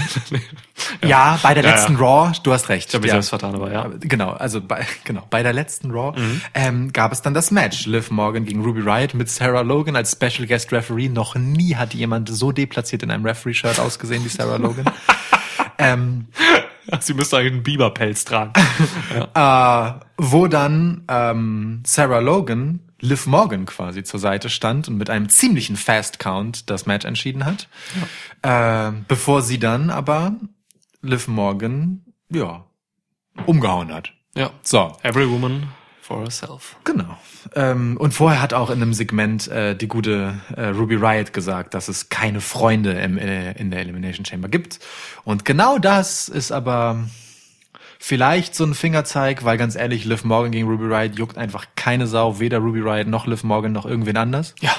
[1.08, 1.38] ja.
[1.42, 1.98] bei der Ja, letzten ja.
[2.00, 2.88] Raw, du hast recht.
[2.88, 3.14] Ich habe mich ja.
[3.14, 3.90] selbst vertan, aber ja.
[4.00, 6.40] Genau, also bei, genau, bei der letzten Raw Mhm.
[6.54, 7.86] ähm, gab es dann das Match.
[7.86, 11.08] Liv Morgan gegen Ruby Riot mit Sarah Logan als Special Guest Referee.
[11.08, 14.84] Noch nie hat jemand so deplatziert in einem Referee-Shirt ausgesehen wie Sarah Logan.
[15.78, 16.26] ähm,
[17.00, 18.52] Sie müsste eigentlich einen Biberpelz tragen.
[19.34, 25.28] äh, wo dann ähm, Sarah Logan Liv Morgan quasi zur Seite stand und mit einem
[25.28, 27.68] ziemlichen Fast Count das Match entschieden hat.
[28.42, 30.36] Äh, bevor sie dann aber
[31.02, 32.64] Liv Morgan, ja,
[33.44, 34.12] umgehauen hat.
[34.36, 34.50] ja.
[34.62, 35.66] So, Every woman
[36.00, 36.76] for herself.
[36.84, 37.18] genau.
[37.56, 41.74] Ähm, und vorher hat auch in einem Segment äh, die gute äh, Ruby Riot gesagt,
[41.74, 44.78] dass es keine Freunde im, äh, in der Elimination Chamber gibt.
[45.24, 47.04] Und genau das ist aber
[48.04, 52.08] Vielleicht so ein Fingerzeig, weil ganz ehrlich, Liv Morgan gegen Ruby Riot juckt einfach keine
[52.08, 54.56] Sau, weder Ruby Riot noch Liv Morgan noch irgendwen anders.
[54.60, 54.74] Ja.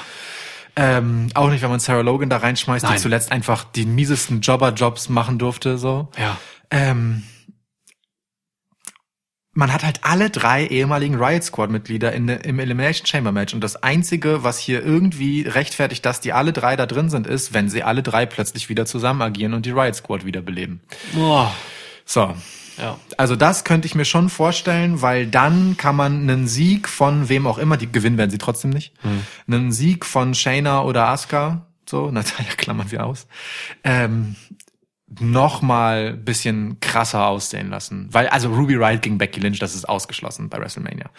[0.76, 2.98] Ähm, auch nicht, wenn man Sarah Logan da reinschmeißt, die Nein.
[2.98, 6.08] zuletzt einfach die miesesten Jobber-Jobs machen durfte, so.
[6.18, 6.36] Ja.
[6.70, 7.22] Ähm,
[9.52, 13.62] man hat halt alle drei ehemaligen Riot Squad Mitglieder in, im Elimination Chamber Match und
[13.62, 17.70] das einzige, was hier irgendwie rechtfertigt, dass die alle drei da drin sind, ist, wenn
[17.70, 20.80] sie alle drei plötzlich wieder zusammen agieren und die Riot Squad wiederbeleben.
[21.14, 21.54] Boah.
[22.04, 22.34] So.
[22.78, 22.98] Ja.
[23.16, 27.46] Also das könnte ich mir schon vorstellen, weil dann kann man einen Sieg von wem
[27.46, 28.92] auch immer, die gewinnen werden sie trotzdem nicht,
[29.46, 33.26] einen Sieg von Shayna oder Asuka, so, Natalia klammern wir aus,
[33.84, 34.36] ähm,
[35.20, 38.08] noch mal bisschen krasser aussehen lassen.
[38.10, 41.10] Weil, also Ruby Riot gegen Becky Lynch, das ist ausgeschlossen bei WrestleMania.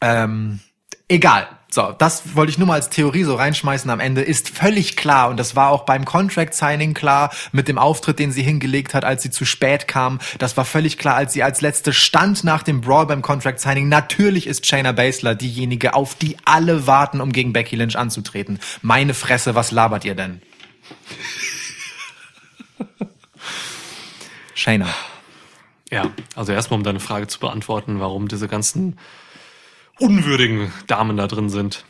[0.00, 0.60] Ähm,
[1.08, 1.48] egal.
[1.74, 3.88] So, das wollte ich nur mal als Theorie so reinschmeißen.
[3.88, 7.78] Am Ende ist völlig klar, und das war auch beim Contract Signing klar, mit dem
[7.78, 10.18] Auftritt, den sie hingelegt hat, als sie zu spät kam.
[10.38, 13.88] Das war völlig klar, als sie als letzte stand nach dem Brawl beim Contract Signing.
[13.88, 18.58] Natürlich ist Shayna Baszler diejenige, auf die alle warten, um gegen Becky Lynch anzutreten.
[18.82, 20.42] Meine Fresse, was labert ihr denn?
[24.54, 24.88] Shayna.
[25.90, 28.98] Ja, also erstmal um deine Frage zu beantworten, warum diese ganzen
[29.98, 31.84] unwürdigen Damen da drin sind.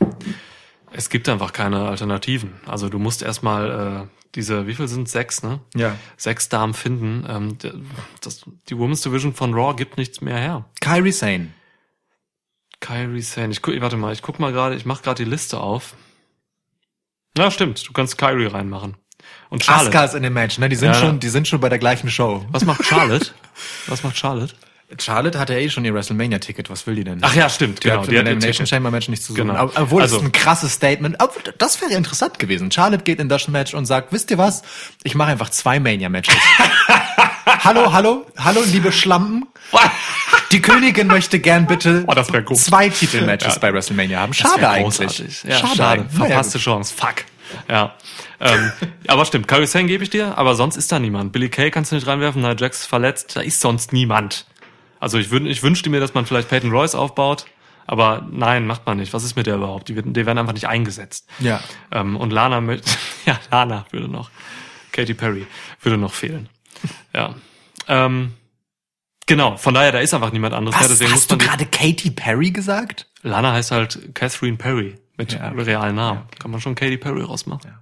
[0.91, 2.53] Es gibt einfach keine Alternativen.
[2.65, 5.59] Also du musst erstmal äh, diese, wie viel sind Sechs, ne?
[5.75, 5.95] Ja.
[6.17, 7.25] Sechs Damen finden.
[7.27, 7.57] Ähm,
[8.21, 10.65] das, die Women's Division von Raw gibt nichts mehr her.
[10.81, 11.49] Kyrie Sane.
[12.79, 13.51] Kyrie Sane.
[13.51, 15.95] Ich guck, warte mal, ich guck mal gerade, ich mache gerade die Liste auf.
[17.37, 17.87] Ja, stimmt.
[17.87, 18.95] Du kannst Kyrie reinmachen.
[19.49, 19.87] Und Charlotte.
[19.89, 20.69] Asuka ist in dem Match, ne?
[20.69, 20.93] Die sind Ja.
[20.95, 22.45] schon, die sind schon bei der gleichen Show.
[22.51, 23.31] Was macht Charlotte?
[23.87, 24.53] Was macht Charlotte?
[24.99, 26.69] Charlotte hat ja eh schon ihr WrestleMania-Ticket.
[26.69, 27.19] Was will die denn?
[27.21, 27.83] Ach ja, stimmt.
[27.83, 28.01] die Genau.
[28.01, 28.67] hat Die den hat Elimination.
[28.67, 29.47] Chamber Match nichts zu suchen.
[29.47, 29.63] Genau.
[29.65, 31.19] Ob- Obwohl, Also- das ist ein krasses Statement.
[31.21, 32.71] Aber das wäre interessant gewesen.
[32.71, 34.61] Charlotte geht in das Match und sagt, wisst ihr was?
[35.03, 36.35] Ich mache einfach zwei Mania-Matches.
[37.63, 39.47] hallo, hallo, hallo, liebe Schlampen.
[40.51, 43.59] Die Königin möchte gern bitte Oh, zwei Titelmatches Ja.
[43.59, 44.33] bei WrestleMania haben.
[44.33, 45.43] Schade eigentlich.
[45.43, 45.75] Ja, schade.
[45.75, 46.05] schade.
[46.09, 46.93] Verpasste Chance.
[46.95, 47.25] Fuck.
[47.69, 47.93] Ja.
[48.39, 48.71] ähm,
[49.07, 51.31] aber stimmt, Kyrie Sane gebe ich dir, aber sonst ist da niemand.
[51.33, 54.45] Billy Kay kannst du nicht reinwerfen, Nia Jax ist verletzt, da ist sonst niemand.
[55.03, 57.45] Also ich, wün ich wünschte mir, dass man vielleicht Peyton Royce aufbaut,
[57.87, 59.11] aber nein, macht man nicht.
[59.13, 59.89] Was ist mit der überhaupt?
[59.89, 61.27] Die, werden- die werden einfach nicht eingesetzt.
[61.39, 61.59] Ja.
[61.91, 62.89] Ähm, und Lana, möchte-
[63.25, 64.29] ja, Lana würde noch,
[64.93, 65.45] Katy Perry
[65.81, 66.47] würde noch fehlen.
[67.13, 67.35] Ja.
[67.89, 68.33] Ähm,
[69.25, 70.79] genau, von daher, da ist einfach niemand anderes.
[70.79, 73.07] Was, ja, hast du gerade Katy Perry gesagt?
[73.23, 75.49] Lana heißt halt Catherine Perry mit Ja.
[75.49, 76.21] realen Namen.
[76.39, 77.73] Kann man schon Katy Perry rausmachen.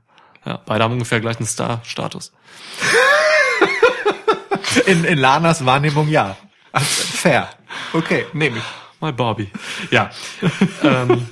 [0.44, 0.58] Ja.
[0.66, 2.34] beide haben ungefähr gleichen Star-Status.
[4.86, 6.38] In, in Lanas Wahrnehmung ja.
[6.80, 7.50] Fair.
[7.94, 8.64] Okay, nehme ich.
[9.02, 9.50] My Barbie.
[9.90, 10.12] Ja.
[10.84, 11.28] ähm,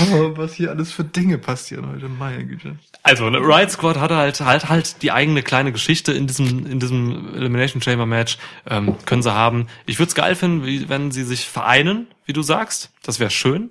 [0.00, 2.76] Oh, was hier alles für Dinge passieren heute, meine Güte.
[3.02, 6.80] also, ne, Riot Squad hatte halt, halt, halt die eigene kleine Geschichte in diesem, in
[6.80, 8.38] diesem Elimination Chamber Match.
[8.68, 9.66] Ähm, können sie haben.
[9.86, 12.90] Ich würde es geil finden, wie, wenn sie sich vereinen, wie du sagst.
[13.02, 13.70] Das wäre schön.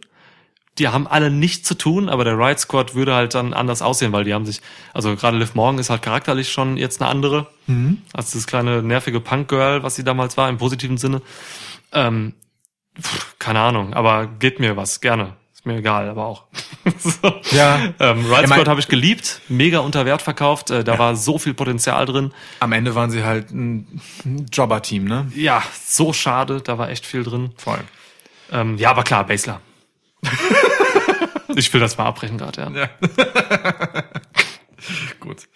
[0.78, 4.14] Die haben alle nichts zu tun, aber der Riot Squad würde halt dann anders aussehen,
[4.14, 4.62] weil die haben sich,
[4.94, 7.48] also gerade Liv Morgan ist halt charakterlich schon jetzt eine andere,
[8.14, 11.22] als das kleine nervige Punk-Girl, was sie damals war, im positiven Sinne.
[11.92, 12.34] Ähm,
[13.00, 15.34] pff, keine Ahnung, aber geht mir was, gerne.
[15.54, 16.46] Ist mir egal, aber auch.
[16.98, 17.34] so.
[17.52, 17.94] Ja.
[18.00, 21.54] Ähm, Riot Squad habe ich geliebt, mega unter Wert verkauft, äh, da war so viel
[21.54, 22.32] Potenzial drin.
[22.62, 25.32] Am Ende waren sie halt ein ein Jobber-Team, ne?
[25.36, 27.52] Ja, so schade, da war echt viel drin.
[27.58, 27.80] Voll.
[28.52, 29.62] Ähm, ja, aber klar, Basler.
[31.56, 32.90] ich will das mal abbrechen gerade, ja.
[35.20, 35.48] Gut.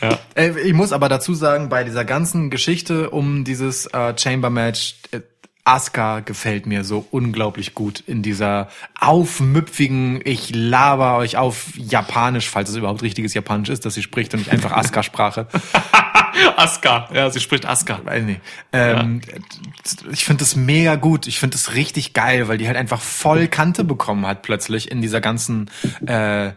[0.00, 0.18] ja.
[0.34, 5.20] Äh, Ich muss aber dazu sagen, bei dieser ganzen Geschichte um dieses äh, Chamber-Match, äh,
[5.64, 8.68] Asuka gefällt mir so unglaublich gut in dieser
[8.98, 14.32] aufmüpfigen, ich laber euch auf Japanisch, falls es überhaupt richtiges Japanisch ist, dass sie spricht
[14.32, 15.46] und nicht einfach Asuka-Sprache.
[16.56, 18.00] Aska, ja, sie spricht Aska.
[18.04, 18.40] Weiß nicht.
[18.72, 19.20] Ähm,
[20.10, 21.26] Ich finde das mega gut.
[21.26, 25.02] Ich finde das richtig geil, weil die halt einfach voll Kante bekommen hat plötzlich in
[25.02, 25.70] dieser ganzen
[26.06, 26.48] äh,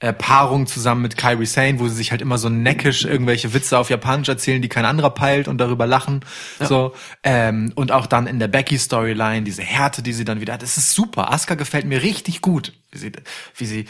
[0.00, 3.78] äh, Paarung zusammen mit Kyrie Sane, wo sie sich halt immer so neckisch irgendwelche Witze
[3.78, 6.24] auf Japanisch erzählen, die kein anderer peilt und darüber lachen.
[6.60, 10.54] So ähm, und auch dann in der Becky Storyline diese Härte, die sie dann wieder
[10.54, 10.62] hat.
[10.62, 11.32] Das ist super.
[11.32, 13.12] Asuka gefällt mir richtig gut, wie sie,
[13.56, 13.84] wie sie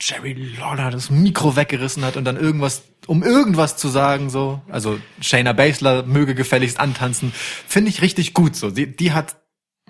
[0.00, 4.60] Jerry Lawler das Mikro weggerissen hat und dann irgendwas, um irgendwas zu sagen, so.
[4.68, 7.32] Also Shayna Baszler möge gefälligst antanzen.
[7.66, 8.70] Finde ich richtig gut so.
[8.70, 9.36] Die, die hat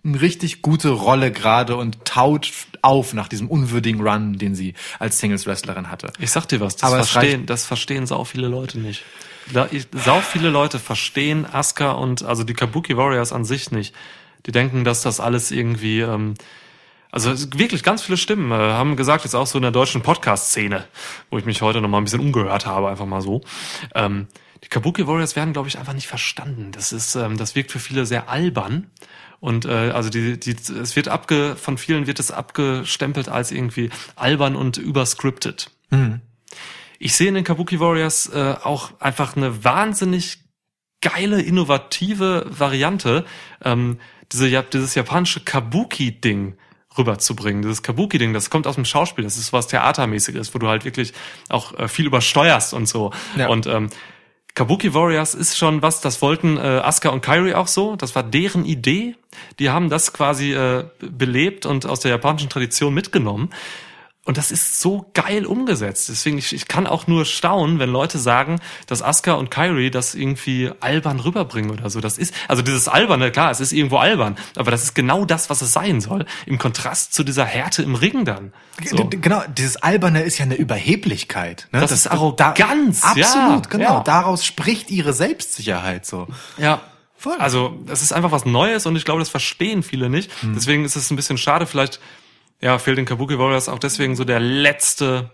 [0.05, 2.51] eine richtig gute Rolle gerade und taut
[2.83, 6.13] auf nach diesem unwürdigen Run, den sie als Singles-Wrestlerin hatte.
[6.19, 9.05] Ich sag dir was, das Aber verstehen, das verstehen sau viele Leute nicht.
[9.93, 13.95] Sau viele Leute verstehen Asuka und also die Kabuki Warriors an sich nicht.
[14.47, 16.35] Die denken, dass das alles irgendwie, ähm,
[17.13, 20.89] also wirklich ganz viele Stimmen äh, haben gesagt, jetzt auch so in der deutschen Podcast-Szene,
[21.31, 23.43] wo ich mich heute noch mal ein bisschen umgehört habe, einfach mal so.
[23.95, 24.29] Ähm,
[24.65, 26.73] die Kabuki Warriors werden, glaube ich, einfach nicht verstanden.
[26.73, 28.91] Das ist, ähm, das wirkt für viele sehr albern.
[29.41, 33.91] Und äh, also die, die, es wird abge, von vielen wird es abgestempelt als irgendwie
[34.17, 35.71] albern und überscriptet.
[36.99, 40.39] Ich sehe in den Kabuki Warriors äh, auch einfach eine wahnsinnig
[41.03, 43.27] geile, innovative Variante,
[43.63, 43.99] ähm,
[44.31, 46.57] diese, dieses japanische Kabuki-Ding
[46.99, 47.63] rüberzubringen.
[47.63, 51.13] Dieses Kabuki-Ding, das kommt aus dem Schauspiel, das ist was Theatermäßiges, wo du halt wirklich
[51.49, 53.13] auch äh, viel übersteuerst und so.
[53.37, 53.49] Ja.
[53.49, 53.91] Und ähm,
[54.55, 57.97] Kabuki Warriors ist schon was, das wollten äh, Asuka und Kairi auch so.
[57.97, 59.17] Das war deren Idee.
[59.59, 63.49] Die haben das quasi äh, belebt und aus der japanischen Tradition mitgenommen.
[64.25, 66.09] Und das ist so geil umgesetzt.
[66.09, 70.15] Deswegen, ich, ich kann auch nur staunen, wenn Leute sagen, dass Asuka und Kyrie das
[70.15, 72.01] irgendwie albern rüberbringen oder so.
[72.01, 75.51] Das ist, also dieses Alberne, klar, es ist irgendwo albern, aber das ist genau das,
[75.51, 76.25] was es sein soll.
[76.47, 78.53] Im Kontrast zu dieser Härte im Ring dann.
[78.85, 79.09] So.
[79.11, 81.67] Genau, dieses Alberne ist ja eine Überheblichkeit.
[81.73, 81.81] Ne?
[81.81, 83.85] Das ist Arroganz, ja, absolut, genau.
[83.85, 84.01] ja.
[84.05, 86.29] Daraus spricht ihre Selbstsicherheit so.
[86.59, 86.81] Ja.
[87.17, 87.37] Voll.
[87.39, 90.31] Also, das ist einfach was Neues und ich glaube, das verstehen viele nicht.
[90.43, 91.67] Deswegen ist es ein bisschen schade.
[91.67, 92.01] Vielleicht,
[92.63, 95.31] ja, fehlt den Kabuki Warriors auch deswegen so der letzte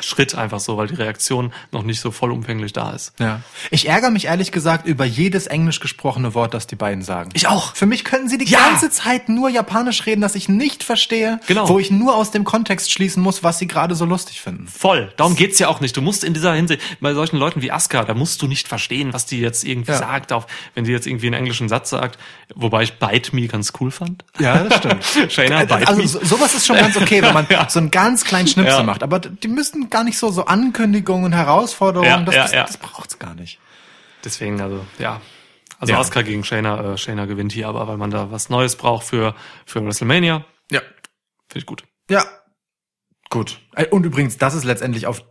[0.00, 3.12] Schritt einfach so, weil die Reaktion noch nicht so vollumfänglich da ist.
[3.20, 3.42] Ja.
[3.70, 7.28] Ich ärgere mich ehrlich gesagt über jedes englisch gesprochene Wort, das die beiden sagen.
[7.34, 7.76] Ich auch.
[7.76, 8.70] Für mich können sie die Ja.
[8.70, 11.68] ganze Zeit nur Japanisch reden, das ich nicht verstehe, Genau.
[11.68, 14.66] wo ich nur aus dem Kontext schließen muss, was sie gerade so lustig finden.
[14.66, 15.12] Voll.
[15.18, 15.94] Darum geht's ja auch nicht.
[15.94, 19.12] Du musst in dieser Hinsicht, bei solchen Leuten wie Asuka, da musst du nicht verstehen,
[19.12, 19.98] was die jetzt irgendwie Ja.
[19.98, 22.18] sagt, auch wenn sie jetzt irgendwie einen englischen Satz sagt,
[22.54, 24.24] wobei ich Bite Me ganz cool fand.
[24.40, 25.04] Ja, das stimmt.
[25.32, 26.08] Shayna, Bite also Me.
[26.08, 27.68] so, sowas ist schon ganz okay, wenn man Ja.
[27.68, 29.02] so einen ganz kleinen Schnipsel macht.
[29.02, 29.48] Aber die
[29.82, 32.64] müssen gar nicht so, so Ankündigungen und Herausforderungen, Ja, das, ja, das, ja.
[32.64, 33.58] das braucht's gar nicht.
[34.24, 35.20] Deswegen, also, ja.
[35.78, 35.98] Also Ja.
[36.00, 39.34] Asuka gegen Shayna, äh, Shayna gewinnt hier, aber weil man da was Neues braucht für,
[39.66, 40.80] für WrestleMania, Ja.
[41.48, 41.82] finde ich gut.
[42.08, 42.24] Ja.
[43.30, 43.58] Gut.
[43.74, 45.22] Äh, Und übrigens, das ist letztendlich auf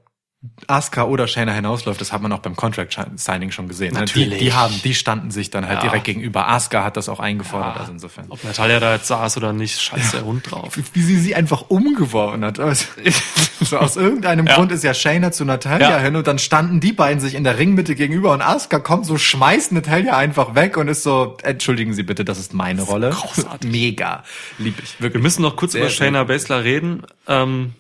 [0.66, 3.94] Asuka oder Shayna hinausläuft, das hat man auch beim Contract Signing schon gesehen.
[3.94, 4.00] ne?
[4.00, 4.40] Natürlich.
[4.40, 5.82] Die, die haben, die standen sich dann halt Ja.
[5.90, 6.48] direkt gegenüber.
[6.48, 8.26] Asuka hat das auch eingefordert, also insofern.
[8.30, 10.80] Ob Natalia da jetzt saß oder nicht, scheiß der Hund drauf.
[10.94, 12.60] Wie sie sie einfach umgeworfen hat.
[12.60, 12.86] Also,
[13.62, 14.56] so aus irgendeinem Ja.
[14.56, 16.00] Grund ist ja Shayna zu Natalia Ja.
[16.00, 19.20] hin und dann standen die beiden sich in der Ringmitte gegenüber und Asuka kommt so,
[19.20, 23.12] schmeißt Natalia einfach weg und ist so, entschuldigen Sie bitte, das ist meine Rolle.
[23.12, 23.70] großartig.
[23.70, 24.24] Mega.
[24.58, 24.96] Lieb ich.
[25.00, 27.04] Wir müssen noch kurz Sehr, über Shayna Baszler reden.
[27.28, 27.74] Ähm,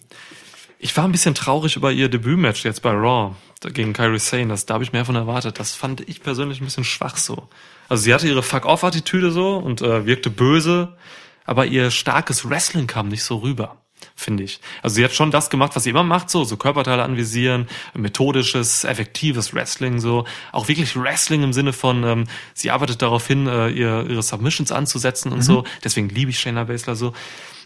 [0.83, 3.35] ich war ein bisschen traurig über ihr Debütmatch jetzt bei Raw
[3.73, 4.47] gegen Kairi Sane.
[4.47, 5.59] Das, da habe ich mehr von erwartet.
[5.59, 7.47] Das fand ich persönlich ein bisschen schwach so.
[7.87, 10.97] Also sie hatte ihre Fuck-Off-Attitüde so und äh, wirkte böse,
[11.45, 13.77] aber ihr starkes Wrestling kam nicht so rüber,
[14.15, 14.59] finde ich.
[14.81, 18.83] Also sie hat schon das gemacht, was sie immer macht, so, so Körperteile anvisieren, methodisches,
[18.83, 20.25] effektives Wrestling, so.
[20.51, 22.23] Auch wirklich Wrestling im Sinne von, ähm,
[22.55, 25.63] sie arbeitet darauf hin, äh, ihr, ihre Submissions anzusetzen und so.
[25.83, 27.13] Deswegen liebe ich Shayna Baszler so.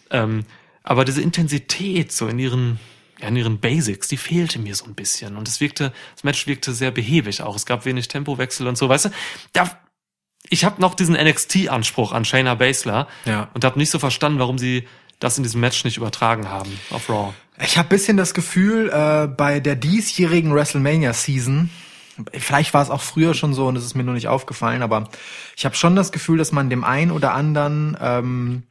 [0.09, 0.43] Ähm,
[0.83, 2.79] aber diese Intensität so in ihren,
[3.21, 5.37] ja, in ihren Basics, die fehlte mir so ein bisschen.
[5.37, 7.55] Und es wirkte, das Match wirkte sehr behäbig auch.
[7.55, 9.09] Es gab wenig Tempowechsel und so, weißt du?
[9.53, 9.79] Da,
[10.49, 13.49] ich habe noch diesen NXT-Anspruch an Shayna Baszler Ja.
[13.53, 14.87] und habe nicht so verstanden, warum sie
[15.19, 17.33] das in diesem Match nicht übertragen haben auf Raw.
[17.63, 21.69] Ich habe bisschen das Gefühl, äh, bei der diesjährigen WrestleMania-Season,
[22.33, 25.09] vielleicht war es auch früher schon so und es ist mir nur nicht aufgefallen, aber
[25.55, 28.63] ich habe schon das Gefühl, dass man dem einen oder anderen ähm,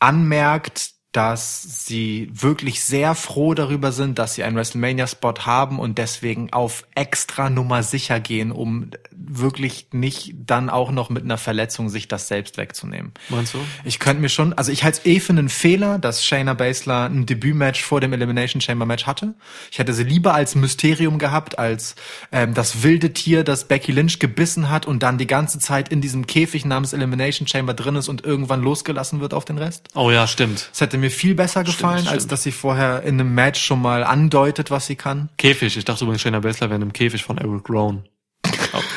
[0.00, 6.52] anmerkt, dass sie wirklich sehr froh darüber sind, dass sie einen WrestleMania-Spot haben und deswegen
[6.52, 12.06] auf extra Nummer sicher gehen, um wirklich nicht dann auch noch mit einer Verletzung sich
[12.06, 13.12] das selbst wegzunehmen.
[13.28, 13.58] Meinst du?
[13.84, 17.06] Ich könnte mir schon, also ich halte es eh für einen Fehler, dass Shayna Baszler
[17.06, 19.34] ein Debütmatch vor dem Elimination Chamber Match hatte.
[19.72, 21.96] Ich hätte sie lieber als Mysterium gehabt, als
[22.30, 26.00] ähm, das wilde Tier, das Becky Lynch gebissen hat und dann die ganze Zeit in
[26.00, 29.88] diesem Käfig namens Elimination Chamber drin ist und irgendwann losgelassen wird auf den Rest.
[29.94, 30.68] Oh ja, stimmt.
[30.70, 32.32] Das hätte mir viel besser gefallen, als stimmt.
[32.32, 35.28] dass sie vorher in einem Match schon mal andeutet, was sie kann.
[35.38, 35.76] Käfig.
[35.76, 38.04] Ich dachte übrigens, Shayna Baszler wäre in einem Käfig von Eric Rowan.
[38.72, 38.78] Oh.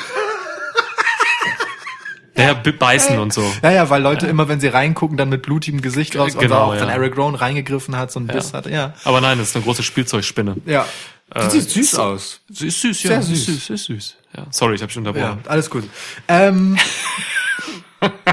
[2.36, 3.44] Ja, beißen und so.
[3.62, 6.64] Ja, ja, weil Leute immer, wenn sie reingucken, dann mit blutigem Gesicht raus und Genau,
[6.64, 6.82] auch ja.
[6.82, 8.72] wenn Eric Rowan reingegriffen hat, so ein Biss hatte.
[8.72, 8.96] Ja.
[9.04, 10.56] Aber nein, das ist eine große Spielzeugspinne.
[10.66, 10.88] Ja.
[11.34, 12.42] Äh, sieht süß aus.
[12.50, 13.22] Sie ist süß, Sehr ja.
[13.22, 13.38] süß.
[13.38, 14.16] Ist süß, ist süß.
[14.36, 14.48] Ja.
[14.50, 15.44] Sorry, ich habe dich Ja, unterbrochen.
[15.48, 15.84] alles gut.
[16.28, 16.76] Ähm,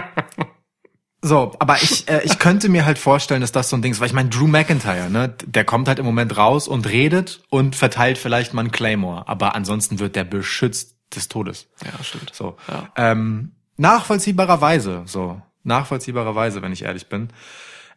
[1.22, 4.00] so, aber ich, äh, ich könnte mir halt vorstellen, dass das so ein Ding ist,
[4.00, 7.76] weil ich meine, Drew McIntyre, ne, der kommt halt im Moment raus und redet und
[7.76, 11.66] verteilt vielleicht mal einen Claymore, aber ansonsten wird der beschützt des Todes.
[11.84, 12.34] Ja, stimmt.
[12.34, 12.56] So.
[12.68, 12.88] Ja.
[12.96, 15.42] Ähm, nachvollziehbarerweise, so.
[15.62, 17.28] Nachvollziehbarerweise, wenn ich ehrlich bin.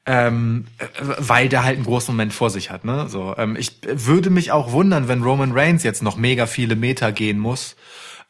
[0.05, 0.85] Ähm, äh,
[1.17, 3.07] weil der halt einen großen Moment vor sich hat, ne?
[3.07, 7.13] So, ähm, ich würde mich auch wundern, wenn Roman Reigns jetzt noch mega viele Meter
[7.13, 7.77] gehen muss,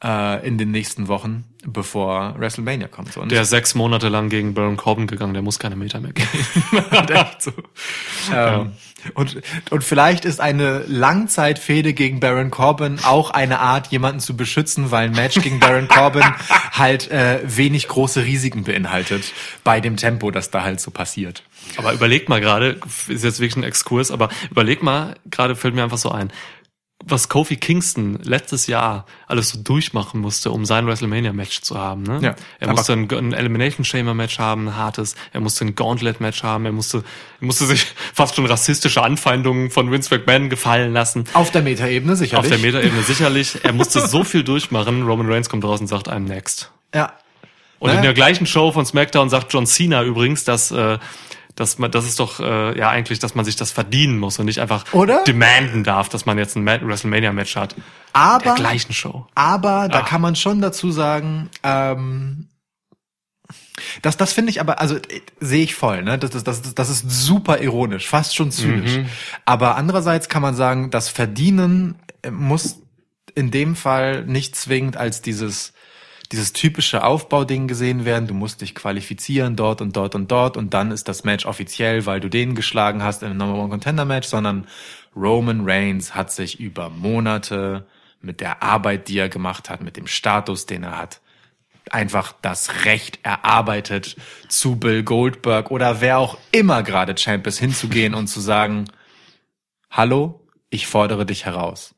[0.04, 3.16] äh, in den nächsten Wochen, bevor WrestleMania kommt.
[3.18, 6.14] Und Der ist sechs Monate lang gegen Baron Corbin gegangen, der muss keine Meter mehr
[6.14, 6.28] gehen.
[7.40, 7.52] So.
[8.34, 8.74] Ähm,
[9.16, 14.92] und, und vielleicht ist eine Langzeitfehde gegen Baron Corbin auch eine Art, jemanden zu beschützen,
[14.92, 16.24] weil ein Match gegen Baron Corbin
[16.72, 21.44] halt äh, wenig große Risiken beinhaltet bei dem Tempo, das da halt so passiert.
[21.78, 25.84] Aber überleg mal gerade, ist jetzt wirklich ein Exkurs, aber überleg mal, gerade fällt mir
[25.84, 26.32] einfach so ein,
[27.06, 32.04] was Kofi Kingston letztes Jahr alles so durchmachen musste, um sein WrestleMania-Match zu haben.
[32.04, 32.20] Ne?
[32.22, 35.16] Ja, er musste ein, ein Elimination Chamber-Match haben, ein hartes.
[35.32, 36.66] Er musste ein Gauntlet-Match haben.
[36.66, 37.04] Er musste,
[37.40, 41.26] er musste sich fast schon rassistische Anfeindungen von Vince McMahon gefallen lassen.
[41.34, 42.40] Auf der Metaebene sicherlich.
[42.46, 43.64] Auf der Metaebene sicherlich.
[43.64, 45.04] Er musste so viel durchmachen.
[45.04, 46.72] Roman Reigns kommt raus und sagt, I'm next.
[46.94, 47.14] Ja.
[47.80, 48.00] Und Naja.
[48.00, 51.00] in der gleichen Show von SmackDown sagt John Cena übrigens, dass äh,
[51.56, 54.46] dass man, das ist doch äh, ja eigentlich, dass man sich das verdienen muss und
[54.46, 55.24] nicht einfach Oder?
[55.24, 57.76] demanden darf, dass man jetzt ein Ma- WrestleMania-Match hat.
[58.14, 59.28] Aber, der gleichen Show.
[59.36, 60.04] aber da Ah.
[60.04, 62.48] kann man schon dazu sagen, ähm,
[64.02, 66.18] das, das finde ich aber, also äh, sehe ich voll, ne?
[66.20, 68.98] Das, das, das, das ist super ironisch, fast schon zynisch.
[68.98, 69.06] Mhm.
[69.46, 72.80] Aber andererseits kann man sagen, das Verdienen äh, muss
[73.36, 75.74] in dem Fall nicht zwingend als dieses
[76.34, 78.28] dieses typische Aufbauding gesehen werden.
[78.28, 82.06] Du musst dich qualifizieren dort und dort und dort und dann ist das Match offiziell,
[82.08, 84.68] weil du den geschlagen hast im Number One Contender Match, sondern
[85.16, 87.86] Roman Reigns hat sich über Monate
[88.20, 91.22] mit der Arbeit, die er gemacht hat, mit dem Status, den er hat,
[91.92, 94.16] einfach das Recht erarbeitet,
[94.48, 98.86] zu Bill Goldberg oder wer auch immer gerade Champ ist, hinzugehen und zu sagen,
[99.92, 101.93] hallo, ich fordere dich heraus.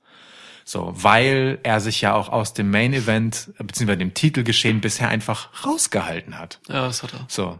[0.68, 5.64] So, weil er sich ja auch aus dem Main Event, beziehungsweise dem Titelgeschehen bisher einfach
[5.64, 6.60] rausgehalten hat.
[6.68, 7.26] Ja, das hat er.
[7.30, 7.60] So.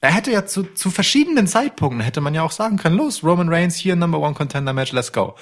[0.00, 3.48] Er hätte ja zu, zu verschiedenen Zeitpunkten hätte man ja auch sagen können, los, Roman
[3.48, 5.34] Reigns hier, Number One Contender Match, let's go.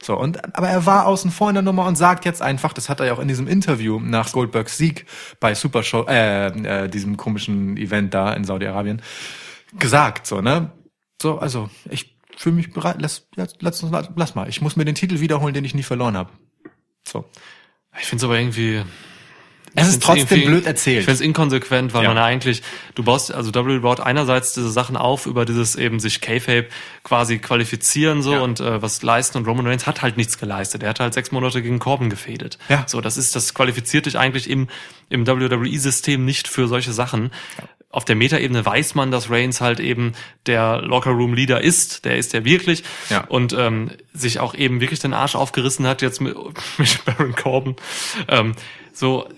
[0.00, 2.88] So, und, aber er war außen vor in der Nummer und sagt jetzt einfach, das
[2.88, 5.04] hat er ja auch in diesem Interview nach Goldbergs Sieg
[5.40, 9.02] bei Super Show, äh, äh, diesem komischen Event da in Saudi-Arabien,
[9.78, 10.72] gesagt, so, ne?
[11.20, 13.84] So, also, ich fühle mich bereit, lass, lass, lass,
[14.14, 16.30] lass mal, ich muss mir den Titel wiederholen, den ich nie verloren habe.
[17.14, 17.24] So.
[18.00, 18.82] Ich finde es aber irgendwie.
[19.76, 21.00] Es ist trotzdem blöd erzählt.
[21.00, 22.10] Ich finde es inkonsequent, weil Ja.
[22.10, 22.62] man ja eigentlich,
[22.94, 26.68] du baust, also WWE baut einerseits diese Sachen auf über dieses eben sich K-Fape
[27.02, 28.40] quasi qualifizieren so Ja.
[28.42, 30.84] und äh, was leisten und Roman Reigns hat halt nichts geleistet.
[30.84, 32.56] Er hat halt sechs Monate gegen Corbin gefädet.
[32.68, 32.84] Ja.
[32.86, 34.68] So, das ist, das qualifiziert dich eigentlich im,
[35.08, 37.32] im WWE-System nicht für solche Sachen.
[37.94, 40.12] Auf der Metaebene weiß man, dass Reigns halt eben
[40.46, 42.04] der Locker-Room-Leader ist.
[42.04, 42.82] Der ist der wirklich.
[43.08, 43.24] Ja.
[43.28, 46.36] Und ähm, sich auch eben wirklich den Arsch aufgerissen hat jetzt mit,
[46.78, 47.76] mit Baron Corbin.
[48.28, 48.54] Ähm,
[48.92, 49.28] so,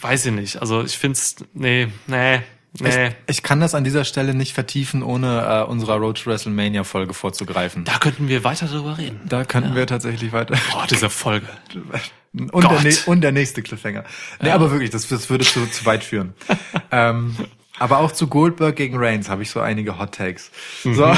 [0.00, 0.60] weiß ich nicht.
[0.60, 2.40] Also ich find's, nee, nee,
[2.78, 3.08] nee.
[3.26, 6.84] Ich, ich kann das an dieser Stelle nicht vertiefen, ohne äh, unserer Road to WrestleMania
[6.84, 7.84] Folge vorzugreifen.
[7.84, 9.20] da könnten wir weiter drüber reden.
[9.24, 10.56] Da könnten wir tatsächlich weiter.
[10.72, 11.48] Boah, diese Folge.
[12.32, 12.84] Und, Gott.
[12.84, 14.04] der, und der nächste Cliffhanger.
[14.40, 16.34] Nee, aber wirklich, das, das würde zu, zu weit führen.
[16.92, 17.36] ähm,
[17.78, 20.50] aber auch zu Goldberg gegen Reigns habe ich so einige Hot Takes.
[20.84, 21.12] So,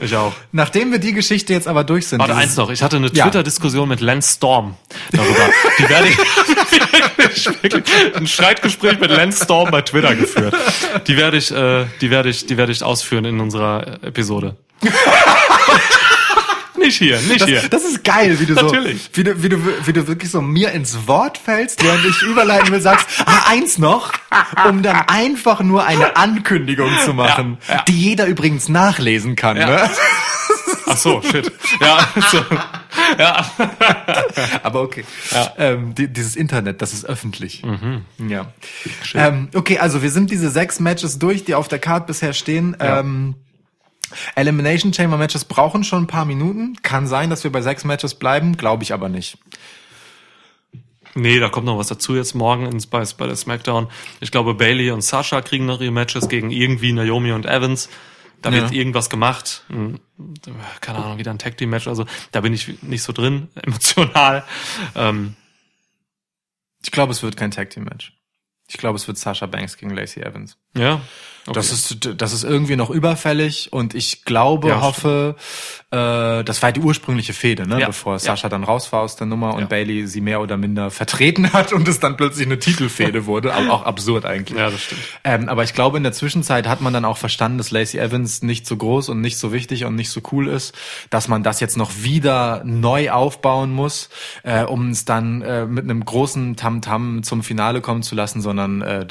[0.00, 0.32] Ich auch.
[0.50, 2.20] nachdem wir die Geschichte jetzt aber durch sind.
[2.20, 2.70] Warte, eins noch.
[2.70, 3.24] Ich hatte eine Ja.
[3.24, 4.76] Twitter-Diskussion mit Lance Storm
[5.12, 5.50] darüber.
[5.78, 10.54] Die werde ich wirklich, ein Streitgespräch mit Lance Storm bei Twitter geführt.
[11.06, 14.56] Die werde ich, äh, die werde ich, die werde ich ausführen in unserer Episode.
[16.84, 17.60] nicht hier, nicht hier.
[17.62, 19.02] Das, das ist geil, wie du Natürlich.
[19.12, 22.22] so, wie du, wie du, wie du wirklich so mir ins Wort fällst, während ich
[22.22, 24.12] überleiten will, sagst, ah, eins noch,
[24.68, 27.82] um dann einfach nur eine Ankündigung zu machen, Ja, ja.
[27.88, 29.66] die jeder übrigens nachlesen kann, Ja.
[29.66, 29.90] ne?
[30.86, 31.50] Ach so, shit.
[31.80, 32.44] Ja, so.
[33.18, 33.50] ja.
[34.62, 35.04] Aber okay.
[35.30, 35.52] Ja.
[35.58, 37.62] Ähm, die, dieses Internet, das ist öffentlich.
[38.28, 38.52] Ja.
[39.14, 42.76] Ähm, okay, also wir sind diese sechs Matches durch, die auf der Card bisher stehen.
[42.78, 43.00] Ja.
[43.00, 43.34] Ähm,
[44.36, 46.76] Elimination Chamber Matches brauchen schon ein paar Minuten.
[46.82, 49.38] Kann sein, dass wir bei sechs Matches bleiben, glaube ich aber nicht.
[51.16, 53.88] Nee, da kommt noch was dazu jetzt morgen ins, bei, bei der SmackDown.
[54.20, 57.88] Ich glaube, Bailey und Sasha kriegen noch ihre Matches gegen irgendwie Naomi und Evans.
[58.42, 58.76] Da wird Ja.
[58.76, 59.62] irgendwas gemacht.
[59.68, 60.00] Hm,
[60.80, 61.86] Keine Ahnung, wieder ein Tag Team Match.
[61.86, 64.44] Also da bin ich nicht so drin, emotional.
[64.96, 65.36] Ähm,
[66.82, 68.12] Ich glaube, es wird kein Tag Team Match.
[68.68, 70.56] Ich glaube, es wird Sasha Banks gegen Lacey Evans.
[70.76, 71.00] ja.
[71.46, 71.54] Okay.
[71.54, 75.36] Das ist das ist irgendwie noch überfällig und ich glaube, Ja, hoffe,
[75.90, 78.18] äh, das war die ursprüngliche Fehde, ne, Ja, bevor ja.
[78.18, 79.66] Sascha dann raus war aus der Nummer und Ja.
[79.66, 83.70] Bailey sie mehr oder minder vertreten hat und es dann plötzlich eine Titelfehde wurde, aber
[83.72, 84.58] auch absurd eigentlich.
[84.58, 85.02] Ja, das stimmt.
[85.22, 88.42] Ähm, aber ich glaube, in der Zwischenzeit hat man dann auch verstanden, dass Lacey Evans
[88.42, 90.74] nicht so groß und nicht so wichtig und nicht so cool ist,
[91.10, 94.08] dass man das jetzt noch wieder neu aufbauen muss,
[94.44, 98.80] äh, um es dann äh, mit einem großen Tamtam zum Finale kommen zu lassen, sondern
[98.80, 99.06] äh,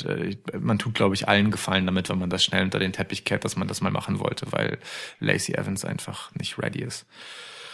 [0.59, 3.45] man tut, glaube ich, allen Gefallen damit, wenn man das schnell unter den Teppich kehrt,
[3.45, 4.79] dass man das mal machen wollte, weil
[5.19, 7.05] Lacey Evans einfach nicht ready ist.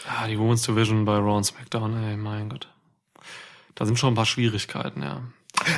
[0.08, 2.68] Ah, die Women's Division bei Raw und SmackDown, ey, mein Gott.
[3.74, 5.22] da sind schon ein paar Schwierigkeiten, ja.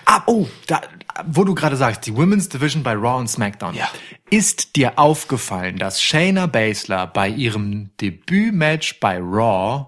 [0.05, 0.81] Ah, oh, da,
[1.27, 3.74] wo du gerade sagst, die Women's Division bei Raw und SmackDown.
[3.74, 3.89] Ja.
[4.31, 9.86] Ist dir aufgefallen, dass Shayna Baszler bei ihrem Debütmatch bei Raw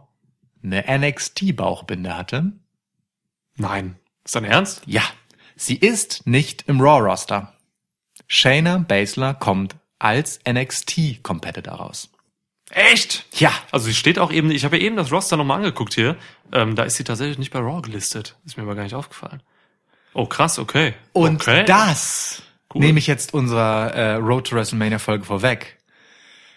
[0.62, 2.52] eine NXT-Bauchbinde hatte?
[3.56, 3.96] Nein.
[4.24, 4.82] Ist dein Ernst?
[4.86, 5.02] Ja.
[5.56, 7.52] Sie ist nicht im Raw-Roster.
[8.26, 12.10] Shayna Baszler kommt als NXT-Competitor raus.
[12.70, 13.26] Echt?
[13.38, 13.52] Ja.
[13.70, 16.16] Also sie steht auch eben, ich habe ja eben das Roster nochmal angeguckt hier.
[16.52, 18.36] Ähm, da ist sie tatsächlich nicht bei Raw gelistet.
[18.44, 19.42] Ist mir aber gar nicht aufgefallen.
[20.14, 20.94] Oh, krass, okay.
[21.12, 21.64] Und okay.
[21.66, 22.42] das
[22.72, 22.80] Cool.
[22.82, 25.78] nehme ich jetzt unserer äh, Road to WrestleMania Folge vorweg.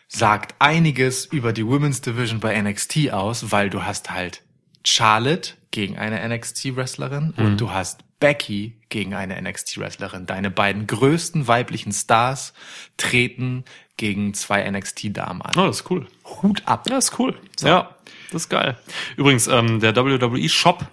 [0.08, 4.42] Sagt einiges über die Women's Division bei NXT aus, weil du hast halt
[4.86, 7.46] Charlotte gegen eine NXT Wrestlerin Mhm.
[7.46, 10.26] und du hast Becky gegen eine NXT Wrestlerin.
[10.26, 12.54] Deine beiden größten weiblichen Stars
[12.98, 13.64] treten
[13.98, 15.52] gegen zwei NXT Damen an.
[15.58, 16.08] Oh, das ist cool.
[16.42, 16.88] Hut ab.
[16.90, 17.36] Ja, ist cool.
[17.62, 17.96] Ja,
[18.32, 18.78] das ist geil.
[19.18, 20.86] Übrigens, ähm, der WWE Shop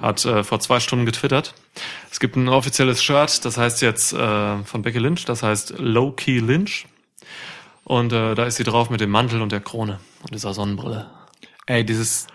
[0.00, 1.54] hat äh, vor zwei Stunden getwittert.
[2.10, 6.12] Es gibt ein offizielles Shirt, das heißt jetzt äh, von Becky Lynch, das heißt Low
[6.12, 6.86] Key Lynch.
[7.84, 11.10] Und äh, da ist sie drauf mit dem Mantel und der Krone und dieser Sonnenbrille.
[11.66, 12.26] Ey, dieses,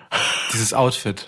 [0.54, 1.28] dieses Outfit.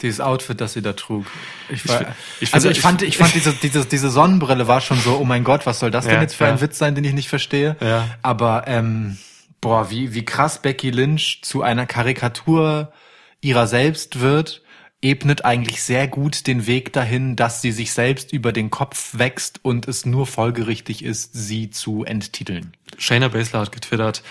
[0.00, 1.26] Dieses Outfit, das sie da trug.
[1.68, 4.98] Ich war, ich also finde- ich fand, ich fand diese, diese, diese Sonnenbrille war schon
[4.98, 6.50] so, oh mein Gott, was soll das denn Ja, jetzt für ja.
[6.52, 7.76] ein Witz sein, den ich nicht verstehe?
[7.80, 8.08] Ja.
[8.22, 9.18] Aber, ähm,
[9.60, 12.92] boah, wie, wie krass Becky Lynch zu einer Karikatur
[13.40, 14.62] ihrer selbst wird,
[15.00, 19.58] ebnet eigentlich sehr gut den Weg dahin, dass sie sich selbst über den Kopf wächst
[19.64, 22.72] und es nur folgerichtig ist, sie zu enttiteln.
[22.98, 24.22] Shayna Baszler hat getwittert,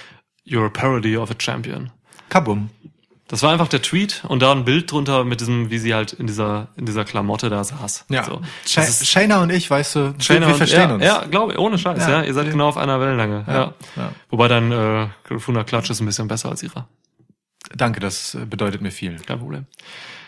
[0.47, 1.91] You're a parody of a champion.
[2.29, 2.69] Kabum.
[3.31, 6.11] Das war einfach der Tweet und da ein Bild drunter mit diesem, wie sie halt
[6.11, 8.05] in dieser, in dieser Klamotte da saß.
[8.09, 8.25] Ja.
[8.25, 8.41] So.
[8.65, 11.03] Shayna und ich, weißt du, Shayna wir und- verstehen ja, uns.
[11.05, 12.09] Ja, glaube ich, ohne Scheiß, ja.
[12.09, 12.23] Ja.
[12.23, 12.51] Ihr seid Ja.
[12.51, 13.45] genau auf einer Wellenlänge.
[13.47, 13.73] Ja.
[13.95, 14.11] ja.
[14.29, 16.89] Wobei dein äh, Grifuna Klatsch ist ein bisschen besser als ihrer.
[17.73, 19.15] Danke, das äh, bedeutet mir viel.
[19.25, 19.65] Kein Problem.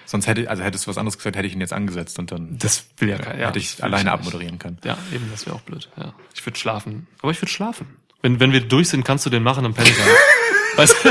[0.05, 2.57] Sonst hätte, also hättest du was anderes gesagt, hätte ich ihn jetzt angesetzt und dann
[2.57, 3.17] Das will ja.
[3.17, 4.13] Ja, hätte ich alleine nicht.
[4.13, 4.77] abmoderieren können.
[4.85, 5.89] Ja, eben, das wäre auch blöd.
[5.97, 6.13] Ja.
[6.34, 7.07] Ich würde schlafen.
[7.21, 7.85] Aber ich würde schlafen.
[8.21, 10.05] Wenn, wenn wir durch sind, kannst du den machen im Pelikan.
[10.77, 11.09] weißt du,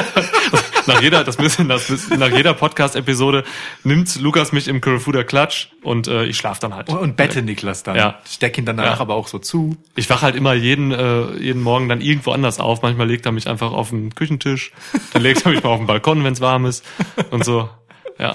[0.87, 3.45] nach jeder, das müssen, das müssen, nach jeder Podcast-Episode
[3.85, 6.89] nimmt Lukas mich im Karafuda Klatsch und äh, ich schlafe dann halt.
[6.89, 7.97] Und, und bette Niklas dann.
[7.97, 8.19] Ja.
[8.29, 9.01] Steck ihn dann danach Ja.
[9.01, 9.77] aber auch so zu.
[9.97, 12.83] Ich wache halt immer jeden, äh, jeden Morgen dann irgendwo anders auf.
[12.83, 14.73] Manchmal legt er mich einfach auf den Küchentisch,
[15.13, 16.85] dann legt er mich mal auf den Balkon, wenn es warm ist
[17.31, 17.69] und so.
[18.19, 18.35] Ja.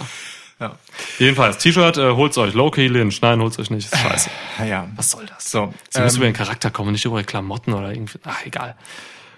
[0.60, 0.76] Ja.
[1.20, 2.56] Jedenfalls, T-Shirt, äh, holt's euch.
[2.56, 3.22] Low-Key Lynch.
[3.22, 3.94] Nein, holt's euch nicht.
[3.94, 4.30] Ist scheiße.
[4.58, 4.88] Naja.
[4.96, 5.52] Was soll das?
[5.52, 5.72] So.
[5.92, 8.18] Sie müssen ähm, über den Charakter kommen, nicht über Klamotten oder irgendwie.
[8.26, 8.76] Ach, egal.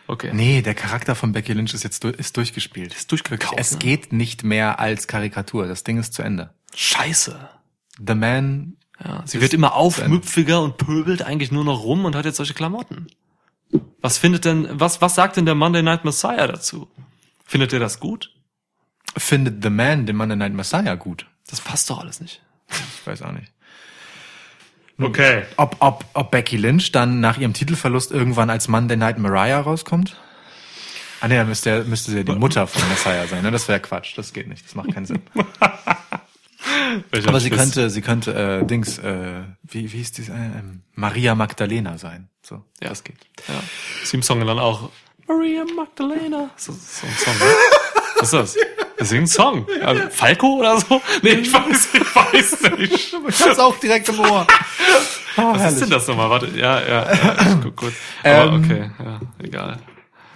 [0.10, 0.32] Okay.
[0.34, 2.96] nee, der Charakter von Becky Lynch ist jetzt ist durchgespielt.
[2.96, 3.54] Ist durchgekauft.
[3.58, 3.78] Es ne?
[3.78, 5.68] geht nicht mehr als Karikatur.
[5.68, 6.50] Das Ding ist zu Ende.
[6.74, 7.48] Scheiße.
[8.04, 8.78] The Man.
[9.04, 12.56] Ja, sie wird immer aufmüpfiger und pöbelt eigentlich nur noch rum und hat jetzt solche
[12.56, 13.06] Klamotten.
[14.02, 16.90] Was findet denn, was, was sagt denn der Monday Night Messiah dazu?
[17.46, 18.34] Findet ihr das gut?
[19.16, 21.28] Findet The Man den Monday Night Messiah gut?
[21.48, 22.42] Das passt doch alles nicht.
[22.72, 23.54] Ich weiß auch nicht.
[25.02, 25.44] Okay.
[25.58, 30.18] Ob, ob, ob Becky Lynch dann nach ihrem Titelverlust irgendwann als Monday Night Mariah rauskommt?
[31.22, 33.44] Ah nee, dann müsste, müsste sie ja die Mutter von Messiah sein.
[33.44, 33.52] Ne?
[33.52, 34.18] Das wäre Quatsch.
[34.18, 34.66] Das geht nicht.
[34.66, 35.22] Das macht keinen Sinn.
[37.26, 41.36] Aber sie könnte, sie könnte, äh, Dings, äh, wie, wie hieß die, äh, ähm, Maria
[41.36, 42.30] Magdalena sein.
[42.42, 42.90] So, Ja.
[42.90, 43.18] das geht.
[43.48, 43.62] Ja.
[44.04, 44.90] Sie im Song dann auch
[45.28, 46.50] Maria Magdalena.
[46.58, 47.46] Ist so ein Song, ne?
[48.20, 48.56] Was ist das?
[49.00, 49.66] Das ist ein Song.
[49.80, 51.02] Ja, Falco oder so?
[51.22, 53.16] Nee, ich weiß, ich weiß nicht.
[53.28, 54.46] Ich hab's auch direkt im Ohr.
[55.38, 56.30] Oh, Was ist denn das nochmal?
[56.30, 57.94] Warte, ja, ja, ja ich guck kurz.
[58.24, 59.80] Aber Ähm, okay, ja, egal.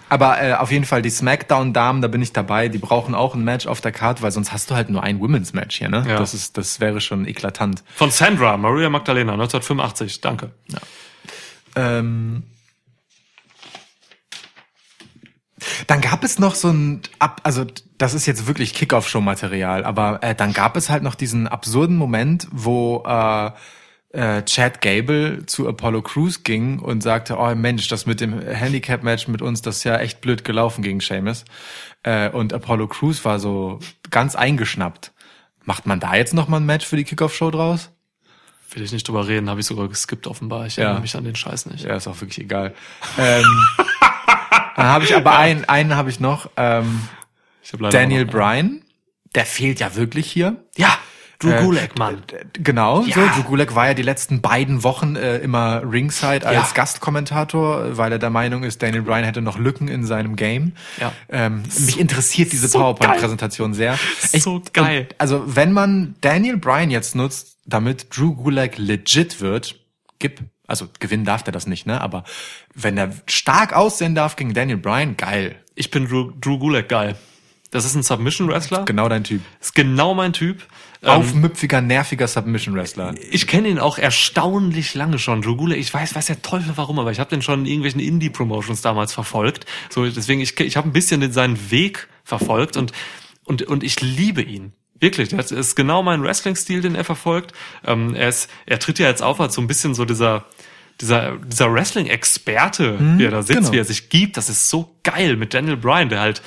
[0.08, 2.70] Aber äh, auf jeden Fall die Smackdown-Damen, da bin ich dabei.
[2.70, 5.20] Die brauchen auch ein Match auf der Karte, weil sonst hast du halt nur ein
[5.20, 6.06] Women's Match hier, ne?
[6.08, 6.18] Ja.
[6.18, 7.84] Das ist, das wäre schon eklatant.
[7.96, 10.22] Von Sandra, Maria Magdalena, 1985.
[10.22, 10.52] Danke.
[11.76, 12.44] Ähm,
[15.88, 17.66] dann gab es noch so ein, ab, also
[18.04, 22.50] das ist jetzt wirklich Kickoff-Show-Material, aber äh, dann gab es halt noch diesen absurden Moment,
[22.52, 23.52] wo äh,
[24.10, 29.30] äh, Chad Gable zu Apollo Crews ging und sagte, oh Mensch, das mit dem Handicap-Match
[29.30, 31.46] mit uns, das ist ja echt blöd gelaufen gegen Seamus.
[32.04, 33.80] Äh, und Apollo Crews war so
[34.12, 35.14] ganz eingeschnappt.
[35.64, 37.90] Macht man da jetzt noch mal ein Match für die Kickoff-Show draus?
[38.74, 40.66] Will ich nicht drüber reden, habe ich sogar geskippt offenbar.
[40.66, 40.84] Ich Ja.
[40.84, 41.86] erinnere mich an den Scheiß nicht.
[41.86, 42.74] Ja, ist auch wirklich egal.
[43.18, 43.46] ähm,
[44.76, 46.50] dann habe ich aber einen, einen habe ich noch.
[46.58, 47.08] Ähm,
[47.92, 48.82] Daniel Bryan,
[49.36, 50.58] der fehlt ja wirklich hier.
[50.78, 50.98] Ja,
[51.40, 52.22] Drew Äh, Gulak, Mann.
[52.54, 53.16] Genau, Ja.
[53.16, 53.22] so.
[53.42, 56.72] Drew Gulak war ja die letzten beiden Wochen äh, immer Ringside als Ja.
[56.74, 60.74] Gastkommentator, weil er der Meinung ist, Daniel Bryan hätte noch Lücken in seinem Game.
[61.00, 61.12] Ja.
[61.30, 63.98] Ähm, mich interessiert diese so PowerPoint-Präsentation sehr.
[64.20, 65.08] So geil.
[65.10, 69.76] und, Also wenn man Daniel Bryan jetzt nutzt, damit Drew Gulak legit wird,
[70.20, 72.00] gib, also gewinnen darf der das nicht, ne?
[72.02, 72.24] Aber
[72.74, 75.56] wenn er stark aussehen darf gegen Daniel Bryan, geil.
[75.76, 77.16] Ich bin Drew, Drew Gulak geil.
[77.74, 78.86] Das ist ein Submission-Wrestler.
[78.86, 79.42] Genau dein Typ.
[79.60, 80.62] Ist genau mein Typ.
[81.02, 83.16] Ähm, Aufmüpfiger, nerviger Submission-Wrestler.
[83.32, 85.42] ich kenne ihn auch erstaunlich lange schon.
[85.42, 88.00] Drew Gulak, ich weiß, weiß der Teufel warum, aber ich habe den schon in irgendwelchen
[88.00, 89.66] Indie-Promotions damals verfolgt.
[89.90, 92.92] So, deswegen, ich, ich habe ein bisschen den, seinen Weg verfolgt und,
[93.44, 94.74] und, und ich liebe ihn.
[95.00, 97.54] Wirklich, das ist genau mein Wrestling-Stil, den er verfolgt.
[97.86, 100.46] Ähm, er, ist, er tritt ja jetzt auf als so ein bisschen so dieser,
[101.02, 103.72] dieser, dieser Wrestling-Experte, wie er da sitzt, genau.
[103.72, 104.38] wie er sich gibt.
[104.38, 106.44] Das ist so geil mit Daniel Bryan, der halt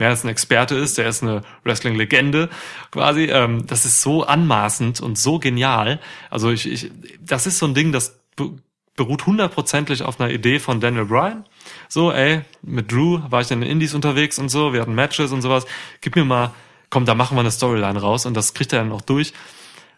[0.00, 2.48] mehr als ein Experte ist, der ist eine Wrestling-Legende
[2.90, 3.24] quasi.
[3.24, 6.00] Ähm, das ist so anmaßend und so genial.
[6.30, 6.90] Also ich, ich
[7.20, 8.50] das ist so ein Ding, das be
[8.96, 11.46] beruht hundertprozentig auf einer Idee von Daniel Bryan.
[11.88, 15.32] So, ey, mit Drew war ich in den Indies unterwegs und so, wir hatten Matches
[15.32, 15.64] und sowas.
[16.02, 16.52] Gib mir mal,
[16.90, 19.32] komm, da machen wir eine Storyline raus und das kriegt er dann auch durch.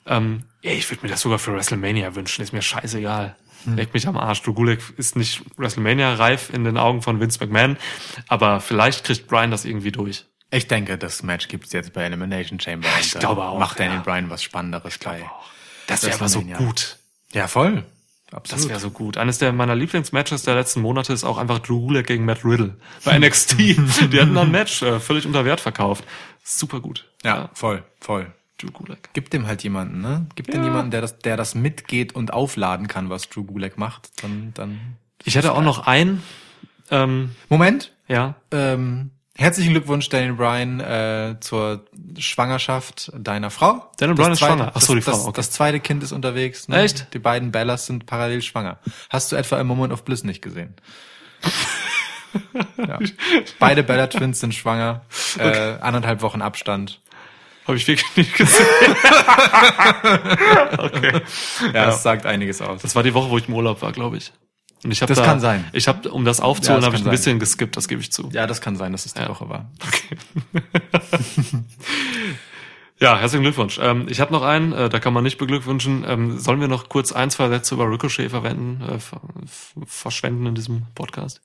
[0.07, 3.35] Ähm, ey, ich würde mir das sogar für WrestleMania wünschen, ist mir scheißegal.
[3.67, 4.43] Leg mich am Arsch.
[4.43, 7.77] Drew Gulak ist nicht WrestleMania-reif in den Augen von Vince McMahon,
[8.29, 10.25] aber vielleicht kriegt Bryan das irgendwie durch.
[10.51, 12.89] Ich denke, das Match gibt's jetzt bei Elimination Chamber.
[13.01, 14.03] ich glaube auch, Macht Daniel ja.
[14.03, 15.25] Bryan was Spannenderes bei.
[15.87, 16.99] Das wäre aber so gut.
[17.33, 17.85] Ja, voll.
[18.31, 18.69] Das Absolut.
[18.71, 19.19] wäre so gut.
[19.19, 22.77] Eines der meiner Lieblingsmatches der letzten Monate ist auch einfach Drew Gulak gegen Matt Riddle
[23.05, 23.59] bei NXT.
[23.59, 23.77] Die
[24.21, 26.05] hatten dann ein Match äh, völlig unter Wert verkauft.
[26.43, 27.07] Super gut.
[27.25, 28.33] ja, voll, voll.
[28.63, 29.11] Drew Gulak.
[29.13, 30.27] Gib dem halt jemanden, ne?
[30.37, 30.69] Gib dem Ja.
[30.69, 34.23] jemanden, der das, der das mitgeht und aufladen kann, was Drew Gulak macht.
[34.23, 34.81] Dann, dann.
[35.25, 36.23] Ich hätte auch noch ein,
[36.91, 37.93] ähm, Moment.
[38.09, 41.85] ja, Ähm, herzlichen Glückwunsch, Daniel Bryan, äh, zur
[42.19, 43.91] Schwangerschaft deiner Frau.
[43.99, 44.73] Daniel Das Bryan ist zweite- schwanger.
[44.75, 45.33] Ach so, die das, Frau, okay.
[45.37, 46.69] Das zweite Kind ist unterwegs.
[46.69, 46.83] Ne?
[46.83, 47.13] Echt?
[47.15, 48.79] Die beiden Bellas sind parallel schwanger.
[49.11, 50.75] Hast du etwa im Moment of Bliss nicht gesehen?
[52.79, 52.99] ja.
[53.59, 55.03] Beide Bella Twins sind schwanger.
[55.39, 57.01] Äh, anderthalb Wochen Abstand.
[57.67, 58.67] Habe ich wirklich nicht gesehen.
[60.79, 61.21] okay.
[61.73, 62.83] Ja, das sagt einiges aus.
[62.83, 64.33] Das war die Woche, wo ich im Urlaub war, glaube ich.
[64.85, 65.65] Und ich habe Das da, kann sein.
[65.73, 68.11] Ich habe, um das aufzuholen, Ja, habe ich ein kann bisschen geskippt, das gebe ich
[68.11, 68.29] zu.
[68.33, 69.29] Ja, das kann sein, dass es die Ja.
[69.29, 69.71] Woche war.
[73.01, 73.81] Ja, herzlichen Glückwunsch.
[73.83, 76.05] Ähm, ich habe noch einen, äh, da kann man nicht beglückwünschen.
[76.07, 78.99] Ähm, sollen wir noch kurz ein, zwei Sätze über Ricochet verwenden, äh,
[79.87, 81.41] verschwenden in diesem Podcast?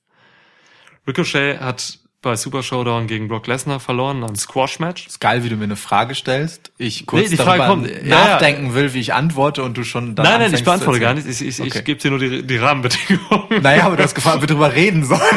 [1.08, 5.06] Ricochet hat bei Super Showdown gegen Brock Lesnar verloren, ein Squash-Match.
[5.06, 6.72] ist geil, wie du mir eine Frage stellst.
[6.76, 7.88] Ich kurz Nee, darüber kommt.
[7.88, 8.24] Ja, ja.
[8.32, 11.28] nachdenken will, wie ich antworte und du schon dann Nein, nein, ich beantworte gar nicht.
[11.28, 11.78] Ich, ich, Okay.
[11.78, 13.44] ich gebe dir nur die, die Rahmenbedingungen.
[13.62, 15.20] Naja, aber du hast gefragt, ob wir drüber reden sollen.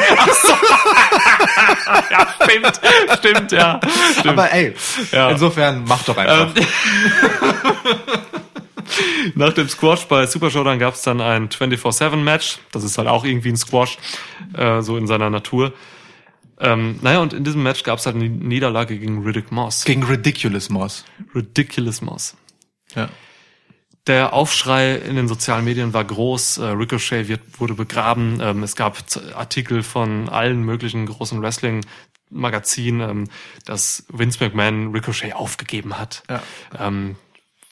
[2.09, 2.81] ja, stimmt,
[3.19, 3.79] stimmt, ja.
[4.13, 4.27] Stimmt.
[4.27, 4.73] Aber ey,
[5.11, 5.29] Ja.
[5.29, 6.55] insofern mach doch einfach.
[6.55, 6.65] Ähm,
[9.35, 12.57] Nach dem Squash bei Super Showdown gab es dann ein 24-7-Match.
[12.71, 13.97] Das ist halt auch irgendwie ein Squash,
[14.57, 15.73] äh, so in seiner Natur.
[16.61, 19.83] Ähm, naja, und in diesem Match gab es halt eine Niederlage gegen Riddick Moss.
[19.83, 21.03] Gegen Ridiculous Moss.
[21.33, 22.35] Ridiculous Moss.
[22.95, 23.09] Ja.
[24.07, 26.59] Der Aufschrei in den sozialen Medien war groß.
[26.59, 28.39] Äh, Ricochet wird, wurde begraben.
[28.41, 28.97] Ähm, es gab
[29.35, 33.27] Artikel von allen möglichen großen Wrestling-Magazinen, ähm,
[33.65, 36.23] dass Vince McMahon Ricochet aufgegeben hat.
[36.29, 36.43] Ja.
[36.79, 37.15] Ähm,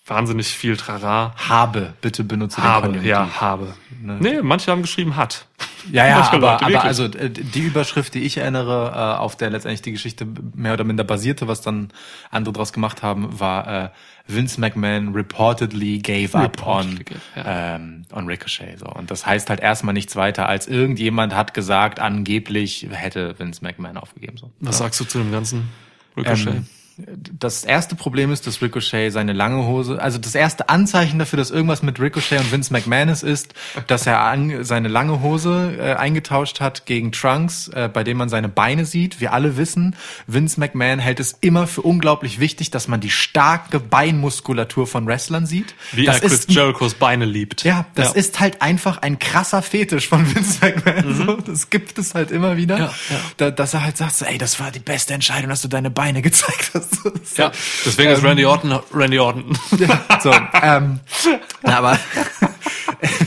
[0.09, 1.33] wahnsinnig viel Trara.
[1.37, 3.09] Habe, bitte benutze Habe, den Konjunktiv.
[3.09, 3.73] ja, habe.
[4.01, 5.45] Nee, manche haben geschrieben hat.
[5.91, 9.35] Ja, ja, Manche aber, Leute, aber also äh, die Überschrift, die ich erinnere, äh, auf
[9.35, 11.91] der letztendlich die Geschichte mehr oder minder basierte, was dann
[12.31, 13.89] andere draus gemacht haben, war äh,
[14.27, 17.75] Vince McMahon reportedly gave up on, gave, ja.
[17.75, 18.79] ähm, on Ricochet.
[18.79, 18.87] So.
[18.87, 23.97] Und das heißt halt erstmal nichts weiter, als irgendjemand hat gesagt, angeblich hätte Vince McMahon
[23.97, 24.37] aufgegeben.
[24.37, 24.51] So.
[24.59, 25.69] Was sagst du zu dem ganzen
[26.15, 26.47] Ricochet?
[26.47, 26.67] Ähm,
[27.07, 31.51] das erste Problem ist, dass Ricochet seine lange Hose, also das erste Anzeichen dafür, dass
[31.51, 33.53] irgendwas mit Ricochet und Vince McMahon ist, ist,
[33.87, 38.29] dass er an, seine lange Hose äh, eingetauscht hat gegen Trunks, äh, bei dem man
[38.29, 39.19] seine Beine sieht.
[39.21, 39.95] Wir alle wissen,
[40.27, 45.45] Vince McMahon hält es immer für unglaublich wichtig, dass man die starke Beinmuskulatur von Wrestlern
[45.45, 45.75] sieht.
[45.91, 47.63] Wie das er Chris ist Jerichos Beine liebt.
[47.63, 51.15] ja, das ist halt einfach ein krasser Fetisch von Vince McMahon.
[51.15, 52.75] So, das gibt es halt immer wieder.
[52.75, 52.81] Mhm.
[52.81, 53.21] Ja, ja.
[53.37, 55.89] Da, dass er halt sagt, so, ey, das war die beste Entscheidung, dass du deine
[55.89, 56.88] Beine gezeigt hast.
[57.35, 57.51] Ja,
[57.85, 59.57] deswegen ist Randy Orton Randy Orton.
[60.21, 60.99] So, ähm,
[61.63, 61.97] aber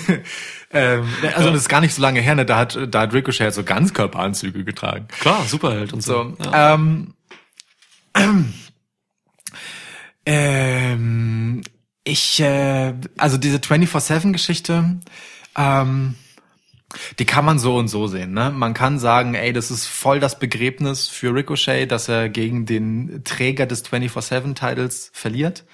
[0.72, 2.44] ähm, also das ist gar nicht so lange her, ne?
[2.44, 5.08] da hat da hat Ricochet halt so Ganzkörperanzüge getragen.
[5.20, 6.34] Klar, Superheld und so.
[6.38, 6.74] So, Ja.
[6.74, 7.14] ähm,
[10.26, 11.62] ähm,
[12.04, 15.00] ich, äh, also diese 24-7-Geschichte,
[15.56, 16.14] ähm,
[17.18, 18.32] die kann man so und so sehen.
[18.32, 18.50] Ne?
[18.50, 23.22] Man kann sagen, ey, das ist voll das Begräbnis für Ricochet, dass er gegen den
[23.24, 25.64] Träger des 24-7-Titles verliert.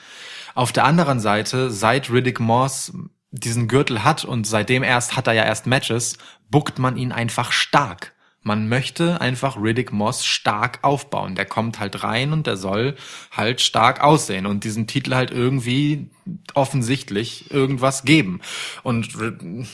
[0.55, 2.93] Auf der anderen Seite, seit Riddick Moss
[3.31, 6.19] diesen Gürtel hat und seitdem erst hat er ja erst Matches,
[6.51, 8.15] buckt man ihn einfach stark.
[8.49, 11.35] Man möchte einfach Riddick Moss stark aufbauen.
[11.35, 12.97] Der kommt halt rein und der soll
[13.31, 16.07] halt stark aussehen und diesen Titel halt irgendwie
[16.55, 18.41] offensichtlich irgendwas geben.
[18.83, 19.11] Und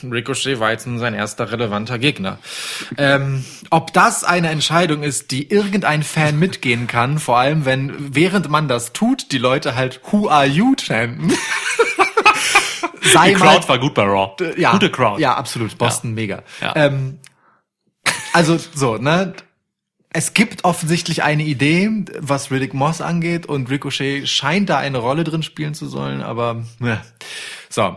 [0.03, 2.37] Ricochet war jetzt nun sein erster relevanter Gegner.
[2.97, 8.49] Ähm, ob das eine Entscheidung ist, die irgendein Fan mitgehen kann, vor allem wenn während
[8.49, 11.31] man das tut, die Leute halt Who are you chanten.
[13.13, 14.35] Sei Die Crowd war gut bei Raw.
[14.57, 15.21] ja, Gute Crowd.
[15.21, 15.77] Ja, absolut.
[15.77, 16.43] Boston mega.
[16.59, 16.75] Ja.
[16.75, 17.19] Ähm,
[18.35, 19.33] also so, ne?
[20.09, 21.89] Es gibt offensichtlich eine Idee,
[22.19, 26.65] was Riddick Moss angeht und Ricochet scheint da eine Rolle drin spielen zu sollen, aber
[26.79, 27.01] ne.
[27.69, 27.95] so.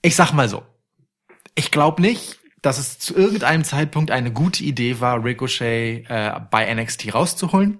[0.00, 0.62] Ich sag mal so.
[1.54, 6.72] Ich glaube nicht, dass es zu irgendeinem Zeitpunkt eine gute Idee war, Ricochet äh, bei
[6.74, 7.78] NXT rauszuholen.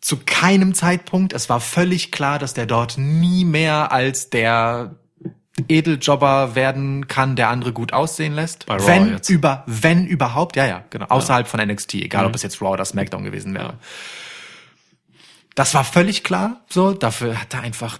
[0.00, 1.34] Zu keinem Zeitpunkt.
[1.34, 4.96] Es war völlig klar, dass der dort nie mehr als der
[5.68, 8.66] Edeljobber werden kann, der andere gut aussehen lässt.
[8.66, 9.28] Bei Raw wenn jetzt.
[9.30, 12.28] über, wenn überhaupt, ja, ja, genau, außerhalb von NXT, egal Mhm.
[12.30, 13.74] ob es jetzt Raw oder SmackDown gewesen wäre.
[15.54, 17.98] Das war völlig klar, so, dafür hat er einfach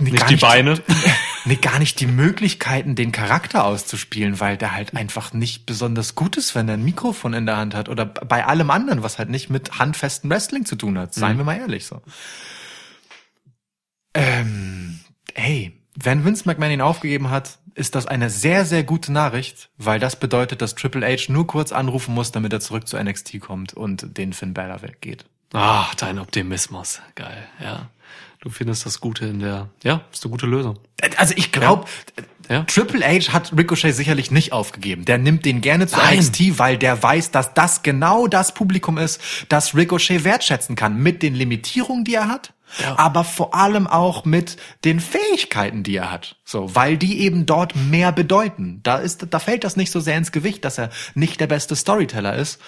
[0.00, 0.80] nee, Nicht gar die Beine.
[1.44, 6.38] nee, gar nicht die Möglichkeiten, den Charakter auszuspielen, weil der halt einfach nicht besonders gut
[6.38, 9.28] ist, wenn er ein Mikrofon in der Hand hat oder bei allem anderen, was halt
[9.28, 11.12] nicht mit handfestem Wrestling zu tun hat.
[11.12, 12.00] Seien wir mal ehrlich so.
[14.14, 15.00] Ähm,
[15.34, 19.98] ey, wenn Vince McMahon ihn aufgegeben hat, ist das eine sehr, sehr gute Nachricht, weil
[20.00, 23.74] das bedeutet, dass Triple H nur kurz anrufen muss, damit er zurück zu NXT kommt
[23.74, 25.24] und den Finn Balor weggeht.
[25.52, 27.00] Ah, dein Optimismus.
[27.14, 27.88] Geil, ja.
[28.40, 30.78] Du findest das Gute in der, ja, ist eine gute Lösung.
[31.16, 31.86] Also ich glaube,
[32.48, 32.62] Ja.
[32.62, 35.04] Triple H hat Ricochet sicherlich nicht aufgegeben.
[35.04, 36.18] Der nimmt den gerne zu Nein.
[36.18, 40.96] NXT, weil der weiß, dass das genau das Publikum ist, das Ricochet wertschätzen kann.
[40.96, 42.52] Mit den Limitierungen, die er hat,
[42.82, 42.98] Ja.
[42.98, 46.36] aber vor allem auch mit den Fähigkeiten, die er hat.
[46.44, 48.80] So, weil die eben dort mehr bedeuten.
[48.82, 51.76] Da ist, da fällt das nicht so sehr ins Gewicht, dass er nicht der beste
[51.76, 52.60] Storyteller ist,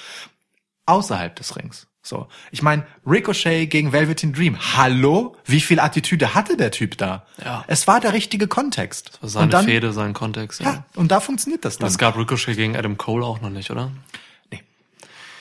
[0.86, 1.86] außerhalb des Rings.
[2.02, 4.56] So, ich meine, Ricochet gegen Velveteen Dream.
[4.76, 5.36] Hallo?
[5.44, 7.26] Wie viel Attitüde hatte der Typ da?
[7.44, 7.64] Ja.
[7.66, 9.10] Es war der richtige Kontext.
[9.14, 10.60] Das war seine und dann, Fehde, sein Kontext.
[10.60, 11.88] Ja, und da funktioniert das dann.
[11.88, 13.90] Es gab Ricochet gegen Adam Cole auch noch nicht, oder?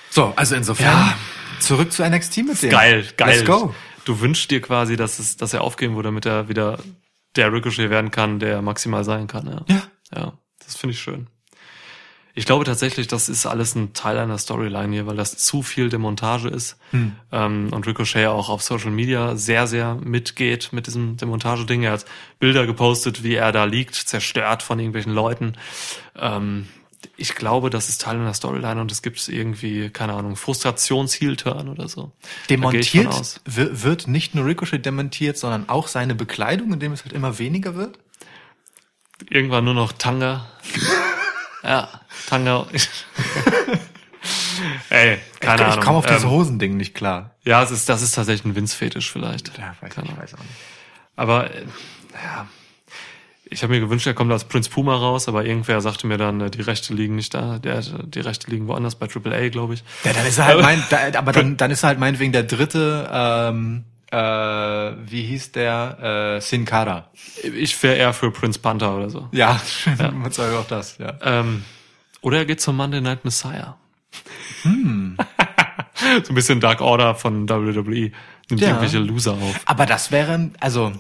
[0.10, 1.14] So, also insofern Ja.
[1.60, 2.70] zurück zu NXT mit dem.
[2.72, 3.36] Geil, geil.
[3.38, 3.74] Let's go.
[4.08, 6.80] Du wünschst dir quasi, dass es, dass er aufgeben würde, damit er wieder
[7.36, 9.48] der Ricochet werden kann, der er maximal sein kann.
[9.48, 9.66] Ja.
[9.68, 9.82] Ja.
[10.16, 11.28] Ja, das finde ich schön.
[12.34, 15.90] Ich glaube tatsächlich, das ist alles ein Teil einer Storyline hier, weil das zu viel
[15.90, 17.14] Demontage ist Hm.
[17.32, 21.84] ähm, und Ricochet auch auf Social Media sehr, sehr mitgeht mit diesem Demontage-Ding.
[21.84, 22.06] Er hat
[22.40, 25.54] Bilder gepostet, wie er da liegt, zerstört von irgendwelchen Leuten.
[26.16, 26.68] Ähm,
[27.16, 31.88] ich glaube, das ist Teil einer Storyline und es gibt irgendwie, keine Ahnung, Frustrations-Heel-Turn oder
[31.88, 32.12] so.
[32.50, 37.76] Demontiert wird nicht nur Ricochet demontiert, sondern auch seine Bekleidung, indem es halt immer weniger
[37.76, 37.98] wird.
[39.30, 40.48] Irgendwann nur noch Tanga.
[41.64, 41.90] ja,
[42.28, 42.68] Tanga.
[44.90, 45.80] Ey, keine ich Ahnung.
[45.80, 47.36] ich komme auf dieses Ähm, Hosending nicht klar.
[47.44, 49.58] Ja, es ist, das ist tatsächlich ein Vince-Fetisch vielleicht.
[49.58, 50.24] Ja, weiß, Keine ich Ahnung.
[50.24, 50.50] weiß auch nicht.
[51.16, 51.66] Aber äh,
[52.24, 52.48] ja,
[53.50, 56.42] ich habe mir gewünscht, er kommt als Prinz Puma raus, aber irgendwer sagte mir dann,
[56.42, 59.74] äh, die Rechte liegen nicht da, der, die Rechte liegen woanders bei Triple A, glaube
[59.76, 59.84] ich.
[60.04, 62.44] Ja, dann ist er halt mein, da, aber dann, dann ist er halt meinetwegen der
[62.44, 67.10] dritte, ähm, äh, wie hieß der, äh, Sin Cara.
[67.44, 69.28] Ich wäre eher für Prince Panther oder so.
[69.32, 69.60] Ja,
[70.14, 71.14] man sagt auch das, ja.
[71.22, 71.64] Ähm,
[72.22, 73.78] oder er geht zum Monday Night Messiah.
[74.64, 75.18] Hm.
[76.24, 78.12] so ein bisschen Dark Order von WWE.
[78.50, 78.70] Nimmt Ja.
[78.70, 79.60] irgendwelche Loser auf.
[79.66, 80.94] Aber das wäre, also,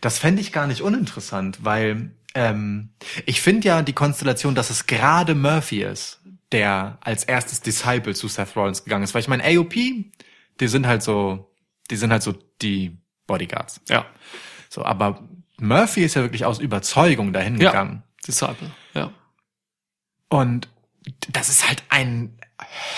[0.00, 2.90] das fände ich gar nicht uninteressant, weil ähm,
[3.26, 6.20] ich finde ja die Konstellation, dass es gerade Murphy ist,
[6.52, 9.14] der als erstes Disciple zu Seth Rollins gegangen ist.
[9.14, 11.52] Weil ich meine, AOP, die sind halt so,
[11.90, 12.32] die sind halt so
[12.62, 13.80] die Bodyguards.
[13.88, 14.06] Ja.
[14.68, 15.26] So, aber
[15.58, 17.70] Murphy ist ja wirklich aus Überzeugung dahin Ja.
[17.70, 18.02] gegangen.
[18.26, 18.70] Disciple.
[18.94, 19.12] Ja.
[20.28, 20.68] Und
[21.30, 22.38] das ist halt ein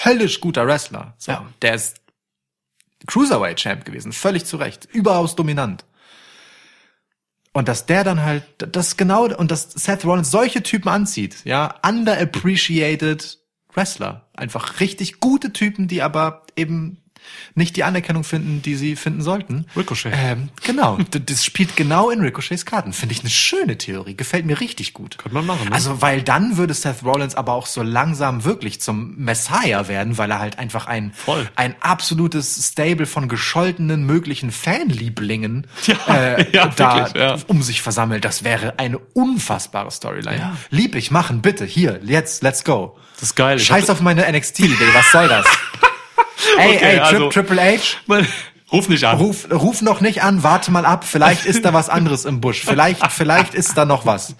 [0.04, 1.14] höllisch guter Wrestler.
[1.18, 1.46] So, Ja.
[1.62, 2.00] Der ist
[3.06, 5.84] Cruiserweight Champ gewesen, völlig zu Recht, überaus dominant.
[7.56, 11.76] Und dass der dann halt, das genau, und dass Seth Rollins solche Typen anzieht, ja,
[11.82, 13.38] underappreciated
[13.72, 14.28] Wrestler.
[14.34, 17.02] Einfach richtig gute Typen, die aber eben
[17.54, 19.66] nicht die Anerkennung finden, die sie finden sollten.
[19.76, 20.12] Ricochet.
[20.14, 20.98] Ähm, genau.
[21.26, 22.92] Das spielt genau in Ricochets Karten.
[22.92, 24.16] Finde ich eine schöne Theorie.
[24.16, 25.18] Gefällt mir richtig gut.
[25.18, 25.74] Könnte man machen, ne?
[25.74, 30.30] Also, weil dann würde Seth Rollins aber auch so langsam wirklich zum Messiah werden, weil
[30.30, 31.48] er halt einfach ein, Voll.
[31.56, 37.36] ein absolutes Stable von gescholtenen möglichen Fanlieblingen Ja, äh, ja, da wirklich, ja.
[37.46, 38.24] um sich versammelt.
[38.24, 40.38] Das wäre eine unfassbare Storyline.
[40.38, 40.56] Ja.
[40.70, 42.98] Lieb ich, machen, bitte, hier, jetzt, let's go.
[43.14, 43.58] Das ist geil.
[43.58, 45.46] Scheiß auf meine NXT-Idee, was soll das?
[46.58, 48.26] ey, Okay, ey, also- Triple H, Mal-
[48.72, 49.16] Ruf nicht an.
[49.18, 51.04] Ruf, ruf noch nicht an, warte mal ab.
[51.04, 52.64] Vielleicht ist da was anderes im Busch.
[52.64, 54.34] Vielleicht, vielleicht ist da noch was.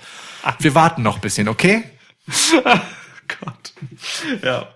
[0.59, 1.85] Wir warten noch ein bisschen, okay?
[2.65, 3.73] Gott.
[4.43, 4.69] Ja.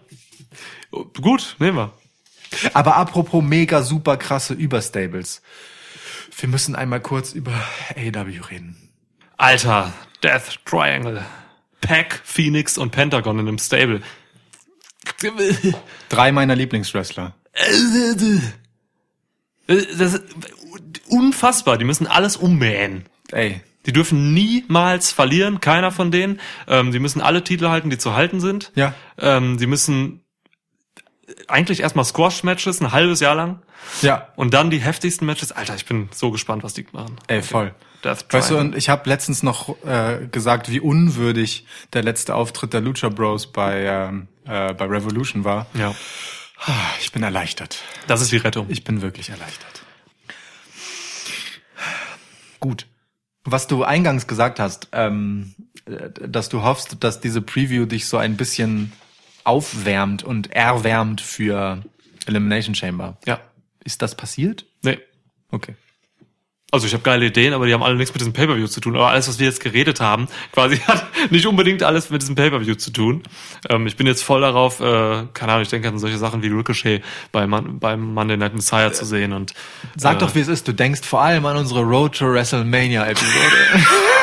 [1.21, 1.93] Gut, nehmen wir.
[2.75, 5.43] Aber apropos mega super krasse Überstables.
[6.39, 7.53] Wir müssen einmal kurz über
[7.97, 8.89] AW reden.
[9.37, 11.25] Alter, Death Triangle.
[11.81, 14.01] Pack, Phoenix und Pentagon in einem Stable.
[16.09, 17.35] Drei meiner Lieblingswrestler.
[19.67, 20.23] Das ist
[21.09, 21.79] unfassbar.
[21.79, 23.05] Die müssen alles ummähen.
[23.31, 26.41] Ey, Die dürfen niemals verlieren, keiner von denen.
[26.67, 28.73] Ähm, die müssen alle Titel halten, die zu halten sind.
[28.75, 28.95] Ja.
[29.19, 30.23] Ähm, die müssen
[31.47, 33.63] eigentlich erstmal Squash-Matches, ein halbes Jahr lang.
[34.03, 35.53] ja, Und dann die heftigsten Matches.
[35.53, 37.17] Alter, ich bin so gespannt, was die machen.
[37.29, 37.75] ey, voll.
[38.05, 42.73] Death Weißt du, und ich habe letztens noch äh, gesagt, wie unwürdig der letzte Auftritt
[42.73, 45.67] der Lucha Bros bei, ähm, äh, bei Revolution war.
[45.75, 45.95] ja,
[46.67, 47.83] Ah, Ich bin erleichtert.
[48.07, 48.67] das ist die Rettung.
[48.69, 49.83] Ich bin wirklich erleichtert.
[52.61, 52.87] Gut.
[53.45, 55.55] Was du eingangs gesagt hast, ähm,
[55.87, 58.93] äh, dass du hoffst, dass diese Preview dich so ein bisschen
[59.45, 61.83] aufwärmt und erwärmt für
[62.27, 63.19] Elimination Chamber.
[63.27, 63.41] ja.
[63.83, 64.67] Ist das passiert?
[64.83, 64.99] Nee.
[65.51, 65.75] Okay.
[66.71, 68.95] Also ich habe geile Ideen, aber die haben alle nichts mit diesem Pay-Per-View zu tun.
[68.95, 72.75] Aber alles, was wir jetzt geredet haben, quasi hat nicht unbedingt alles mit diesem Pay-Per-View
[72.77, 73.23] zu tun.
[73.69, 76.49] Ähm, ich bin jetzt voll darauf, äh, keine Ahnung, ich denke an solche Sachen wie
[76.49, 77.03] Ricochet
[77.33, 79.55] bei Mon beim Monday Night Messiah zu sehen und
[79.97, 80.69] Sag äh, doch, wie es ist.
[80.69, 83.57] Du denkst vor allem an unsere Road to WrestleMania Episode.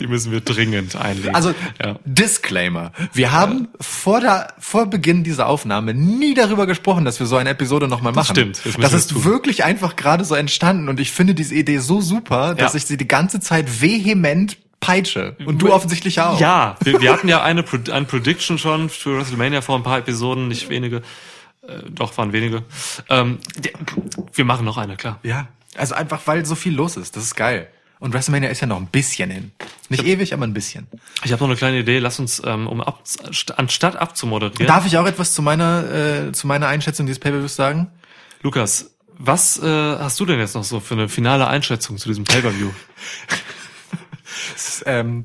[0.00, 1.34] die müssen wir dringend einlegen.
[1.34, 1.96] Also ja.
[2.04, 7.36] Disclaimer: Wir haben vor der vor Beginn dieser Aufnahme nie darüber gesprochen, dass wir so
[7.36, 8.34] eine Episode nochmal machen.
[8.34, 11.54] stimmt, das müssen Das wir ist wirklich einfach gerade so entstanden und ich finde diese
[11.54, 12.78] Idee so super, dass Ja.
[12.78, 16.38] ich sie die ganze Zeit vehement peitsche und du offensichtlich auch.
[16.38, 19.98] Ja, wir, wir hatten ja eine, Pro- eine Prediction schon für WrestleMania vor ein paar
[19.98, 20.96] Episoden, nicht wenige.
[21.66, 22.64] Äh, doch, waren wenige.
[23.08, 23.38] Ähm,
[24.34, 25.18] wir machen noch eine, klar.
[25.22, 25.48] Ja.
[25.76, 27.16] Also einfach, weil so viel los ist.
[27.16, 27.68] Das ist geil.
[28.04, 29.52] Und WrestleMania ist ja noch ein bisschen hin.
[29.88, 30.86] Nicht ewig, aber ein bisschen.
[31.24, 32.00] Ich habe noch eine kleine Idee.
[32.00, 36.32] Lass uns, ähm, um ab, st- anstatt abzumoderieren, Darf ich auch etwas zu meiner, äh,
[36.32, 37.86] zu meiner Einschätzung dieses Pay-Per-Views sagen?
[38.42, 42.24] Lukas, was äh, hast du denn jetzt noch so für eine finale Einschätzung zu diesem
[42.24, 42.68] Pay-Per-View?
[44.84, 45.22] ähm,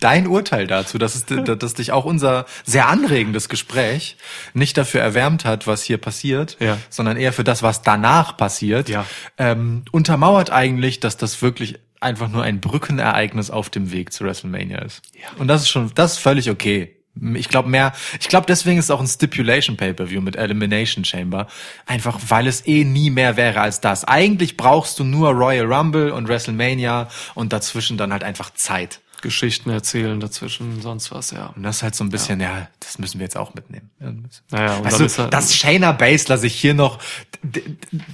[0.00, 4.16] dein Urteil dazu, dass, es, dass dich auch unser sehr anregendes Gespräch
[4.54, 6.78] nicht dafür erwärmt hat, was hier passiert, Ja.
[6.90, 9.04] sondern eher für das, was danach passiert, Ja.
[9.38, 14.78] ähm, untermauert eigentlich, dass das wirklich einfach nur ein Brückenereignis auf dem Weg zu WrestleMania
[14.82, 15.02] ist.
[15.14, 15.28] Ja.
[15.38, 16.92] Und das ist schon, das ist völlig okay.
[17.34, 21.46] Ich glaube mehr, ich glaube deswegen ist es auch ein Stipulation Pay-per-View mit Elimination Chamber,
[21.86, 24.04] einfach weil es eh nie mehr wäre als das.
[24.04, 29.00] Eigentlich brauchst du nur Royal Rumble und WrestleMania und dazwischen dann halt einfach Zeit.
[29.26, 31.46] Geschichten erzählen dazwischen, sonst was, ja.
[31.56, 33.90] Und das ist halt so ein bisschen, ja, das müssen wir jetzt auch mitnehmen.
[34.00, 34.12] Ja,
[34.50, 36.98] Naja, weißt du, halt- dass Shayna Baszler sich hier noch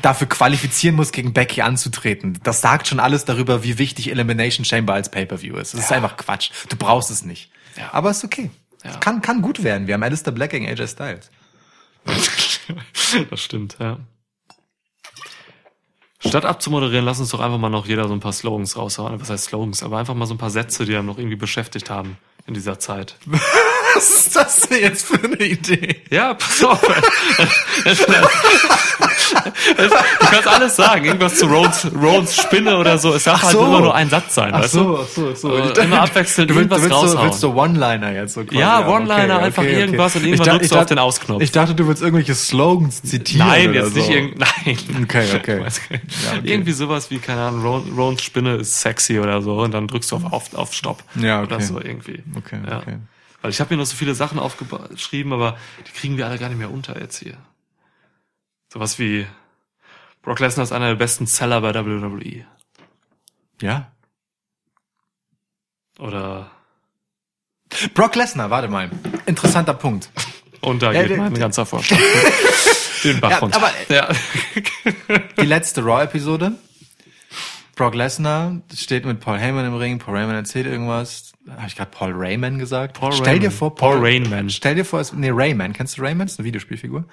[0.02, 4.94] dafür qualifizieren muss, gegen Becky anzutreten, das sagt schon alles darüber, wie wichtig Elimination Chamber
[4.94, 5.74] als Pay-Per-View ist.
[5.74, 6.50] Das ist einfach Quatsch.
[6.68, 7.50] Du brauchst es nicht.
[7.76, 7.90] Ja.
[7.92, 8.50] Aber ist okay.
[8.84, 8.90] Ja.
[8.90, 9.86] Es kann, kann gut werden.
[9.86, 11.30] Wir haben Alistair Black gegen AJ Styles.
[13.30, 13.98] das stimmt, ja.
[16.24, 19.20] Statt abzumoderieren, lass uns doch einfach mal noch jeder so ein paar Slogans raushauen.
[19.20, 19.82] Was heißt Slogans?
[19.82, 22.16] Aber einfach mal so ein paar Sätze, die einem noch irgendwie beschäftigt haben
[22.46, 23.16] in dieser Zeit.
[23.94, 25.96] Was ist das denn jetzt für eine Idee?
[26.10, 26.80] Ja, pass auf.
[29.76, 31.04] du kannst alles sagen.
[31.04, 33.14] Irgendwas zu Rones, Rones Spinne oder so.
[33.14, 33.64] Es darf halt so.
[33.64, 34.98] immer nur ein Satz sein, weißt du?
[34.98, 35.54] ach so, ach so.
[35.54, 37.30] Also immer abwechselnd du willst, irgendwas du willst, so, raushauen.
[37.30, 38.88] willst du One-Liner jetzt so quasi Ja.
[38.88, 41.42] One-Liner, einfach irgendwas und irgendwann drückst du auf den Ausknopf.
[41.42, 43.98] Ich dachte, du willst irgendwelche Slogans zitieren Nein, jetzt so.
[43.98, 44.78] nicht irgend, nein.
[45.02, 45.60] Okay, okay.
[45.60, 46.00] Ja, okay.
[46.42, 50.10] Irgendwie sowas wie, keine Ahnung, Ron, Rones Spinne ist sexy oder so und dann drückst
[50.12, 51.02] du auf, auf, auf Stopp.
[51.16, 51.54] Ja, okay.
[51.54, 52.22] Oder so irgendwie.
[52.36, 52.78] Okay, ja.
[52.78, 52.96] okay.
[53.42, 56.48] Weil ich habe hier noch so viele Sachen aufgeschrieben, aber die kriegen wir alle gar
[56.48, 57.36] nicht mehr unter jetzt hier.
[58.72, 59.26] Sowas wie
[60.22, 62.46] Brock Lesnar ist einer der besten Seller bei WWE.
[63.60, 63.90] Ja.
[65.98, 66.50] Oder
[67.94, 68.90] Brock Lesnar, warte mal.
[69.26, 70.10] Interessanter Punkt.
[70.60, 72.00] und da Ja, geht mein ganzer Vorstand
[73.04, 73.56] den Bach Ja, runter.
[73.56, 74.08] aber- ja.
[75.40, 76.52] Die letzte Raw-Episode.
[77.74, 79.98] Brock Lesnar steht mit Paul Heyman im Ring.
[79.98, 81.31] Paul Heyman erzählt irgendwas.
[81.48, 82.98] Habe ich gerade Paul Rayman gesagt?
[82.98, 83.50] Paul Stell dir Rayman.
[83.50, 84.50] vor, Paul Rainman.
[84.50, 85.72] Stell dir vor, es, nee, Rayman.
[85.72, 86.26] Kennst du Rayman?
[86.26, 87.04] Das ist eine Videospielfigur.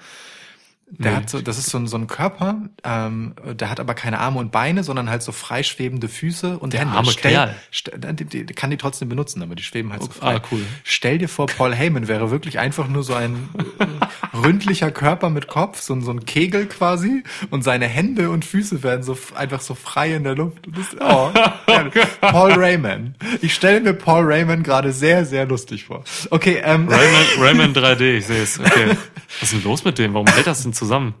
[0.98, 4.18] Der hat so, das ist so ein, so ein Körper, ähm, der hat aber keine
[4.18, 6.96] Arme und Beine, sondern halt so freischwebende Füße und Der Hände.
[6.96, 7.54] arme Stell, Kerl.
[7.70, 10.40] Stell, die, die, kann die trotzdem benutzen, aber die schweben halt so Ah, frei.
[10.50, 10.62] cool.
[10.82, 13.48] Stell dir vor, Paul Heyman wäre wirklich einfach nur so ein
[13.78, 18.44] äh, ründlicher Körper mit Kopf, so, ein- so ein Kegel quasi, und seine Hände und
[18.44, 20.66] Füße werden so einfach so frei in der Luft.
[20.66, 21.30] Das, oh.
[22.20, 23.14] Paul Rayman.
[23.42, 26.04] Ich stelle mir Paul Rayman gerade sehr, sehr lustig vor.
[26.30, 28.58] Okay, ähm, Rayman, Rayman 3D, ich sehe es.
[28.58, 28.96] Okay.
[29.40, 30.14] Was ist denn los mit dem?
[30.14, 31.14] Warum hält das denn zusammen?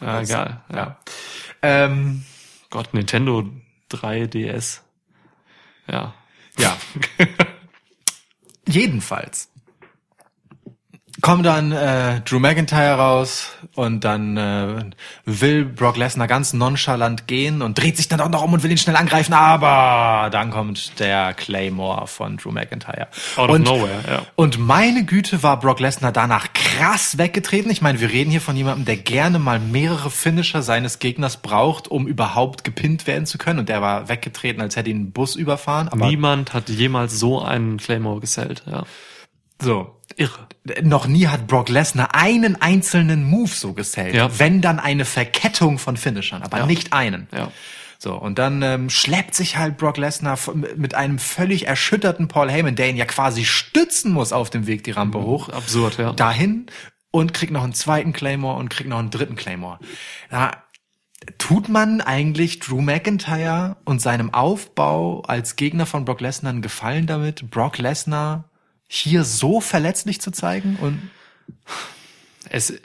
[0.00, 0.60] Ja, egal.
[0.74, 0.96] Ja.
[1.62, 2.24] ähm,
[2.70, 3.48] Gott, Nintendo
[3.92, 4.80] 3DS.
[5.86, 6.14] Ja.
[6.58, 6.76] Ja.
[8.66, 9.50] Jedenfalls
[11.20, 14.90] kommt dann äh, Drew McIntyre raus und dann äh,
[15.24, 18.70] will Brock Lesnar ganz nonchalant gehen und dreht sich dann auch noch um und will
[18.70, 23.08] ihn schnell angreifen, aber dann kommt der Claymore von Drew McIntyre.
[23.36, 24.22] Out of und, nowhere, ja.
[24.36, 27.70] Und meine Güte war Brock Lesnar danach krass weggetreten.
[27.70, 31.88] Ich meine, wir reden hier von jemandem, der gerne mal mehrere Finisher seines Gegners braucht,
[31.88, 33.58] um überhaupt gepinnt werden zu können.
[33.58, 35.88] Und der war weggetreten, als hätte ihn ein Bus überfahren.
[35.88, 38.84] Aber Niemand hat jemals so einen Claymore gesellt, ja.
[39.62, 40.46] so, Irre.
[40.82, 44.14] noch nie hat Brock Lesnar einen einzelnen Move so gesellt.
[44.14, 44.30] Ja.
[44.38, 46.66] Wenn dann eine Verkettung von Finishern, aber Ja.
[46.66, 47.28] nicht einen.
[47.32, 47.52] Ja.
[48.02, 50.38] So, und dann ähm, schleppt sich halt Brock Lesnar
[50.74, 54.84] mit einem völlig erschütterten Paul Heyman, der ihn ja quasi stützen muss auf dem Weg
[54.84, 56.14] die Rampe hoch, Absurd, ja.
[56.14, 56.64] dahin
[57.10, 59.80] und kriegt noch einen zweiten Claymore und kriegt noch einen dritten Claymore.
[60.30, 60.64] Da
[61.36, 67.06] tut man eigentlich Drew McIntyre und seinem Aufbau als Gegner von Brock Lesnar einen Gefallen
[67.06, 68.48] damit, Brock Lesnar
[68.86, 71.10] hier so verletzlich zu zeigen und
[72.48, 72.80] es,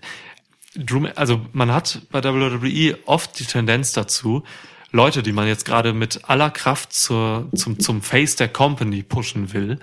[0.75, 4.43] Drew, also man hat bei WWE oft die Tendenz dazu,
[4.91, 9.53] Leute, die man jetzt gerade mit aller Kraft zur, zum, zum Face der Company pushen
[9.53, 9.79] will,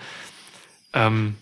[0.92, 1.36] ähm,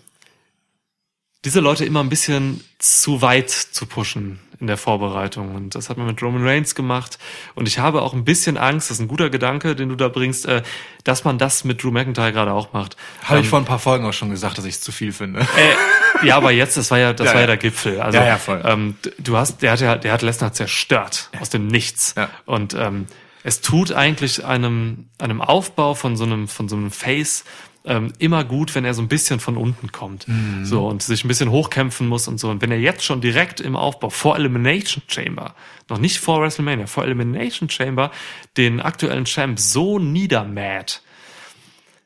[1.44, 5.54] diese Leute immer ein bisschen zu weit zu pushen in der Vorbereitung.
[5.54, 7.18] Und das hat man mit Roman Reigns gemacht.
[7.54, 10.08] Und ich habe auch ein bisschen Angst, das ist ein guter Gedanke, den du da
[10.08, 10.62] bringst, äh,
[11.02, 12.98] dass man das mit Drew McIntyre gerade auch macht.
[13.24, 15.12] habe ich Ähm, vor ein paar Folgen auch schon gesagt, dass ich es zu viel
[15.14, 15.40] finde.
[15.40, 18.02] äh, ja, aber jetzt, das war ja, das Ja, war ja der Gipfel.
[18.02, 18.60] Also, Ja, ja, voll.
[18.62, 22.12] Ähm, du hast, der hat ja, der hat Lesnar zerstört aus dem Nichts.
[22.18, 22.28] Ja.
[22.44, 23.06] Und ähm,
[23.42, 27.44] es tut eigentlich einem, einem Aufbau von so einem, von so einem Face
[27.84, 30.28] ähm, immer gut, wenn er so ein bisschen von unten kommt.
[30.28, 30.64] Mhm.
[30.64, 32.50] So und sich ein bisschen hochkämpfen muss und so.
[32.50, 35.54] Und wenn er jetzt schon direkt im Aufbau vor Elimination Chamber,
[35.88, 38.10] noch nicht vor WrestleMania, vor Elimination Chamber,
[38.56, 41.00] den aktuellen Champ so niedermäht,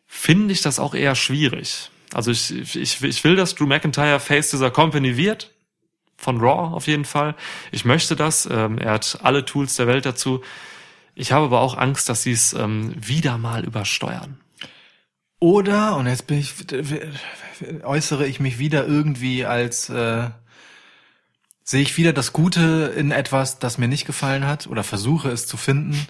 [0.07, 1.91] finde ich das auch eher schwierig.
[2.13, 5.51] Also ich, ich, ich will, dass Drew McIntyre Face dieser Company wird.
[6.17, 7.35] Von Raw auf jeden Fall.
[7.73, 8.49] Ich möchte das.
[8.51, 10.41] Ähm, er hat alle Tools der Welt dazu.
[11.15, 14.39] Ich habe aber auch Angst, dass sie es ähm, wieder mal übersteuern.
[15.39, 16.55] Oder, und jetzt bin ich,
[17.85, 20.31] äußere ich mich wieder irgendwie als, äh,
[21.63, 25.47] sehe ich wieder das Gute in etwas, das mir nicht gefallen hat oder versuche es
[25.47, 26.07] zu finden.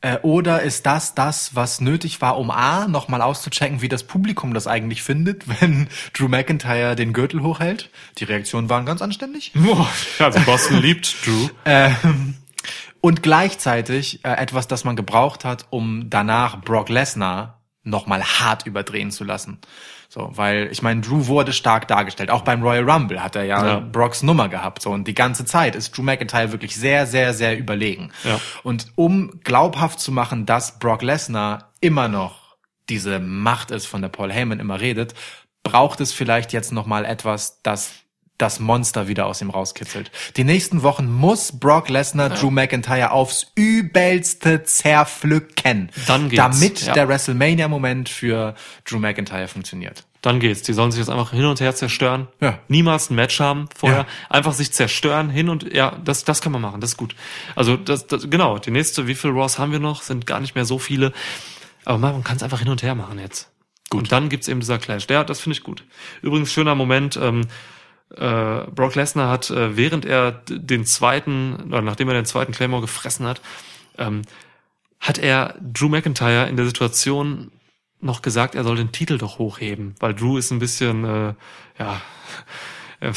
[0.00, 4.52] Äh, oder ist das das, was nötig war, um A, nochmal auszuchecken, wie das Publikum
[4.52, 7.88] das eigentlich findet, wenn Drew McIntyre den Gürtel hochhält?
[8.18, 9.52] Die Reaktionen waren ganz anständig.
[10.18, 11.48] Also Boston liebt Drew.
[11.64, 12.34] Ähm,
[13.02, 19.10] und gleichzeitig äh, etwas, das man gebraucht hat, um danach Brock Lesnar nochmal hart überdrehen
[19.10, 19.58] zu lassen.
[20.08, 22.30] So, weil ich meine, Drew wurde stark dargestellt.
[22.30, 23.80] Auch beim Royal Rumble hat er ja, Ja.
[23.80, 24.82] Brocks Nummer gehabt.
[24.82, 28.12] So und die ganze Zeit ist Drew McIntyre wirklich sehr, sehr, sehr überlegen.
[28.22, 28.40] Ja.
[28.62, 32.56] Und um glaubhaft zu machen, dass Brock Lesnar immer noch
[32.88, 35.14] diese Macht ist, von der Paul Heyman immer redet,
[35.64, 38.01] braucht es vielleicht jetzt nochmal etwas, das
[38.42, 40.10] das Monster wieder aus ihm rauskitzelt.
[40.36, 46.92] Die nächsten Wochen muss Brock Lesnar Drew McIntyre aufs übelste zerpflücken, Dann geht's, damit ja.
[46.92, 48.54] der WrestleMania-Moment für
[48.84, 50.04] Drew McIntyre funktioniert.
[50.22, 50.62] Dann geht's.
[50.62, 52.28] Die sollen sich jetzt einfach hin und her zerstören.
[52.40, 52.58] Ja.
[52.68, 54.00] Niemals ein Match haben vorher.
[54.00, 54.06] Ja.
[54.28, 56.80] Einfach sich zerstören, hin und ja, das, das kann man machen.
[56.80, 57.14] Das ist gut.
[57.54, 58.58] Also das, das genau.
[58.58, 60.02] Die nächste, wie viel Raws haben wir noch?
[60.02, 61.12] Sind gar nicht mehr so viele.
[61.84, 63.50] Aber man kann es einfach hin und her machen jetzt.
[63.90, 64.02] Gut.
[64.02, 65.06] Und dann gibt's eben dieser Clash.
[65.10, 65.84] Ja, das finde ich gut.
[66.22, 67.16] Übrigens schöner Moment.
[67.16, 67.46] Ähm,
[68.16, 72.82] äh, Brock Lesnar hat, äh, während er den zweiten, oder nachdem er den zweiten Claymore
[72.82, 73.40] gefressen hat,
[73.98, 74.22] ähm,
[75.00, 77.50] hat er Drew McIntyre in der Situation
[78.00, 81.34] noch gesagt, er soll den Titel doch hochheben, weil Drew ist ein bisschen, äh,
[81.78, 82.00] ja,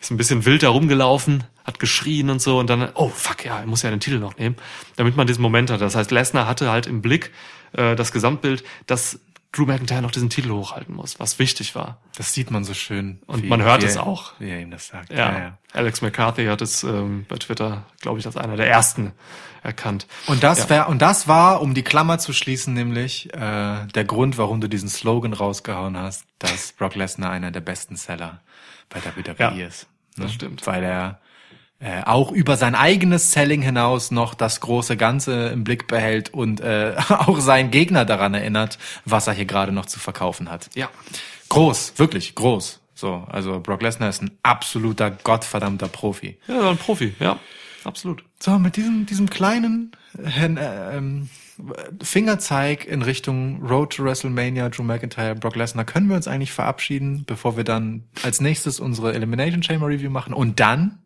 [0.00, 3.58] ist ein bisschen wild da rumgelaufen, hat geschrien und so und dann, oh fuck, ja,
[3.58, 4.56] er muss ja den Titel noch nehmen,
[4.96, 5.80] damit man diesen Moment hat.
[5.80, 7.32] Das heißt, Lesnar hatte halt im Blick
[7.72, 9.20] äh, das Gesamtbild, dass
[9.56, 11.98] Drew McIntyre noch diesen Titel hochhalten muss, was wichtig war.
[12.16, 13.20] Das sieht man so schön.
[13.26, 14.32] Und man hört wie es auch.
[14.38, 15.12] Wie er ihm das sagt.
[15.12, 19.12] Ja, Alex McCarthy hat es ähm, bei Twitter, glaube ich, als einer der ersten
[19.62, 20.06] erkannt.
[20.26, 20.70] Und das Ja.
[20.70, 24.68] wär, und das war, um die Klammer zu schließen, nämlich äh, der Grund, warum du
[24.68, 28.40] diesen Slogan rausgehauen hast, dass Brock Lesnar einer der besten Seller
[28.88, 29.86] bei WWE Ja, ist.
[30.16, 30.24] ne?
[30.24, 30.66] das stimmt.
[30.66, 31.20] Weil er
[31.78, 36.60] äh, auch über sein eigenes Selling hinaus noch das große Ganze im Blick behält und
[36.60, 40.70] äh, auch seinen Gegner daran erinnert, was er hier gerade noch zu verkaufen hat.
[40.74, 40.88] Ja.
[41.48, 42.80] Groß, wirklich groß.
[42.94, 46.38] So, also Brock Lesnar ist ein absoluter gottverdammter Profi.
[46.48, 47.38] Ja, ein Profi, ja,
[47.84, 48.24] absolut.
[48.40, 51.28] So, mit diesem, diesem kleinen äh, ähm,
[52.02, 57.24] Fingerzeig in Richtung Road to WrestleMania, Drew McIntyre, Brock Lesnar, können wir uns eigentlich verabschieden,
[57.26, 60.98] bevor wir dann als nächstes unsere Elimination Chamber Review machen und dann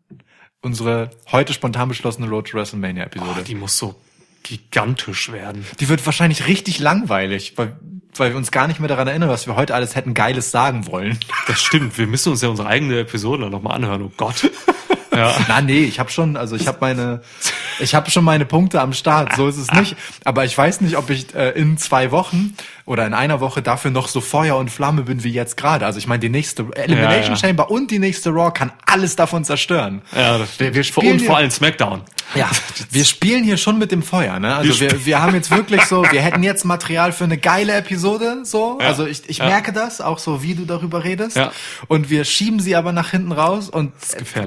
[0.61, 3.43] unsere heute spontan beschlossene Road to WrestleMania Oh, Episode.
[3.43, 3.95] die muss so
[4.43, 5.65] gigantisch werden.
[5.79, 7.77] die wird wahrscheinlich richtig langweilig, weil
[8.15, 10.85] weil wir uns gar nicht mehr daran erinnern, was wir heute alles hätten Geiles sagen
[10.87, 11.17] wollen.
[11.47, 11.97] Das stimmt.
[11.97, 14.01] Wir müssen uns ja unsere eigene Episode nochmal anhören.
[14.03, 14.49] Oh Gott.
[15.13, 15.35] Ja.
[15.49, 17.21] Na nee, ich habe schon, also ich habe meine,
[17.81, 19.35] ich habe schon meine Punkte am Start.
[19.35, 19.95] So ist es nicht.
[20.23, 22.55] Aber ich weiß nicht, ob ich äh, in zwei Wochen
[22.85, 25.85] oder in einer Woche dafür noch so Feuer und Flamme bin wie jetzt gerade.
[25.85, 27.47] Also ich meine, die nächste Elimination Ja, ja.
[27.47, 30.01] Chamber und die nächste Raw kann alles davon zerstören.
[30.15, 32.01] Ja, das Wir- wir spielen und vor allem Smackdown.
[32.33, 32.49] Ja,
[32.91, 34.55] wir spielen hier schon mit dem Feuer, ne?
[34.55, 38.39] Also wir, wir haben jetzt wirklich so, wir hätten jetzt Material für eine geile Episode,
[38.45, 38.77] so.
[38.79, 38.87] Ja.
[38.87, 39.47] Also ich, ich Ja.
[39.47, 41.35] merke das, auch so wie du darüber redest.
[41.35, 41.51] Ja.
[41.89, 43.91] Und wir schieben sie aber nach hinten raus und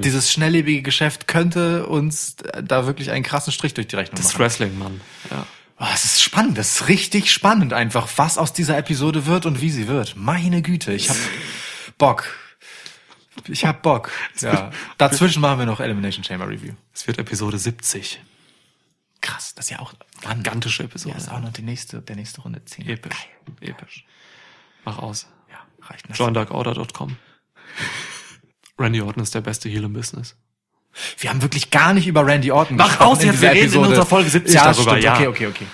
[0.03, 4.39] dieses schnelllebige Geschäft könnte uns da wirklich einen krassen Strich durch die Rechnung Das machen.
[4.39, 5.01] Wrestling, Mann.
[5.29, 5.45] Ja.
[5.77, 9.59] Oh, es ist spannend, das ist richtig spannend einfach, was aus dieser Episode wird und
[9.59, 10.15] wie sie wird.
[10.15, 11.17] Meine Güte, ich hab
[11.97, 12.25] Bock.
[13.49, 14.09] Ich hab Bock.
[14.39, 14.71] Ja.
[14.97, 16.73] Dazwischen machen wir noch Elimination Chamber Review.
[16.93, 18.21] Es wird Episode 70.
[19.19, 19.93] Krass, das ist ja auch
[20.23, 21.17] Mann, Gigantische Ja, Episode.
[21.17, 22.87] ist auch noch die nächste, der nächste Runde 10.
[22.87, 23.27] Episch.
[23.59, 24.05] Episch.
[24.85, 25.27] Mach aus.
[25.51, 25.57] Ja,
[25.89, 26.17] reicht nicht.
[26.17, 27.17] JohnDarkOrder.com.
[28.79, 30.35] Randy Orton ist der beste Heel im Business.
[31.19, 33.79] Wir haben wirklich gar nicht über Randy Orton Mach gesprochen aus jetzt, wir reden in
[33.79, 35.13] unserer Folge 70 ja, darüber, Stimmt, ja.
[35.13, 35.65] Okay, okay, okay.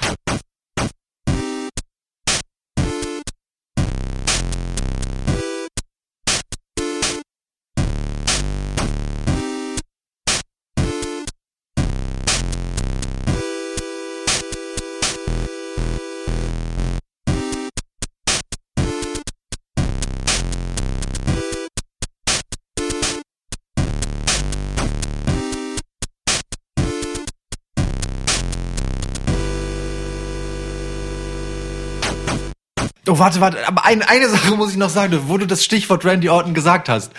[33.12, 36.06] Oh, warte, warte, aber ein, eine Sache muss ich noch sagen, wo du das Stichwort
[36.06, 37.12] Randy Orton gesagt hast.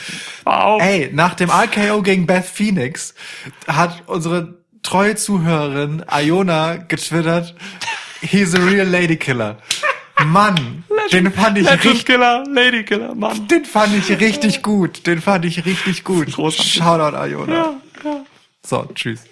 [0.44, 0.81] Wow.
[0.81, 3.14] Ey, nach dem RKO gegen Beth Phoenix
[3.66, 7.55] hat unsere treue Zuhörerin Iona getwittert,
[8.23, 9.59] he's a real lady killer.
[10.24, 13.47] Mann, den fand ich Legend richtig, Killer, Lady Killer, Mann.
[13.48, 15.06] den fand ich richtig gut.
[15.06, 16.32] Den fand ich richtig gut.
[16.32, 16.73] Großartig.
[16.73, 17.52] Shoutout Iona.
[17.55, 17.74] Ja,
[18.05, 18.24] ja.
[18.62, 19.24] So, tschüss.